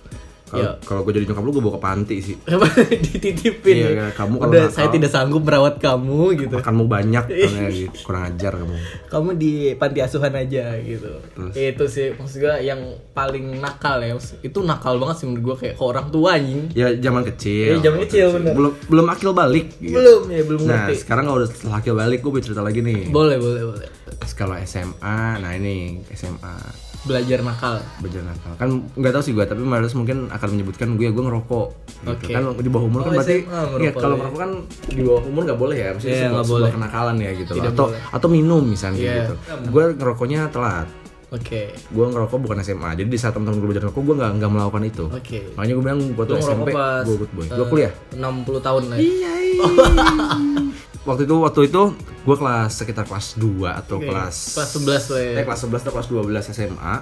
Kalau 0.46 0.62
ya 0.62 0.70
kalau 0.86 1.02
gue 1.02 1.12
jadi 1.18 1.26
nyokap 1.26 1.42
lu 1.42 1.50
gue 1.50 1.62
bawa 1.62 1.74
ke 1.74 1.82
panti 1.82 2.16
sih. 2.22 2.36
Dititipin. 3.04 3.74
Iya, 3.74 3.88
iya, 3.90 4.06
kamu 4.14 4.38
kalau 4.38 4.52
udah 4.54 4.64
saya 4.70 4.88
tidak 4.88 5.10
sanggup 5.10 5.42
merawat 5.42 5.82
kamu 5.82 6.38
gitu. 6.38 6.54
Makanmu 6.54 6.86
banyak 6.86 7.24
karena 7.42 7.66
gitu. 7.66 7.98
kurang 8.06 8.22
ajar 8.30 8.52
kamu. 8.54 8.76
Kamu 9.10 9.28
di 9.34 9.74
panti 9.74 9.98
asuhan 10.00 10.30
aja 10.30 10.78
gitu. 10.78 11.10
Itu 11.50 11.84
sih 11.90 12.14
maksud 12.14 12.38
gua 12.38 12.62
yang 12.62 12.78
paling 13.10 13.58
nakal 13.58 13.98
ya. 13.98 14.14
Itu 14.38 14.62
nakal 14.62 15.02
banget 15.02 15.22
sih 15.22 15.26
menurut 15.26 15.42
gua 15.42 15.56
kayak 15.58 15.74
ke 15.74 15.82
orang 15.82 16.06
tua 16.14 16.38
anjing. 16.38 16.70
Ya 16.78 16.94
zaman 16.94 17.26
kecil. 17.26 17.78
Iya, 17.78 17.90
zaman 17.90 17.98
kecil, 18.06 18.26
bener. 18.38 18.52
Belum 18.54 18.72
belum 18.86 19.06
akil 19.10 19.30
balik 19.34 19.66
gitu. 19.82 19.98
belum 19.98 20.20
ya 20.30 20.42
belum 20.46 20.60
Nah 20.62 20.86
ngerti. 20.86 20.94
sekarang 21.02 21.24
kalau 21.26 21.38
udah 21.42 21.50
setelah 21.50 21.76
akil 21.82 21.94
balik 21.98 22.18
gue 22.22 22.32
bercerita 22.32 22.62
lagi 22.62 22.80
nih. 22.86 23.10
Boleh 23.10 23.36
boleh 23.42 23.62
boleh. 23.66 23.88
Kalau 24.36 24.52
SMA, 24.62 25.18
nah 25.40 25.50
ini 25.56 26.04
SMA 26.12 26.85
belajar 27.06 27.38
nakal 27.40 27.78
belajar 27.98 28.22
nakal 28.22 28.52
kan 28.54 28.68
nggak 28.92 29.12
tahu 29.12 29.22
sih 29.22 29.32
gue 29.32 29.42
tapi 29.42 29.62
Maris 29.62 29.94
mungkin 29.94 30.26
akan 30.26 30.48
menyebutkan 30.50 30.88
gue 30.92 31.06
gue 31.06 31.22
ngerokok 31.22 31.66
gitu 32.02 32.10
Oke. 32.18 32.32
kan 32.32 32.42
di 32.52 32.66
bawah 32.66 32.84
umur 32.84 33.00
kan 33.00 33.08
Oh, 33.08 33.14
berarti 33.14 33.36
SMA 33.40 33.54
ngerokok 33.64 33.80
iya, 33.80 33.90
kalau 33.92 34.06
ya. 34.08 34.20
ngerokok 34.20 34.38
kan 34.38 34.50
di 34.88 35.02
bawah 35.02 35.22
umur 35.24 35.40
nggak 35.44 35.58
boleh 35.58 35.76
ya 35.76 35.88
maksudnya 35.90 36.12
Iya, 36.12 36.24
sebuah, 36.26 36.42
sebuah 36.42 36.58
boleh. 36.58 36.70
kenakalan 36.72 37.16
ya 37.16 37.30
gitu 37.32 37.50
loh. 37.50 37.56
Tidak 37.56 37.72
atau 37.72 37.86
boleh. 37.86 38.00
atau 38.12 38.28
minum 38.28 38.62
misalnya 38.62 38.98
Iya. 39.00 39.14
gitu 39.16 39.34
gue 39.66 39.84
ngerokoknya 39.94 40.40
telat 40.50 40.88
oke 41.26 41.62
gue 41.74 42.04
ngerokok 42.06 42.38
bukan 42.40 42.56
SMA 42.60 42.90
jadi 42.94 43.08
di 43.08 43.18
saat 43.18 43.32
teman-teman 43.32 43.58
gue 43.58 43.68
belajar 43.68 43.82
ngerokok 43.84 44.02
gue 44.02 44.14
nggak 44.14 44.30
nggak 44.36 44.50
melakukan 44.52 44.82
itu 44.84 45.04
oke 45.06 45.38
makanya 45.54 45.72
gue 45.72 45.84
bilang 45.84 46.00
gue 46.08 46.24
tuh 46.24 46.36
SMP 46.38 46.68
gue 46.70 47.14
good 47.16 47.32
boy 47.32 47.44
eh, 47.44 47.50
gue 47.52 47.66
kuliah 47.66 47.92
60 48.12 48.22
tahun 48.60 48.82
lah 48.84 48.96
ya. 48.96 49.02
Iya. 49.02 49.32
waktu 51.06 51.22
itu 51.22 51.34
waktu 51.38 51.60
itu 51.64 51.82
gue 51.96 52.36
kelas 52.36 52.70
sekitar 52.74 53.04
kelas 53.04 53.38
2 53.38 53.46
atau 53.72 53.96
Oke, 53.96 54.06
kelas 54.06 54.36
kelas 54.52 54.70
11 54.74 54.84
lah 55.08 55.20
ya 55.22 55.30
eh, 55.32 55.44
kelas 55.44 55.60
11 55.62 55.80
atau 55.80 55.92
kelas 55.94 56.08
12 56.10 56.52
SMA. 56.52 56.94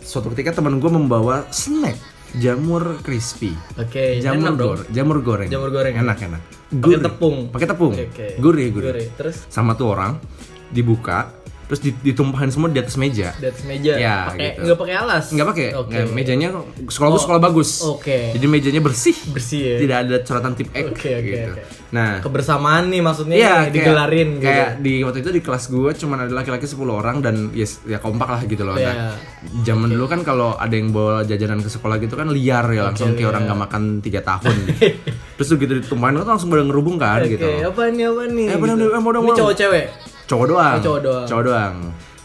Suatu 0.00 0.32
ketika 0.32 0.50
teman 0.54 0.78
gue 0.78 0.88
membawa 0.88 1.44
snack 1.50 2.00
jamur 2.34 3.00
crispy. 3.00 3.52
oke 3.74 4.20
Jamur 4.20 4.40
enak 4.42 4.54
dong 4.54 4.68
goreng, 4.70 4.88
jamur 4.90 5.18
goreng. 5.20 5.48
Jamur 5.48 5.70
goreng. 5.70 5.94
Enak 5.94 6.18
enak. 6.22 6.42
Pakai 6.70 6.98
tepung. 6.98 7.36
Pakai 7.48 7.66
tepung. 7.66 7.92
Oke, 7.92 8.04
oke. 8.06 8.26
Gurih 8.38 8.68
gurih. 8.70 8.88
Gurih. 8.90 9.08
terus 9.14 9.36
Sama 9.46 9.72
tuh 9.72 9.88
orang 9.88 10.20
dibuka, 10.68 11.32
terus 11.64 11.80
di- 11.82 11.96
ditumpahin 12.02 12.48
semua 12.48 12.68
di 12.68 12.76
atas 12.76 12.96
meja 12.96 13.32
di 13.34 13.44
atas 13.44 13.64
meja 13.64 13.92
Ya, 13.94 14.28
pakai 14.28 14.48
gitu. 14.50 14.60
nggak 14.64 14.78
pakai 14.78 14.94
alas 14.98 15.24
nggak 15.28 15.46
pakai 15.46 15.66
nggak, 15.74 16.06
mejanya 16.12 16.48
sekolah 16.82 17.08
gue 17.10 17.20
sekolah 17.22 17.40
bagus 17.42 17.70
oke. 17.82 18.18
jadi 18.32 18.46
mejanya 18.46 18.80
bersih 18.80 19.12
bersih 19.28 19.60
ya 19.60 19.76
tidak 19.78 19.96
ada 19.98 20.16
coretan 20.22 20.52
tip 20.54 20.68
X 20.70 20.84
Oke, 20.86 21.08
oke, 21.10 21.24
gitu 21.26 21.50
oke. 21.50 21.62
Nah 21.88 22.20
kebersamaan 22.20 22.92
nih 22.92 23.00
maksudnya 23.00 23.32
Iya, 23.34 23.48
nih, 23.48 23.56
kayak- 23.58 23.72
digelarin 23.72 24.28
gitu 24.34 24.44
kayak 24.44 24.70
di 24.78 24.94
waktu 25.00 25.18
itu 25.20 25.30
di 25.32 25.40
kelas 25.40 25.64
gue 25.66 25.90
cuman 25.96 26.18
ada 26.20 26.32
laki-laki 26.34 26.68
10 26.68 26.84
orang 26.90 27.16
dan 27.24 27.48
yes, 27.50 27.80
ya 27.82 27.96
kompak 27.96 28.28
lah 28.28 28.40
gitu 28.44 28.60
loh. 28.60 28.76
Iya. 28.76 28.92
Nah, 28.92 29.16
zaman 29.64 29.88
dulu 29.88 30.04
kan 30.04 30.20
kalau 30.20 30.52
ada 30.52 30.70
yang 30.70 30.92
bawa 30.92 31.24
jajanan 31.24 31.58
ke 31.58 31.70
sekolah 31.70 31.96
gitu 31.96 32.12
kan 32.12 32.28
liar 32.28 32.68
ya 32.68 32.84
langsung 32.84 33.12
kayak 33.12 33.32
orang 33.32 33.48
nggak 33.48 33.60
makan 33.64 33.82
tiga 33.98 34.20
tahun. 34.20 34.52
Terus 35.40 35.48
gitu 35.50 35.72
ditumpahin 35.80 36.18
tuh 36.18 36.28
langsung 36.28 36.48
pada 36.48 36.60
ngerubung 36.60 37.00
kan 37.00 37.24
oke 37.24 37.30
gitu. 37.30 37.46
loh. 37.46 37.72
apa 37.72 37.80
nih 37.88 38.04
apa 38.04 38.22
nih 38.26 38.46
Eh, 38.46 38.58
bener, 38.60 38.76
gitu. 38.76 38.86
bener, 38.90 39.16
ini 39.18 39.32
cowok 39.32 39.54
cewek 39.56 39.86
Cowok 40.28 40.44
doang. 40.44 40.76
Oh, 40.76 40.84
cowok 40.84 41.00
doang. 41.00 41.26
Cowok 41.26 41.44
doang. 41.48 41.74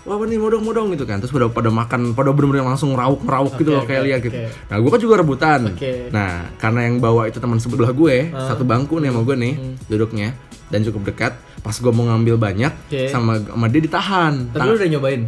Wah 0.04 0.13
apa 0.13 0.26
nih 0.26 0.36
modong 0.36 0.60
modong 0.60 0.88
gitu 0.92 1.04
kan 1.04 1.16
Terus 1.18 1.32
pada 1.32 1.48
pada 1.48 1.70
makan 1.70 2.12
Pada 2.12 2.30
bener-bener 2.30 2.60
langsung 2.62 2.92
rauk 2.92 3.24
rauk 3.24 3.56
gitu 3.56 3.72
loh 3.72 3.82
Oke, 3.82 3.89
Kayak 3.89 4.00
oke, 4.00 4.08
liar 4.10 4.20
gitu. 4.22 4.36
Nah 4.68 4.76
gue 4.76 4.89
kan 4.89 5.00
juga 5.00 5.16
rebutan 5.18 5.60
Oke. 5.66 5.92
Nah 6.10 6.30
karena 6.56 6.80
yang 6.84 7.00
bawa 7.00 7.26
itu 7.26 7.38
teman 7.38 7.56
sebelah 7.56 7.89
gue 7.89 8.30
Ah. 8.30 8.46
Satu 8.46 8.63
bangku 8.63 8.98
nih 8.98 9.10
sama 9.10 9.24
gue 9.24 9.36
nih 9.38 9.54
Hmm. 9.56 9.76
Duduknya 9.86 10.36
Dan 10.68 10.84
cukup 10.84 11.08
dekat 11.08 11.32
Pas 11.58 11.72
gue 11.74 11.88
mau 11.89 12.04
ngambil 12.06 12.36
banyak 12.36 12.74
Oke. 12.86 13.08
sama, 13.08 13.39
sama 13.39 13.66
dia 13.68 13.80
ditahan 13.80 14.34
tapi 14.50 14.66
lu 14.66 14.76
udah 14.76 14.89
nyobain 14.89 15.22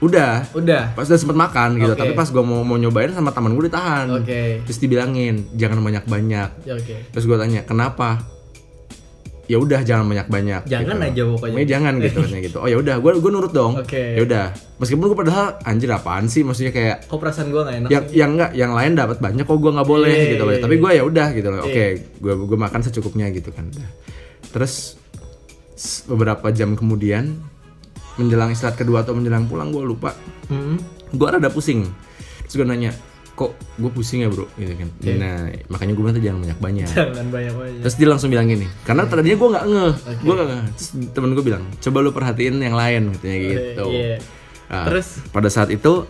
Udah 0.00 0.32
udah 0.54 0.82
Pas 0.94 1.04
udah 1.04 1.18
sempet 1.18 1.34
makan 1.34 1.68
gitu 1.76 1.90
Oke. 1.90 1.98
Tapi 1.98 2.12
pas 2.14 2.24
gue 2.24 2.40
mau, 2.40 2.62
mau 2.62 2.74
nyobain 2.74 3.10
sama 3.10 3.30
teman 3.30 3.52
gue 3.52 3.66
ditahan 3.66 4.06
Oke. 4.14 4.62
Terus 4.62 4.78
dibilangin 4.78 5.50
Jangan 5.52 5.76
banyak-banyak 5.76 6.48
ya 6.62 6.72
oke 6.72 6.96
Terus 7.10 7.24
gue 7.24 7.36
tanya 7.36 7.60
Kenapa? 7.62 8.39
Ya 9.50 9.58
udah 9.58 9.82
jangan 9.82 10.06
banyak-banyak 10.06 10.62
Jangan 10.64 10.94
gitu. 10.94 11.06
aja 11.10 11.22
pokoknya. 11.26 11.50
Pokoknya 11.50 11.66
jangan 11.66 11.92
gitu 11.98 12.18
katanya 12.22 12.40
gitu. 12.40 12.56
Oh 12.56 12.68
ya 12.70 12.76
udah, 12.78 12.94
gue 12.96 13.10
gue 13.18 13.30
nurut 13.30 13.50
dong. 13.50 13.72
Oke. 13.76 14.14
Ya 14.14 14.22
udah. 14.22 14.44
Meskipun 14.78 15.02
gue 15.04 15.18
padahal 15.18 15.58
anjir 15.60 15.90
apaan 15.90 16.24
sih 16.24 16.40
maksudnya 16.40 16.70
kayak 16.70 16.96
kok 17.04 17.18
perasaan 17.18 17.50
gua 17.50 17.66
nggak 17.66 17.76
enak 17.76 17.90
yang 17.90 18.04
yang 18.14 18.30
enggak 18.32 18.50
yang 18.54 18.72
lain 18.72 18.92
dapat 18.94 19.18
banyak 19.18 19.42
kok 19.42 19.58
gue 19.58 19.72
nggak 19.74 19.88
boleh 19.88 20.08
Iya, 20.08 20.30
gitu 20.30 20.42
loh. 20.46 20.54
iya, 20.54 20.62
Tapi 20.62 20.74
gue 20.76 20.90
ya 20.92 21.02
udah 21.02 21.28
gitu 21.32 21.48
loh. 21.50 21.58
Iya. 21.58 21.66
Oke, 21.66 21.84
gue 22.16 22.32
gue 22.46 22.58
makan 22.60 22.80
secukupnya 22.80 23.26
gitu 23.28 23.50
kan. 23.50 23.66
Terus 24.48 24.94
beberapa 26.06 26.46
jam 26.50 26.72
kemudian 26.72 27.40
menjelang 28.14 28.52
istirahat 28.52 28.76
kedua 28.76 29.02
atau 29.02 29.16
menjelang 29.16 29.44
pulang 29.44 29.68
gue 29.68 29.82
lupa. 29.82 30.14
Hmm. 30.46 30.78
Gue 31.10 31.26
rada 31.26 31.48
pusing. 31.48 31.88
Terus 32.44 32.54
gue 32.54 32.66
nanya, 32.66 32.94
kok 33.40 33.56
gue 33.56 33.88
pusing 33.88 34.20
ya 34.20 34.28
bro 34.28 34.44
gitu 34.60 34.76
kan. 34.76 34.88
Nah 35.16 35.48
makanya 35.72 35.92
gue 35.96 36.02
bilang 36.04 36.16
tuh 36.20 36.24
jangan 36.28 36.40
banyak 36.44 36.58
banyak. 36.60 36.88
jangan 36.92 37.26
banyak 37.32 37.54
banyak 37.56 37.80
Terus 37.80 37.94
dia 37.96 38.08
langsung 38.12 38.28
bilang 38.28 38.44
gini, 38.52 38.68
karena 38.84 39.08
tadinya 39.08 39.36
gue 39.40 39.48
nggak 39.48 39.64
ngeh, 39.64 39.94
gue 40.20 40.34
nggak 40.36 40.48
ngeh. 40.52 40.64
Terus 40.76 40.88
temen 41.16 41.30
gue 41.32 41.44
bilang, 41.44 41.64
coba 41.80 41.98
lu 42.04 42.10
perhatiin 42.12 42.60
yang 42.60 42.76
lain 42.76 43.16
katanya 43.16 43.38
gitu. 43.40 43.84
iya. 43.88 44.20
Nah, 44.70 44.86
Terus? 44.86 45.06
pada 45.32 45.48
saat 45.48 45.72
itu 45.72 46.04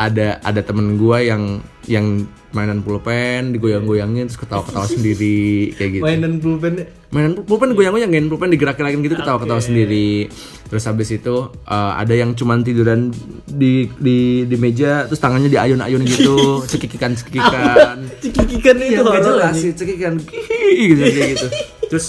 ada 0.00 0.40
ada 0.40 0.60
temen 0.64 0.96
gue 0.96 1.18
yang 1.28 1.60
yang 1.84 2.24
mainan 2.56 2.80
pulpen 2.80 3.52
digoyang-goyangin 3.52 4.26
terus 4.32 4.40
ketawa-ketawa 4.40 4.88
sendiri 4.96 5.76
kayak 5.76 5.90
gitu. 6.00 6.04
mainan 6.08 6.40
pulpen 6.40 6.88
Mainan 7.10 7.34
pul- 7.34 7.42
pulpen 7.44 7.74
goyang-goyangin, 7.74 8.30
pulpen 8.30 8.48
digerak-gerakin 8.48 9.02
gitu 9.02 9.18
ketawa-ketawa 9.18 9.58
sendiri. 9.58 10.30
Terus 10.64 10.86
habis 10.86 11.10
itu 11.10 11.34
eh, 11.66 11.92
ada 11.98 12.14
yang 12.14 12.32
cuman 12.32 12.62
tiduran 12.62 13.10
di 13.44 13.90
di 13.98 14.18
di 14.46 14.56
meja 14.56 15.04
terus 15.04 15.18
tangannya 15.18 15.50
diayun-ayun 15.50 16.06
gitu, 16.06 16.38
cekikikan-cekikikan. 16.70 18.06
cikikikan 18.22 18.74
itu 18.78 18.94
Iya, 18.94 19.02
nggak 19.02 19.10
horor 19.16 19.26
jelas 19.26 19.54
sih, 19.58 19.74
cekikikan 19.74 20.22
gitu 20.22 21.02
gitu. 21.02 21.46
Terus 21.90 22.06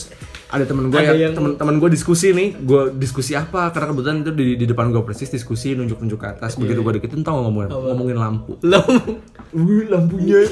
ada 0.51 0.63
temen 0.63 0.87
gue 0.87 0.95
Ada 0.95 1.07
yang 1.09 1.19
yang- 1.23 1.33
temen-temen 1.33 1.75
gue 1.77 1.89
diskusi 1.89 2.27
nih, 2.29 2.59
gue 2.59 2.81
diskusi 2.93 3.31
apa? 3.33 3.71
Karena 3.71 3.87
kebetulan 3.89 4.17
itu 4.19 4.31
di, 4.31 4.47
di 4.53 4.65
depan 4.65 4.91
gue 4.91 4.99
persis 5.01 5.27
diskusi 5.27 5.71
nunjuk-nunjuk 5.71 6.15
ke 6.17 6.27
atas. 6.29 6.55
Begitu 6.55 6.79
gue 6.79 6.93
deketin 6.93 7.23
tau 7.23 7.39
ngomongin 7.41 7.71
ngomongin 7.71 8.17
lampu. 8.17 8.59
Lam- 8.61 9.19
Wih 9.51 9.83
lampunya 9.85 10.47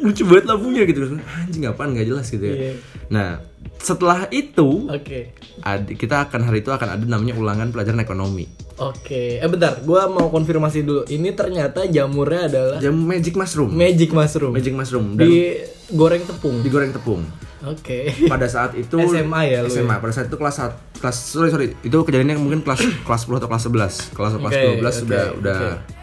lucu 0.00 0.24
banget 0.24 0.44
lampunya 0.46 0.82
gitu. 0.82 1.16
Anjing 1.18 1.64
apaan 1.64 1.92
nggak 1.92 2.06
jelas 2.06 2.26
gitu 2.26 2.40
ya. 2.42 2.54
Iya. 2.54 2.72
Nah 3.08 3.28
setelah 3.78 4.24
itu 4.28 4.84
Oke. 4.86 5.32
ad- 5.60 5.92
kita 5.92 6.24
akan 6.24 6.40
hari 6.42 6.60
itu 6.60 6.68
akan 6.68 6.88
ada 6.90 7.04
namanya 7.04 7.32
ulangan 7.34 7.68
pelajaran 7.68 8.00
ekonomi. 8.00 8.48
Oke. 8.78 9.36
Eh 9.36 9.44
bentar, 9.44 9.80
gua 9.82 10.06
mau 10.06 10.28
konfirmasi 10.28 10.80
dulu. 10.80 11.02
Ini 11.04 11.32
ternyata 11.32 11.84
jamurnya 11.84 12.46
adalah 12.46 12.78
Jam 12.78 12.96
magic 12.96 13.34
mushroom. 13.34 13.68
magic 13.70 14.10
mushroom. 14.10 14.52
Magic 14.52 14.72
mushroom 14.72 15.06
dan 15.14 15.24
Di 15.24 15.60
goreng 15.90 16.22
tepung. 16.22 16.56
digoreng 16.60 16.90
tepung. 16.90 17.22
Oke. 17.60 18.14
pada 18.24 18.46
saat 18.46 18.74
itu 18.74 18.94
SMA 19.02 19.40
ya 19.48 19.58
lu 19.60 19.68
SMA 19.68 19.96
pada 19.96 20.10
saat 20.10 20.26
itu 20.26 20.34
kelas 20.34 20.56
kelas 20.94 21.16
sorry 21.16 21.48
sorry 21.48 21.66
itu 21.78 21.96
kejadiannya 21.96 22.36
mungkin 22.36 22.60
kelas 22.60 22.78
kelas 23.02 23.20
10 23.24 23.34
atau 23.36 23.48
kelas 23.48 23.64
11 23.64 24.14
kelas 24.14 24.32
kelas 24.36 24.52
Oke, 24.52 24.62
12 24.74 24.78
oke, 24.78 24.90
sudah 24.96 25.24
udah 25.34 25.58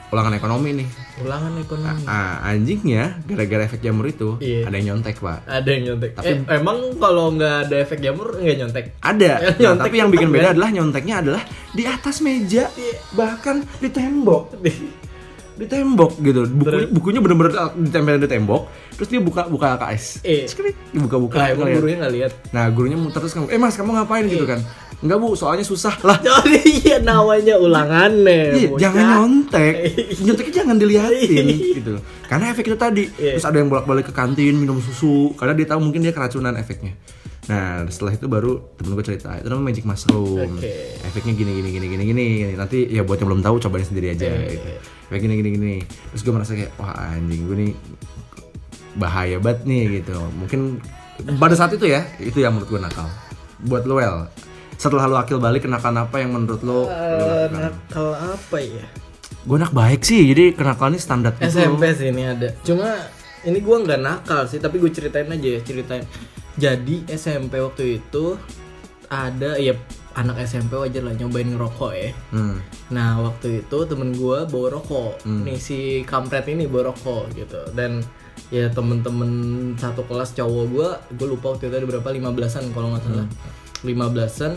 ulangan 0.08 0.34
ekonomi 0.34 0.70
nih 0.76 0.88
Ulangan 1.18 1.54
ekonomi. 1.58 2.04
ah 2.06 2.44
anjingnya 2.46 3.20
gara-gara 3.24 3.64
efek 3.66 3.80
jamur 3.80 4.06
itu 4.06 4.36
Iya. 4.38 4.64
ada 4.64 4.76
yang 4.76 4.86
nyontek 4.94 5.16
pak 5.18 5.40
Ada 5.44 5.70
yang 5.70 5.84
nyontek. 5.86 6.12
eh, 6.20 6.36
emang 6.54 6.78
kalau 6.96 7.26
nggak 7.32 7.56
ada 7.66 7.76
efek 7.78 8.00
jamur 8.00 8.28
nggak 8.34 8.58
nyontek? 8.58 8.86
ada 9.00 9.32
Nah, 9.42 9.56
nyontek 9.58 9.86
tapi 9.86 9.96
yang 9.98 10.10
bikin 10.10 10.30
beda 10.30 10.44
ya? 10.44 10.52
adalah 10.54 10.70
nyonteknya 10.72 11.16
adalah 11.18 11.42
di 11.72 11.84
atas 11.84 12.20
meja 12.20 12.68
bahkan 13.12 13.64
di 13.76 13.90
tembok 13.90 14.60
di 15.56 15.66
tembok 15.66 16.20
gitu 16.20 16.44
bukunya 16.46 16.88
bukunya 16.88 17.20
bener-bener 17.20 17.52
ditempelin 17.74 18.20
di 18.20 18.28
tembok 18.28 18.62
terus 18.92 19.08
dia 19.08 19.20
buka 19.20 19.48
buka 19.48 19.76
AKS 19.76 20.20
Eh. 20.22 20.44
Dibuka-buka 20.92 21.36
Lah, 21.38 21.48
emang 21.50 21.64
ngeliat. 21.66 21.78
gurunya 21.78 21.98
nggak 21.98 22.14
lihat. 22.14 22.32
Nah 22.52 22.66
gurunya 22.70 22.96
muter 22.96 23.20
terus 23.20 23.32
kamu, 23.32 23.48
eh 23.48 23.58
mas 23.58 23.76
kamu 23.76 23.92
ngapain 23.94 24.24
gitu 24.26 24.44
kan? 24.44 24.60
Enggak 25.04 25.18
bu, 25.20 25.36
soalnya 25.36 25.62
susah 25.62 25.92
lah. 26.02 26.16
Jadi 26.18 26.60
iya 26.82 26.98
namanya 26.98 27.60
ulangannya. 27.60 28.44
Iya, 28.56 28.68
bocah. 28.70 28.80
jangan 28.80 29.04
nyontek, 29.06 29.76
nyonteknya 30.24 30.54
jangan 30.56 30.76
diliatin 30.76 31.46
gitu. 31.76 31.94
Karena 32.26 32.46
efek 32.50 32.66
itu 32.66 32.78
tadi. 32.80 33.04
Iya. 33.12 33.36
Terus 33.36 33.46
ada 33.46 33.58
yang 33.60 33.68
bolak-balik 33.68 34.08
ke 34.08 34.14
kantin 34.14 34.56
minum 34.56 34.80
susu, 34.80 35.36
karena 35.36 35.52
dia 35.54 35.68
tahu 35.68 35.84
mungkin 35.84 36.00
dia 36.00 36.16
keracunan 36.16 36.56
efeknya. 36.56 36.96
Nah 37.46 37.86
setelah 37.88 38.18
itu 38.18 38.26
baru 38.26 38.58
temen 38.74 38.98
gue 38.98 39.06
cerita 39.06 39.38
itu 39.38 39.46
namanya 39.46 39.66
magic 39.70 39.86
mushroom. 39.86 40.58
Oke. 40.58 40.98
Efeknya 41.06 41.34
gini 41.38 41.52
gini 41.62 41.70
gini 41.70 41.86
gini 41.88 42.04
gini. 42.04 42.26
Nanti 42.58 42.90
ya 42.90 43.06
buat 43.06 43.22
yang 43.22 43.30
belum 43.30 43.44
tahu 43.46 43.62
cobain 43.62 43.86
sendiri 43.86 44.14
aja. 44.18 44.26
Iya, 44.26 44.50
Gitu. 44.58 44.70
Efek 45.06 45.20
gini 45.22 45.34
gini 45.38 45.50
gini. 45.54 45.74
Terus 45.86 46.22
gue 46.26 46.34
merasa 46.34 46.52
kayak 46.58 46.72
wah 46.82 46.94
anjing 47.14 47.42
gue 47.46 47.58
nih 47.62 47.72
bahaya 48.96 49.38
banget 49.38 49.68
nih 49.68 49.84
gitu. 50.02 50.16
Mungkin 50.34 50.82
pada 51.38 51.54
saat 51.54 51.72
itu 51.76 51.86
ya 51.86 52.04
itu 52.18 52.42
yang 52.42 52.58
menurut 52.58 52.70
gue 52.70 52.82
nakal. 52.82 53.08
Buat 53.62 53.84
lo 53.86 53.96
well. 54.00 54.18
Setelah 54.76 55.08
lo 55.08 55.16
akil 55.16 55.40
balik 55.40 55.64
kenakalan 55.64 56.04
apa 56.04 56.20
yang 56.20 56.36
menurut 56.36 56.60
lo? 56.66 56.90
Eh, 56.90 57.48
nakal 57.48 58.12
apa 58.12 58.58
ya? 58.60 58.84
Gue 59.46 59.56
anak 59.62 59.72
baik 59.72 60.02
sih, 60.02 60.26
jadi 60.34 60.58
kenakalan 60.58 60.98
ini 60.98 61.02
standar 61.02 61.32
gitu. 61.38 61.48
SMP 61.62 61.94
sih 61.94 62.10
ini 62.10 62.26
ada. 62.26 62.50
Cuma 62.66 62.90
ini 63.46 63.62
gua 63.62 63.78
nggak 63.86 64.02
nakal 64.02 64.50
sih, 64.50 64.58
tapi 64.58 64.82
gue 64.82 64.90
ceritain 64.90 65.30
aja 65.30 65.48
ya, 65.48 65.60
ceritain. 65.62 66.02
Jadi 66.56 67.04
SMP 67.12 67.60
waktu 67.60 68.00
itu 68.00 68.40
ada 69.12 69.60
ya 69.60 69.76
anak 70.16 70.40
SMP 70.48 70.80
wajar 70.80 71.04
lah 71.04 71.14
nyobain 71.20 71.52
ngerokok 71.52 71.92
ya. 71.92 72.10
Hmm. 72.32 72.64
Nah 72.90 73.20
waktu 73.20 73.68
itu 73.68 73.78
temen 73.84 74.16
gua 74.16 74.48
bawa 74.48 74.80
rokok, 74.80 75.28
nih 75.28 75.60
si 75.60 76.08
kampret 76.08 76.48
ini 76.48 76.72
bawa 76.72 76.96
rokok 76.96 77.36
gitu. 77.36 77.60
Dan 77.76 78.00
ya 78.48 78.72
temen-temen 78.72 79.32
satu 79.76 80.08
kelas 80.08 80.32
cowok 80.32 80.66
gua, 80.72 80.90
gue 81.12 81.28
lupa 81.28 81.56
waktu 81.56 81.68
itu 81.68 81.76
ada 81.76 81.88
berapa 81.88 82.08
15-an 82.08 82.72
kalau 82.72 82.96
nggak 82.96 83.04
salah, 83.04 83.28
15-an 83.84 84.54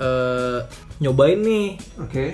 eh 0.00 0.58
nyobain 1.02 1.40
nih. 1.42 1.68
Oke. 1.98 2.26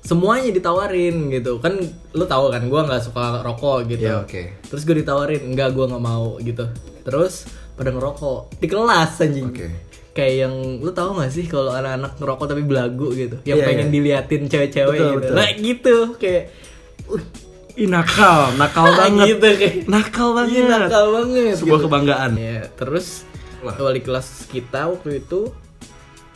semuanya 0.00 0.48
ditawarin 0.48 1.28
gitu. 1.28 1.60
Kan 1.60 1.76
lu 2.16 2.24
tahu 2.24 2.48
kan 2.48 2.64
gua 2.72 2.88
nggak 2.88 3.04
suka 3.04 3.44
rokok 3.44 3.84
gitu. 3.90 4.08
Ya 4.08 4.24
oke. 4.24 4.64
terus 4.64 4.88
gue 4.88 4.96
ditawarin 5.04 5.44
enggak 5.52 5.76
gua 5.76 5.92
nggak 5.92 6.04
mau 6.04 6.40
gitu. 6.40 6.64
Terus 7.04 7.44
pada 7.80 7.90
ngerokok 7.90 8.40
di 8.54 8.66
kelas 8.66 9.12
anjing 9.18 9.48
Oke. 9.48 9.66
kayak 10.12 10.34
yang 10.38 10.54
lu 10.76 10.90
tahu 10.90 11.16
gak 11.16 11.32
sih 11.32 11.44
kalau 11.44 11.72
anak-anak 11.72 12.12
ngerokok 12.14 12.46
tapi 12.46 12.62
belagu 12.62 13.08
gitu 13.10 13.40
yang 13.42 13.56
Iya, 13.56 13.64
pengen 13.64 13.86
iya. 13.86 13.92
diliatin 13.92 14.42
cewek-cewek 14.44 14.98
gitu 14.98 15.16
betul. 15.16 15.32
nah 15.32 15.48
gitu 15.50 15.96
kayak 16.14 16.44
uh, 17.08 17.22
Ih 17.72 17.86
nakal, 17.86 18.52
nakal 18.54 18.92
banget. 19.00 19.26
gitu 19.30 19.46
kayak 19.56 19.74
Nakal 19.86 20.28
banget. 20.34 20.52
Iya, 20.52 20.64
nakal 20.68 21.04
banget 21.14 21.54
Sebuah 21.56 21.78
gitu. 21.78 21.86
kebanggaan. 21.86 22.30
ya 22.36 22.58
terus 22.70 23.06
Wah. 23.60 23.76
wali 23.78 24.00
kelas 24.00 24.28
kita 24.46 24.86
waktu 24.86 25.18
itu 25.18 25.48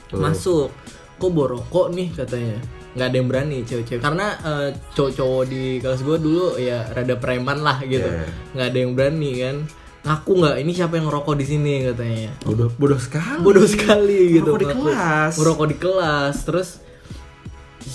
Tuh. 0.06 0.16
masuk 0.16 0.72
kok 1.14 1.30
bawa 1.30 1.46
rokok 1.54 1.86
nih 1.90 2.08
katanya 2.10 2.56
nggak 2.92 3.06
ada 3.06 3.16
yang 3.16 3.26
berani 3.26 3.58
cewek-cewek 3.60 4.00
karena 4.00 4.26
eh, 4.38 4.68
cowok-cowok 4.92 5.42
di 5.44 5.62
kelas 5.78 6.00
gue 6.00 6.16
dulu 6.16 6.46
ya 6.56 6.86
rada 6.86 7.14
preman 7.14 7.58
lah 7.58 7.82
gitu 7.82 8.06
Yeah. 8.06 8.30
nggak 8.52 8.66
ada 8.66 8.78
yang 8.78 8.92
berani 8.92 9.30
kan 9.36 9.56
ngaku 10.04 10.32
nggak 10.36 10.56
ini 10.60 10.72
siapa 10.72 11.00
yang 11.00 11.08
ngerokok 11.08 11.34
di 11.34 11.46
sini? 11.46 11.74
katanya. 11.82 12.30
Bodoh, 12.44 12.68
bodoh 12.76 13.00
sekali. 13.00 13.40
bodoh 13.40 13.64
sekali 13.64 14.18
gitu 14.36 14.52
Ngerokok 14.52 14.60
di 14.60 14.66
kelas. 14.68 15.32
ngerokok 15.40 15.66
di 15.66 15.76
kelas 15.76 16.34
terus 16.44 16.68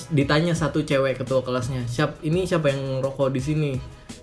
ditanya 0.09 0.53
satu 0.53 0.81
cewek 0.81 1.17
ketua 1.17 1.41
kelasnya 1.41 1.85
siap 1.85 2.21
ini 2.21 2.45
siapa 2.45 2.69
yang 2.69 3.01
ngerokok 3.01 3.29
di 3.29 3.41
sini? 3.41 3.71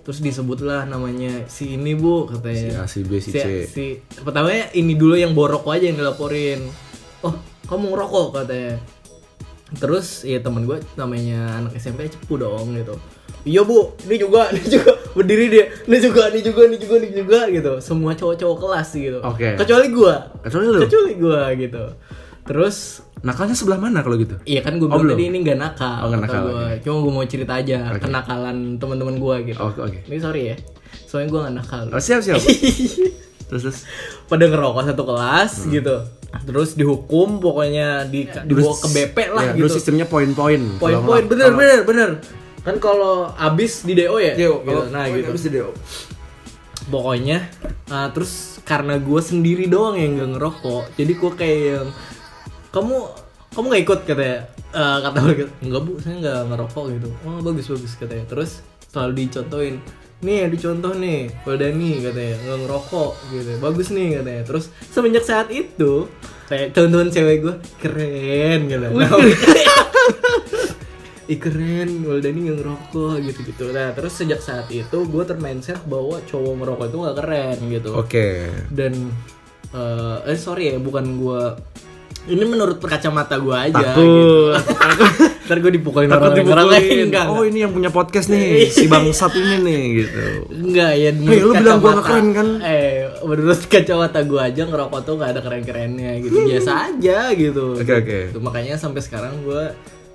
Terus 0.03 0.23
disebutlah 0.23 0.83
namanya 0.83 1.43
si 1.47 1.75
ini 1.75 1.91
bu 1.91 2.27
katanya. 2.27 2.71
Si 2.71 2.79
A, 2.79 2.83
si 2.87 2.99
B, 3.03 3.19
si 3.19 3.31
C. 3.31 3.67
si 3.67 3.85
pertamanya 4.17 4.71
ini 4.71 4.95
dulu 4.95 5.15
yang 5.15 5.35
borok 5.35 5.67
aja 5.67 5.83
yang 5.83 5.99
dilaporin. 5.99 6.63
Oh 7.23 7.35
kamu 7.67 7.91
ngerokok? 7.91 8.27
katanya. 8.35 8.79
Terus 9.75 10.23
ya 10.23 10.39
temen 10.39 10.63
gue 10.63 10.79
namanya 10.95 11.59
anak 11.59 11.75
SMP 11.75 12.07
cepu 12.07 12.39
dong 12.39 12.71
gitu. 12.71 12.95
Iya 13.43 13.67
bu 13.67 13.95
ini 14.07 14.15
juga 14.15 14.47
ini 14.55 14.63
juga 14.63 14.95
berdiri 15.17 15.45
dia 15.47 15.65
ini 15.83 15.97
juga 15.97 16.29
ini 16.29 16.39
juga 16.39 16.61
ini 16.63 16.77
juga 16.77 16.95
ini 16.95 17.09
juga 17.11 17.39
gitu 17.47 17.71
semua 17.79 18.13
cowok-cowok 18.13 18.57
kelas 18.59 18.89
gitu 18.93 19.19
Oke. 19.19 19.57
kecuali 19.57 19.87
gue 19.89 20.15
Kecuali 20.45 20.65
lu? 20.67 20.79
kecuali 20.79 21.11
gue 21.13 21.41
gitu 21.59 21.83
terus 22.43 22.77
Nakalnya 23.17 23.57
sebelah 23.57 23.81
mana 23.81 24.05
kalau 24.05 24.13
gitu? 24.15 24.37
Iya 24.45 24.61
kan 24.61 24.77
gue 24.77 24.85
Oh, 24.85 24.93
bilang 24.93 25.01
belum? 25.03 25.17
tadi 25.17 25.25
ini 25.25 25.37
gak 25.41 25.57
nakal, 25.57 26.05
Oh, 26.05 26.09
kata 26.13 26.21
nakal, 26.21 26.41
gua. 26.45 26.69
Cuma 26.77 26.97
gue 27.01 27.11
mau 27.11 27.25
cerita 27.25 27.53
aja 27.57 27.77
Oke. 27.89 27.99
kenakalan 27.99 28.57
teman-teman 28.77 29.15
gue 29.17 29.35
gitu. 29.43 29.57
Oke, 29.57 29.79
oke. 29.81 29.99
Ini 30.05 30.17
sorry 30.21 30.41
ya, 30.45 30.55
soalnya 31.03 31.27
gue 31.27 31.39
gak 31.41 31.55
nakal. 31.57 31.83
Oh, 31.89 31.97
siap 31.97 32.21
siap. 32.21 32.37
terus 33.49 33.61
terus. 33.63 33.79
Pada 34.23 34.45
ngerokok 34.45 34.83
satu 34.85 35.03
kelas 35.03 35.65
gitu, 35.67 35.95
terus 36.45 36.69
dihukum 36.73 37.41
pokoknya 37.41 38.05
di 38.05 38.29
dibawa 38.29 38.75
ke 38.75 38.87
BP 38.87 39.17
lah 39.31 39.43
Ya, 39.43 39.51
gitu. 39.55 39.73
sistemnya 39.73 40.05
poin-poin. 40.05 40.77
Poin-poin 40.77 41.23
bener 41.25 41.49
kalau- 41.49 41.57
bener 41.57 41.79
bener. 41.83 42.09
Kan 42.65 42.77
kalau 42.81 43.31
abis 43.35 43.83
di 43.87 43.93
DO 43.97 44.17
ya, 44.21 44.33
Yo, 44.35 44.61
gitu. 44.63 44.91
nah 44.93 45.07
gitu. 45.07 45.27
habis 45.29 45.43
di 45.47 45.51
DO. 45.57 45.69
Pokoknya 46.87 47.51
uh, 47.91 48.07
terus 48.15 48.63
karena 48.63 48.95
gue 48.99 49.21
sendiri 49.23 49.67
doang 49.67 49.95
yang 49.95 50.19
gak 50.19 50.31
ngerokok, 50.39 50.83
jadi 50.95 51.13
gue 51.15 51.31
kayak 51.35 51.59
yang 51.63 51.87
kamu 52.71 52.95
kamu 53.55 53.65
gak 53.73 53.83
ikut? 53.83 53.99
katanya. 54.07 54.39
Eh, 54.77 54.97
kata 54.99 55.17
mereka 55.23 55.43
enggak 55.63 55.81
bu 55.87 55.91
saya 56.03 56.15
nggak 56.19 56.39
ngerokok 56.53 56.85
gitu. 56.99 57.09
Oh 57.23 57.39
bagus 57.39 57.65
bagus 57.71 57.93
katanya. 57.95 58.25
Terus 58.27 58.51
selalu 58.91 59.11
dicontohin 59.25 59.75
nih 60.17 60.49
dicontoh 60.49 60.93
nih 60.97 61.29
Waldani 61.45 61.91
katanya 62.03 62.35
nggak 62.45 62.57
ngerokok 62.67 63.11
gitu. 63.31 63.51
Bagus 63.63 63.87
nih 63.95 64.07
katanya. 64.19 64.43
Terus 64.43 64.65
semenjak 64.91 65.23
saat 65.23 65.47
itu 65.49 66.11
kayak 66.51 66.75
teman-teman 66.75 67.09
cewek 67.09 67.37
gue 67.47 67.55
keren 67.79 68.59
gitu. 68.67 68.87
Nah, 68.91 69.07
Ih 71.27 71.35
keren, 71.35 72.07
Waldani 72.07 72.39
nggak 72.41 72.57
ngerokok 72.57 73.15
gitu-gitu. 73.21 73.63
Nah 73.69 73.91
terus 73.91 74.15
sejak 74.15 74.39
saat 74.39 74.71
itu 74.71 74.97
gue 74.97 75.23
termindset 75.23 75.83
bahwa 75.83 76.23
cowok 76.23 76.53
merokok 76.55 76.87
itu 76.87 76.97
nggak 76.97 77.17
keren 77.17 77.57
gitu. 77.67 77.89
Oke. 77.93 78.47
Dan 78.71 79.11
eh 79.69 80.17
eh 80.25 80.37
sorry 80.37 80.71
ya, 80.71 80.79
bukan 80.79 81.19
gue. 81.19 81.41
Ini 82.27 82.43
menurut 82.43 82.79
kacamata 82.79 83.39
gue 83.39 83.51
aja. 83.51 83.75
Takut. 83.75 84.03
Gitu. 84.03 84.55
Ntar 85.47 85.57
gue 85.59 85.71
dipukulin 85.73 86.07
Takut 86.07 86.27
orang, 86.27 86.47
orang 86.49 86.67
lain 86.69 86.79
dipukulin. 86.81 87.05
enggak. 87.07 87.25
Oh 87.27 87.43
ini 87.43 87.59
yang 87.59 87.71
punya 87.71 87.87
podcast 87.87 88.27
nih, 88.27 88.47
si 88.75 88.87
bangsat 88.87 89.31
ini 89.31 89.55
nih 89.63 89.81
gitu. 89.97 90.23
Enggak 90.49 90.91
ya 90.95 91.11
Hei, 91.11 91.39
lu 91.39 91.51
bilang 91.53 91.79
kacamata- 91.79 92.03
keren, 92.03 92.27
kan? 92.31 92.47
Eh 92.63 92.91
menurut 93.19 93.59
kacamata 93.65 94.19
gue 94.23 94.41
aja 94.41 94.61
ngerokok 94.63 94.99
tuh 95.03 95.13
gak 95.17 95.29
ada 95.35 95.39
keren-kerennya 95.39 96.11
gitu 96.19 96.35
Biasa 96.47 96.71
aja 96.91 97.19
gitu 97.31 97.75
Oke, 97.75 97.93
oke. 97.93 98.19
Gitu. 98.31 98.39
Makanya 98.39 98.75
sampai 98.75 98.99
sekarang 98.99 99.43
gue 99.43 99.63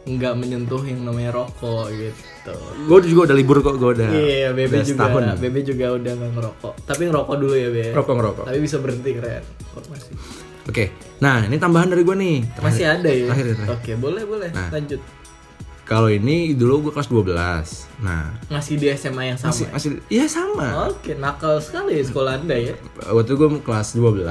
nggak 0.03 0.35
menyentuh 0.35 0.83
yang 0.83 1.07
namanya 1.07 1.31
rokok 1.31 1.95
gitu 1.95 2.55
Gue 2.91 2.99
juga 3.07 3.31
udah 3.31 3.37
libur 3.39 3.63
kok, 3.63 3.79
gue 3.79 3.91
udah. 4.03 4.11
Iya, 4.11 4.51
Bebe 4.51 4.83
udah 4.83 4.83
juga. 4.83 5.07
setahun. 5.07 5.23
Bebe 5.39 5.61
juga 5.63 5.87
udah 5.95 6.13
nggak 6.19 6.33
ngerokok. 6.35 6.75
Tapi 6.83 7.03
ngerokok 7.07 7.37
dulu 7.39 7.55
ya, 7.55 7.69
Be. 7.71 7.87
Rokok 7.95 8.15
ngerokok. 8.19 8.45
Tapi 8.51 8.59
bisa 8.59 8.77
berhenti 8.83 9.11
keren. 9.15 9.43
Kok 9.47 9.83
masih. 9.87 10.13
Oke. 10.67 10.85
Nah, 11.23 11.47
ini 11.47 11.57
tambahan 11.63 11.95
dari 11.95 12.03
gue 12.03 12.17
nih. 12.19 12.37
Masih 12.59 12.85
ada 12.87 13.07
ya? 13.07 13.31
terakhir, 13.31 13.47
terakhir. 13.55 13.75
Oke, 13.79 13.93
boleh, 13.95 14.23
boleh. 14.27 14.51
Nah. 14.51 14.75
Lanjut. 14.75 15.01
Kalau 15.93 16.09
ini 16.09 16.57
dulu 16.57 16.89
gue 16.89 16.93
kelas 16.97 17.13
12. 17.13 18.01
Nah, 18.01 18.33
Masih 18.49 18.81
di 18.81 18.89
SMA 18.97 19.29
yang 19.29 19.37
sama. 19.37 19.53
masih 19.53 19.65
ya? 19.69 19.71
masih 19.77 19.91
iya 20.09 20.25
sama. 20.25 20.89
Oke, 20.89 21.13
nakal 21.13 21.61
sekali 21.61 22.01
ya 22.01 22.05
sekolah 22.09 22.41
Anda 22.41 22.57
ya. 22.57 22.75
Waktu 23.13 23.37
gue 23.37 23.49
kelas 23.61 23.93
12 24.01 24.25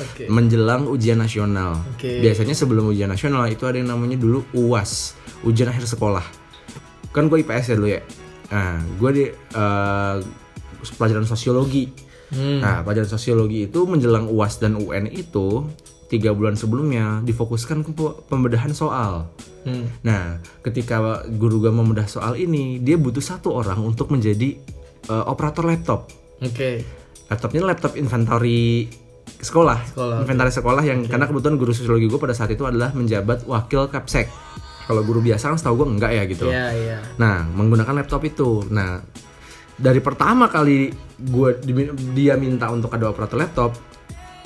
Oke. 0.00 0.24
menjelang 0.32 0.88
ujian 0.88 1.20
nasional. 1.20 1.84
Oke. 1.92 2.24
Biasanya 2.24 2.56
sebelum 2.56 2.88
ujian 2.88 3.12
nasional 3.12 3.44
itu 3.44 3.68
ada 3.68 3.76
yang 3.76 3.92
namanya 3.92 4.16
dulu 4.16 4.40
UAS, 4.56 5.12
ujian 5.44 5.68
akhir 5.68 5.84
sekolah. 5.84 6.24
Kan 7.12 7.28
gue 7.28 7.44
IPS 7.44 7.66
ya 7.68 7.74
dulu 7.76 7.92
ya. 7.92 8.00
Nah, 8.48 8.80
gue 8.80 9.10
di 9.12 9.24
eh, 9.28 10.16
pelajaran 10.96 11.28
sosiologi. 11.28 11.92
Hmm. 12.32 12.64
Nah, 12.64 12.80
pelajaran 12.80 13.12
sosiologi 13.12 13.68
itu 13.68 13.84
menjelang 13.84 14.32
UAS 14.32 14.56
dan 14.56 14.80
UN 14.80 15.12
itu 15.12 15.68
tiga 16.12 16.36
bulan 16.36 16.60
sebelumnya 16.60 17.24
difokuskan 17.24 17.80
ke 17.80 17.90
pe- 17.96 18.16
pembedahan 18.28 18.76
soal. 18.76 19.32
Hmm. 19.64 19.88
Nah, 20.04 20.36
ketika 20.60 21.24
guru 21.24 21.64
gue 21.64 21.72
membedah 21.72 22.04
soal 22.04 22.36
ini, 22.36 22.76
dia 22.76 23.00
butuh 23.00 23.24
satu 23.24 23.56
orang 23.56 23.80
untuk 23.80 24.12
menjadi 24.12 24.60
eh, 25.08 25.24
operator 25.24 25.64
laptop. 25.64 26.12
Oke. 26.44 26.84
Laptopnya 27.32 27.64
laptop 27.64 27.96
inventory 27.96 28.92
sekolah, 29.42 29.80
Sekolah, 29.88 30.16
inventaris 30.22 30.54
sekolah 30.54 30.82
yang 30.84 31.08
karena 31.08 31.24
kebetulan 31.26 31.56
guru 31.56 31.72
sosiologi 31.72 32.06
gue 32.06 32.20
pada 32.20 32.36
saat 32.36 32.52
itu 32.52 32.62
adalah 32.68 32.92
menjabat 32.92 33.48
wakil 33.48 33.88
kapsek. 33.88 34.28
Kalau 34.82 35.02
guru 35.06 35.22
biasa 35.24 35.48
kan 35.48 35.56
setahu 35.56 35.82
gue 35.82 35.88
enggak 35.96 36.12
ya 36.12 36.22
gitu. 36.28 36.46
Iya, 36.50 36.66
iya. 36.76 36.98
Nah, 37.16 37.46
menggunakan 37.46 38.02
laptop 38.02 38.22
itu. 38.26 38.66
Nah, 38.68 39.00
dari 39.78 39.98
pertama 40.04 40.50
kali 40.52 40.92
gue 41.16 41.48
dia 42.12 42.34
minta 42.36 42.68
untuk 42.68 42.90
ada 42.92 43.08
operator 43.08 43.38
laptop, 43.38 43.70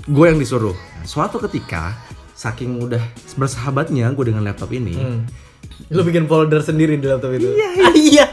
gue 0.06 0.24
yang 0.24 0.36
disuruh. 0.36 0.72
Nah, 0.72 1.04
suatu 1.04 1.36
ketika, 1.40 1.94
saking 2.32 2.78
udah 2.78 3.02
bersahabatnya 3.34 4.10
gue 4.10 4.24
dengan 4.24 4.42
laptop 4.42 4.70
ini, 4.70 4.94
Hmm. 4.94 5.22
Lu 5.88 6.00
bikin 6.02 6.24
folder 6.24 6.58
sendiri 6.60 6.96
di 6.96 7.04
laptop 7.04 7.30
itu? 7.32 7.52
Iya. 7.52 7.70
iya. 8.08 8.26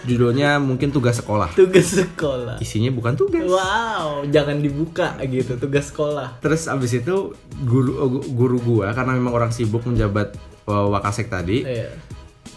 judulnya 0.00 0.56
mungkin 0.56 0.88
tugas 0.88 1.18
sekolah. 1.18 1.50
Tugas 1.52 1.92
sekolah. 1.92 2.56
Isinya 2.58 2.88
bukan 2.88 3.14
tugas. 3.14 3.42
Wow, 3.42 4.22
jangan 4.24 4.58
dibuka 4.58 5.18
gitu 5.20 5.58
tugas 5.58 5.90
sekolah. 5.90 6.38
Terus 6.38 6.64
abis 6.66 6.94
itu 6.94 7.34
guru 7.60 7.90
gu- 8.08 8.28
guru 8.30 8.58
gua 8.58 8.92
karena 8.92 9.12
memang 9.12 9.34
orang 9.34 9.50
sibuk 9.50 9.82
menjabat 9.82 10.38
uh, 10.64 10.88
wakasek 10.90 11.26
tadi 11.26 11.66
Iya. 11.66 11.90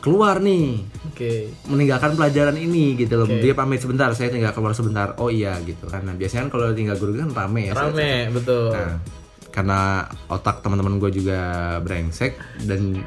Keluar 0.03 0.43
nih 0.43 0.83
Oke. 1.07 1.47
meninggalkan 1.71 2.19
pelajaran 2.19 2.59
ini 2.59 2.99
gitu 2.99 3.15
loh. 3.15 3.23
Oke. 3.23 3.39
Dia 3.39 3.55
pamit 3.55 3.79
sebentar, 3.79 4.11
saya 4.11 4.27
tinggal 4.27 4.51
keluar 4.51 4.75
sebentar. 4.75 5.15
Oh 5.15 5.31
iya 5.31 5.55
gitu. 5.63 5.87
Karena 5.87 6.11
biasanya 6.11 6.47
kan 6.47 6.59
kalau 6.59 6.75
tinggal 6.75 6.99
guru 6.99 7.15
kan 7.15 7.31
rame 7.31 7.71
ya. 7.71 7.73
Rame, 7.73 8.27
betul. 8.35 8.75
Nah, 8.75 8.99
karena 9.47 10.03
otak 10.27 10.59
teman-teman 10.59 10.99
gue 10.99 11.23
juga 11.23 11.39
brengsek 11.79 12.35
dan 12.67 12.99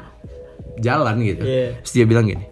jalan 0.81 1.21
gitu. 1.21 1.45
Iya. 1.45 1.85
Terus 1.85 1.93
dia 1.93 2.05
bilang 2.09 2.25
gini, 2.25 2.45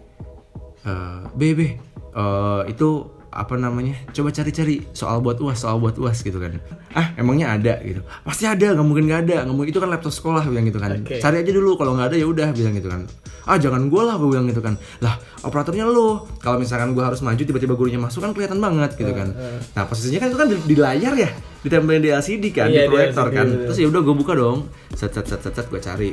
eh 0.86 1.18
Bebe, 1.34 1.68
eh, 2.14 2.62
itu 2.70 2.88
apa 3.36 3.54
namanya? 3.54 3.92
Coba 4.10 4.32
cari-cari 4.32 4.88
soal 4.90 5.20
buat 5.20 5.36
uas, 5.38 5.60
soal 5.60 5.76
buat 5.76 6.00
uas 6.00 6.24
gitu 6.24 6.40
kan. 6.40 6.56
Ah, 6.96 7.12
emangnya 7.14 7.52
ada 7.52 7.76
gitu. 7.84 8.00
Pasti 8.24 8.48
ada, 8.48 8.72
nggak 8.72 8.86
mungkin 8.86 9.04
nggak 9.04 9.20
ada. 9.28 9.36
Nggak 9.44 9.52
mungkin 9.52 9.70
itu 9.70 9.80
kan 9.80 9.90
laptop 9.92 10.12
sekolah 10.16 10.42
bilang 10.48 10.64
gitu 10.64 10.80
kan. 10.80 10.96
Oke. 11.04 11.20
Cari 11.20 11.44
aja 11.44 11.52
dulu, 11.52 11.76
kalau 11.76 11.92
nggak 11.92 12.08
ada 12.10 12.16
ya 12.16 12.26
udah 12.26 12.48
bilang 12.56 12.72
gitu 12.72 12.88
kan. 12.88 13.04
Ah, 13.46 13.60
jangan 13.60 13.86
gue 13.86 14.02
lah 14.02 14.16
gue 14.18 14.28
bilang 14.32 14.48
gitu 14.48 14.58
kan. 14.58 14.74
Lah, 14.98 15.14
operatornya 15.44 15.86
lu. 15.86 16.24
Kalau 16.40 16.58
misalkan 16.58 16.96
gue 16.96 17.04
harus 17.04 17.20
maju 17.22 17.38
tiba-tiba 17.38 17.76
gurunya 17.76 18.00
masuk 18.00 18.24
kan 18.24 18.32
kelihatan 18.32 18.58
banget 18.58 18.96
gitu 18.96 19.12
kan. 19.12 19.30
Nah, 19.76 19.84
posisinya 19.86 20.18
kan 20.18 20.28
itu 20.32 20.38
kan 20.40 20.48
di, 20.50 20.56
di 20.66 20.74
layar 20.74 21.12
ya, 21.14 21.30
ditempelin 21.62 22.02
di 22.02 22.10
LCD 22.10 22.50
kan, 22.50 22.66
Iya, 22.66 22.88
di 22.88 22.90
proyektor 22.90 23.28
kan. 23.30 23.46
betul. 23.46 23.64
Terus 23.70 23.78
ya 23.78 23.86
udah 23.92 24.00
gue 24.02 24.14
buka 24.16 24.32
dong. 24.34 24.58
Set 24.96 25.12
set 25.12 25.28
set 25.28 25.38
set, 25.44 25.52
set 25.54 25.66
gue 25.68 25.78
cari. 25.78 26.10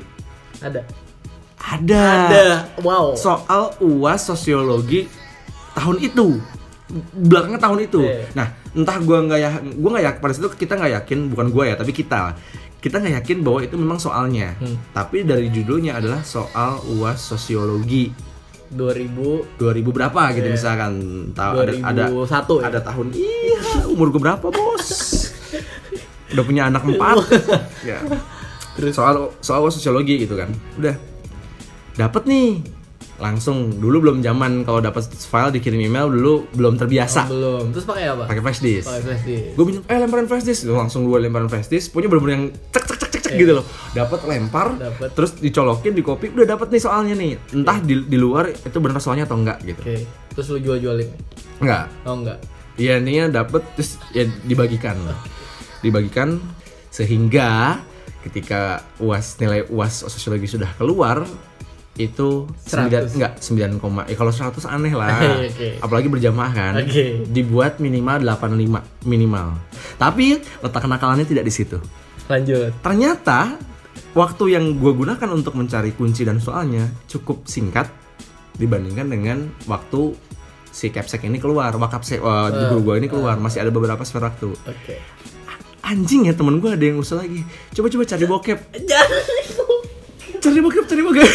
Ada. 0.61 0.81
Ada. 1.63 2.03
Ada. 2.27 2.45
Wow. 2.83 3.15
Soal 3.15 3.71
UAS 3.79 4.27
sosiologi 4.27 5.07
tahun 5.73 6.03
itu. 6.03 6.37
Belakangnya 7.13 7.61
tahun 7.61 7.79
itu. 7.85 7.99
Iya. 8.05 8.29
Nah, 8.37 8.47
entah 8.73 8.97
gua 9.01 9.17
nggak 9.25 9.39
ya 9.39 9.49
gua 9.77 9.89
nggak 9.97 10.05
yakin 10.05 10.19
pada 10.21 10.33
situ 10.33 10.47
kita 10.53 10.73
nggak 10.77 10.93
yakin, 11.03 11.17
bukan 11.33 11.47
gua 11.49 11.63
ya, 11.69 11.75
tapi 11.75 11.91
kita. 11.91 12.37
Kita 12.77 12.99
nggak 12.99 13.13
yakin 13.23 13.37
bahwa 13.41 13.59
itu 13.63 13.75
memang 13.79 13.97
soalnya. 13.97 14.53
Hmm. 14.59 14.75
Tapi 14.91 15.23
dari 15.23 15.47
judulnya 15.49 15.97
adalah 15.97 16.21
soal 16.21 16.83
UAS 16.85 17.23
sosiologi 17.23 18.11
2000 18.73 19.61
2000 19.61 19.93
berapa 19.93 20.21
gitu 20.33 20.49
Iya. 20.49 20.55
misalkan 20.57 20.93
tahu 21.37 21.61
ada 21.61 21.73
ada 21.85 22.03
2001 22.09 22.57
ya? 22.57 22.63
ada 22.73 22.79
tahun 22.81 23.05
iya 23.13 23.61
umur 23.85 24.09
gue 24.09 24.17
berapa 24.17 24.45
bos 24.49 24.89
udah 26.33 26.41
punya 26.43 26.73
anak 26.73 26.81
empat 26.81 27.21
ya 27.93 28.01
Terus? 28.73 28.97
soal 28.97 29.29
soal 29.45 29.61
sosiologi 29.69 30.25
gitu 30.25 30.33
kan 30.33 30.49
udah 30.81 30.97
dapat 31.93 32.25
nih 32.25 32.65
langsung 33.15 33.69
dulu 33.73 34.01
belum 34.01 34.17
zaman 34.19 34.61
kalau 34.61 34.79
dapat 34.79 35.05
file 35.13 35.51
dikirim 35.51 35.77
email 35.79 36.07
dulu 36.07 36.49
belum 36.51 36.75
terbiasa 36.75 37.23
Oh, 37.23 37.31
belum. 37.31 37.65
Terus 37.71 37.85
pakai 37.85 38.03
apa? 38.09 38.23
pakai 38.25 38.41
flash 38.41 38.59
disk 38.59 38.87
Pakai 38.87 39.03
flash 39.03 39.23
disk. 39.23 39.45
gue 39.53 39.63
eh 39.85 39.97
lemparan 39.97 40.25
flash 40.25 40.43
disk 40.43 40.61
langsung 40.65 41.01
gue 41.03 41.17
lemparan 41.19 41.45
flash 41.45 41.67
disk 41.67 41.89
punya 41.89 42.05
bener-bener 42.05 42.33
yang 42.33 42.45
cek 42.49 42.83
cek 42.83 42.97
cek 42.99 43.09
cek, 43.09 43.21
cek 43.23 43.33
gitu 43.35 43.53
loh 43.53 43.65
dapat 43.91 44.19
lempar 44.23 44.67
Dapet. 44.75 45.09
terus 45.13 45.31
dicolokin 45.35 45.91
di 45.91 46.01
copy 46.01 46.31
udah 46.31 46.47
dapat 46.49 46.67
nih 46.69 46.81
soalnya 46.81 47.13
nih 47.13 47.31
entah 47.53 47.77
di, 47.79 47.95
di 48.01 48.17
luar 48.17 48.49
itu 48.49 48.77
bener 48.77 48.97
soalnya 48.97 49.23
atau 49.23 49.37
enggak 49.37 49.61
gitu 49.61 49.79
Oke. 49.79 49.97
Terus 50.33 50.45
lu 50.49 50.59
jual-jualin? 50.59 51.09
enggak 51.59 51.85
Oh 52.03 52.15
enggak. 52.15 52.37
ya 52.73 52.97
intinya 52.97 53.25
dapat 53.39 53.61
terus 53.73 54.01
ya 54.09 54.25
dibagikan 54.41 54.97
dibagikan 55.79 56.41
sehingga 56.89 57.77
ketika 58.21 58.81
uas 58.97 59.35
nilai 59.35 59.67
uas 59.67 60.01
sosiologi 60.01 60.47
sudah 60.47 60.71
keluar 60.73 61.27
itu 61.93 62.49
100. 62.65 63.13
9 63.13 63.15
enggak 63.15 63.33
9, 63.37 63.77
koma- 63.77 64.07
eh 64.09 64.17
kalau 64.17 64.33
100 64.33 64.65
aneh 64.65 64.91
lah 64.91 65.13
Oke. 65.45 65.77
apalagi 65.77 66.09
berjamaah 66.09 66.49
kan 66.49 66.73
Oke. 66.81 67.21
dibuat 67.27 67.77
minimal 67.77 68.17
85 68.19 69.05
minimal 69.05 69.53
tapi 69.95 70.35
letak 70.59 70.81
kenakalannya 70.81 71.23
tidak 71.23 71.45
di 71.45 71.53
situ 71.53 71.77
Lanjut. 72.25 72.73
ternyata 72.81 73.61
waktu 74.13 74.43
yang 74.51 74.73
gue 74.73 74.89
gunakan 74.91 75.29
untuk 75.29 75.53
mencari 75.53 75.93
kunci 75.93 76.21
dan 76.21 76.37
soalnya 76.37 76.89
cukup 77.05 77.45
singkat 77.45 77.85
dibandingkan 78.53 79.05
dengan 79.05 79.37
waktu 79.63 80.13
si 80.69 80.89
capsek 80.89 81.21
ini 81.23 81.37
keluar, 81.37 81.69
wakapsek 81.71 82.17
uh, 82.17 82.49
di 82.49 82.63
guru 82.67 82.81
gue 82.83 82.95
ini 82.97 83.07
keluar, 83.07 83.37
masih 83.37 83.61
ada 83.61 83.69
beberapa 83.69 84.01
spare 84.01 84.25
waktu. 84.25 84.49
Oke. 84.65 84.97
Anjing 85.83 86.25
ya 86.25 86.33
temen 86.33 86.57
gue 86.57 86.69
ada 86.69 86.81
yang 86.81 86.97
usul 86.97 87.19
lagi. 87.19 87.45
Coba-coba 87.69 88.03
cari 88.07 88.25
bokep, 88.25 88.59
Jangan. 88.89 89.21
Cari 90.43 90.59
bokep, 90.59 90.83
cari 90.83 91.01
bokep. 91.01 91.29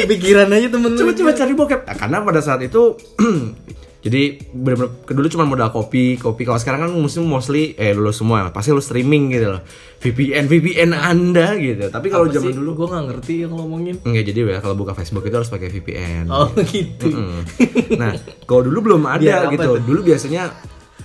Kepikiran 0.00 0.48
aja 0.48 0.68
temen 0.72 0.90
lu. 0.90 0.98
Coba-coba 0.98 1.30
cari 1.36 1.52
bokep. 1.52 1.80
Nah, 1.84 1.96
karena 1.96 2.16
pada 2.24 2.40
saat 2.40 2.60
itu 2.64 2.96
jadi 4.04 4.36
bener-bener 4.52 4.92
dulu 5.04 5.28
cuma 5.28 5.44
modal 5.44 5.68
kopi, 5.68 6.16
kopi. 6.16 6.44
Kalau 6.44 6.56
sekarang 6.56 6.88
kan 6.88 6.90
mesti 6.92 7.20
mostly 7.20 7.72
eh 7.76 7.92
lu 7.92 8.12
semua 8.12 8.48
pasti 8.48 8.72
lu 8.72 8.80
streaming 8.80 9.32
gitu 9.32 9.52
loh. 9.52 9.60
VPN, 10.00 10.44
VPN 10.44 10.90
Anda 10.92 11.56
gitu. 11.56 11.88
Tapi 11.88 12.12
kalau 12.12 12.28
zaman 12.28 12.52
dulu 12.52 12.84
gue 12.84 12.86
nggak 12.92 13.04
ngerti 13.12 13.34
yang 13.44 13.52
ngomongin. 13.56 13.96
Enggak 14.04 14.24
jadi 14.28 14.38
ya 14.44 14.58
kalau 14.60 14.76
buka 14.76 14.92
Facebook 14.92 15.24
itu 15.24 15.36
harus 15.36 15.48
pakai 15.48 15.68
VPN. 15.72 16.28
Oh 16.28 16.52
gitu. 16.72 17.08
Mm. 17.08 17.40
Nah, 17.96 18.12
kalau 18.44 18.64
dulu 18.68 18.92
belum 18.92 19.08
ada 19.08 19.20
Biar 19.24 19.48
apa 19.48 19.56
gitu. 19.56 19.64
tuh? 19.64 19.76
Dulu 19.80 20.00
biasanya 20.04 20.52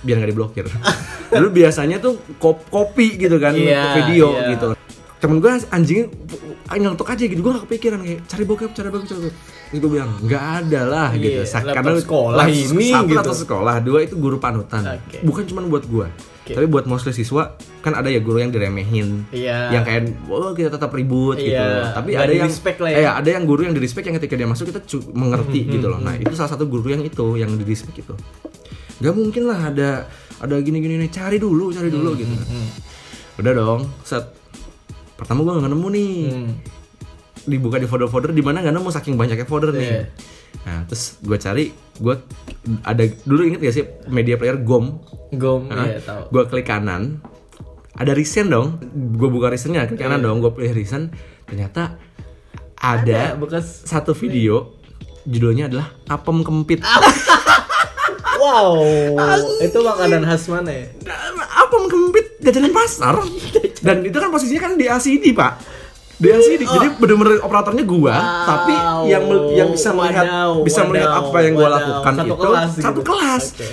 biar 0.00 0.16
nggak 0.20 0.30
diblokir. 0.32 0.66
dulu 1.40 1.48
biasanya 1.56 1.96
tuh 2.04 2.20
kop 2.36 2.68
kopi 2.68 3.16
gitu 3.16 3.40
kan, 3.40 3.56
Iya, 3.56 3.96
video 4.02 4.28
iya. 4.36 4.48
gitu. 4.56 4.68
Temen 5.20 5.36
gue 5.36 5.52
anjingnya 5.68 6.08
nyelotok 6.72 7.12
aja 7.12 7.24
gitu. 7.24 7.40
Gue 7.40 7.52
gak 7.52 7.64
kepikiran 7.68 8.00
kayak 8.00 8.20
cari 8.24 8.44
bokep, 8.44 8.70
cari 8.72 8.88
bokep, 8.88 9.06
cari 9.06 9.20
bokep. 9.22 9.36
Terus 9.70 9.78
gue 9.78 9.90
bilang 9.92 10.10
nggak 10.18 10.44
ada 10.58 10.80
lah 10.82 11.08
Iya, 11.12 11.20
gitu. 11.22 11.40
Sa- 11.44 11.62
laptop 11.62 12.00
sekolah 12.00 12.36
lah, 12.36 12.46
ini 12.48 12.88
satu 12.90 13.04
gitu. 13.04 13.14
laptop 13.14 13.38
sekolah, 13.38 13.74
dua 13.78 13.98
itu 14.00 14.14
guru 14.16 14.40
panutan. 14.40 14.82
Oke. 14.98 15.20
Bukan 15.20 15.44
cuma 15.46 15.60
buat 15.62 15.84
gue. 15.84 16.08
Tapi 16.50 16.66
buat 16.66 16.82
mostly 16.82 17.14
siswa 17.14 17.54
kan 17.78 17.94
ada 17.94 18.10
ya 18.10 18.18
guru 18.18 18.40
yang 18.40 18.50
diremehin. 18.50 19.28
Iya. 19.30 19.70
Yang 19.70 19.84
kayak 19.86 20.02
oh 20.26 20.50
kita 20.50 20.72
tetap 20.72 20.90
ribut 20.90 21.38
gitu. 21.38 21.54
Iya, 21.54 21.94
Tapi 21.94 22.08
nggak 22.10 22.24
ada 22.24 22.32
yang 22.34 22.50
lah 22.50 22.90
ya. 22.90 22.96
eh, 22.96 23.10
ada 23.14 23.28
yang 23.30 23.44
guru 23.46 23.60
yang 23.62 23.74
di 23.76 23.78
respect 23.78 24.08
yang 24.08 24.18
ketika 24.18 24.34
dia 24.34 24.48
masuk 24.48 24.66
kita 24.66 24.82
mengerti 25.12 25.62
Hmm, 25.62 25.72
gitu 25.76 25.86
loh. 25.86 26.00
Nah, 26.00 26.16
itu 26.16 26.34
salah 26.34 26.50
satu 26.50 26.66
guru 26.66 26.90
yang 26.90 27.04
itu 27.04 27.38
yang 27.38 27.54
di 27.54 27.62
respect 27.62 27.94
itu. 27.94 28.14
Gak 28.98 29.14
mungkin 29.14 29.46
lah 29.46 29.70
ada 29.70 30.10
ada 30.40 30.54
gini-gini 30.58 30.98
nih 30.98 31.12
cari 31.12 31.38
dulu, 31.38 31.70
cari 31.70 31.86
dulu 31.86 32.10
Hmm, 32.10 32.18
gitu. 32.18 32.34
Udah 33.38 33.52
dong, 33.54 33.80
set 34.02 34.39
pertama 35.20 35.44
gue 35.44 35.52
gak 35.60 35.68
nemu 35.68 35.88
nih. 35.92 36.12
Hmm. 36.32 36.52
Dibuka 37.44 37.76
di 37.76 37.84
folder-folder 37.84 38.32
di 38.32 38.40
mana 38.40 38.64
gak 38.64 38.72
nemu 38.72 38.88
saking 38.88 39.20
banyaknya 39.20 39.44
folder 39.44 39.76
nih. 39.76 39.84
Iya. 39.84 40.02
Nah, 40.60 40.80
terus 40.88 41.20
gue 41.20 41.36
cari, 41.36 41.64
gue 42.00 42.14
ada 42.82 43.02
dulu 43.28 43.40
inget 43.44 43.60
gak 43.60 43.74
sih 43.76 43.84
media 44.08 44.40
player 44.40 44.56
GOM? 44.60 44.84
Gom, 45.36 45.70
Hah? 45.70 45.86
iya 45.86 46.00
tahu. 46.02 46.22
Gue 46.32 46.42
klik 46.48 46.66
kanan, 46.66 47.20
ada 47.94 48.12
recent 48.16 48.48
dong. 48.48 48.80
Gue 49.14 49.28
buka 49.28 49.52
recentnya, 49.52 49.86
klik 49.86 50.00
kanan 50.00 50.24
dong. 50.24 50.42
Gue 50.42 50.50
pilih 50.56 50.74
recent. 50.74 51.14
Ternyata 51.46 52.00
ada, 52.80 53.36
bekas 53.36 53.84
satu 53.84 54.16
video 54.16 54.74
judulnya 55.28 55.68
adalah 55.68 55.92
apem 56.08 56.40
kempit. 56.40 56.80
Wow, 58.40 58.80
itu 59.60 59.78
makanan 59.84 60.24
khas 60.24 60.48
mana 60.48 60.72
ya? 60.72 60.88
Apem 61.60 61.92
kempit 61.92 62.40
jajanan 62.40 62.72
pasar. 62.72 63.20
Dan 63.80 64.04
itu 64.04 64.16
kan 64.16 64.28
posisinya 64.28 64.62
kan 64.68 64.72
di 64.76 64.86
LCD 64.86 65.32
pak. 65.32 65.52
Di 66.20 66.28
LCD, 66.28 66.68
jadi 66.68 67.00
bener-bener 67.00 67.40
operatornya 67.40 67.80
gua, 67.80 68.12
Wow. 68.12 68.44
tapi 68.44 68.74
yang 69.08 69.24
yang 69.56 69.68
bisa 69.72 69.88
melihat 69.96 70.28
Wadaw, 70.28 70.52
bisa 70.60 70.80
melihat 70.84 71.10
apa 71.16 71.38
yang 71.40 71.52
gua 71.56 71.64
wadaw. 71.64 71.76
lakukan 71.80 72.12
Satu 72.12 72.28
itu 72.28 72.36
kelas 72.36 72.68
gitu. 72.68 72.84
satu 72.84 73.00
kelas. 73.00 73.44
Oke. 73.56 73.66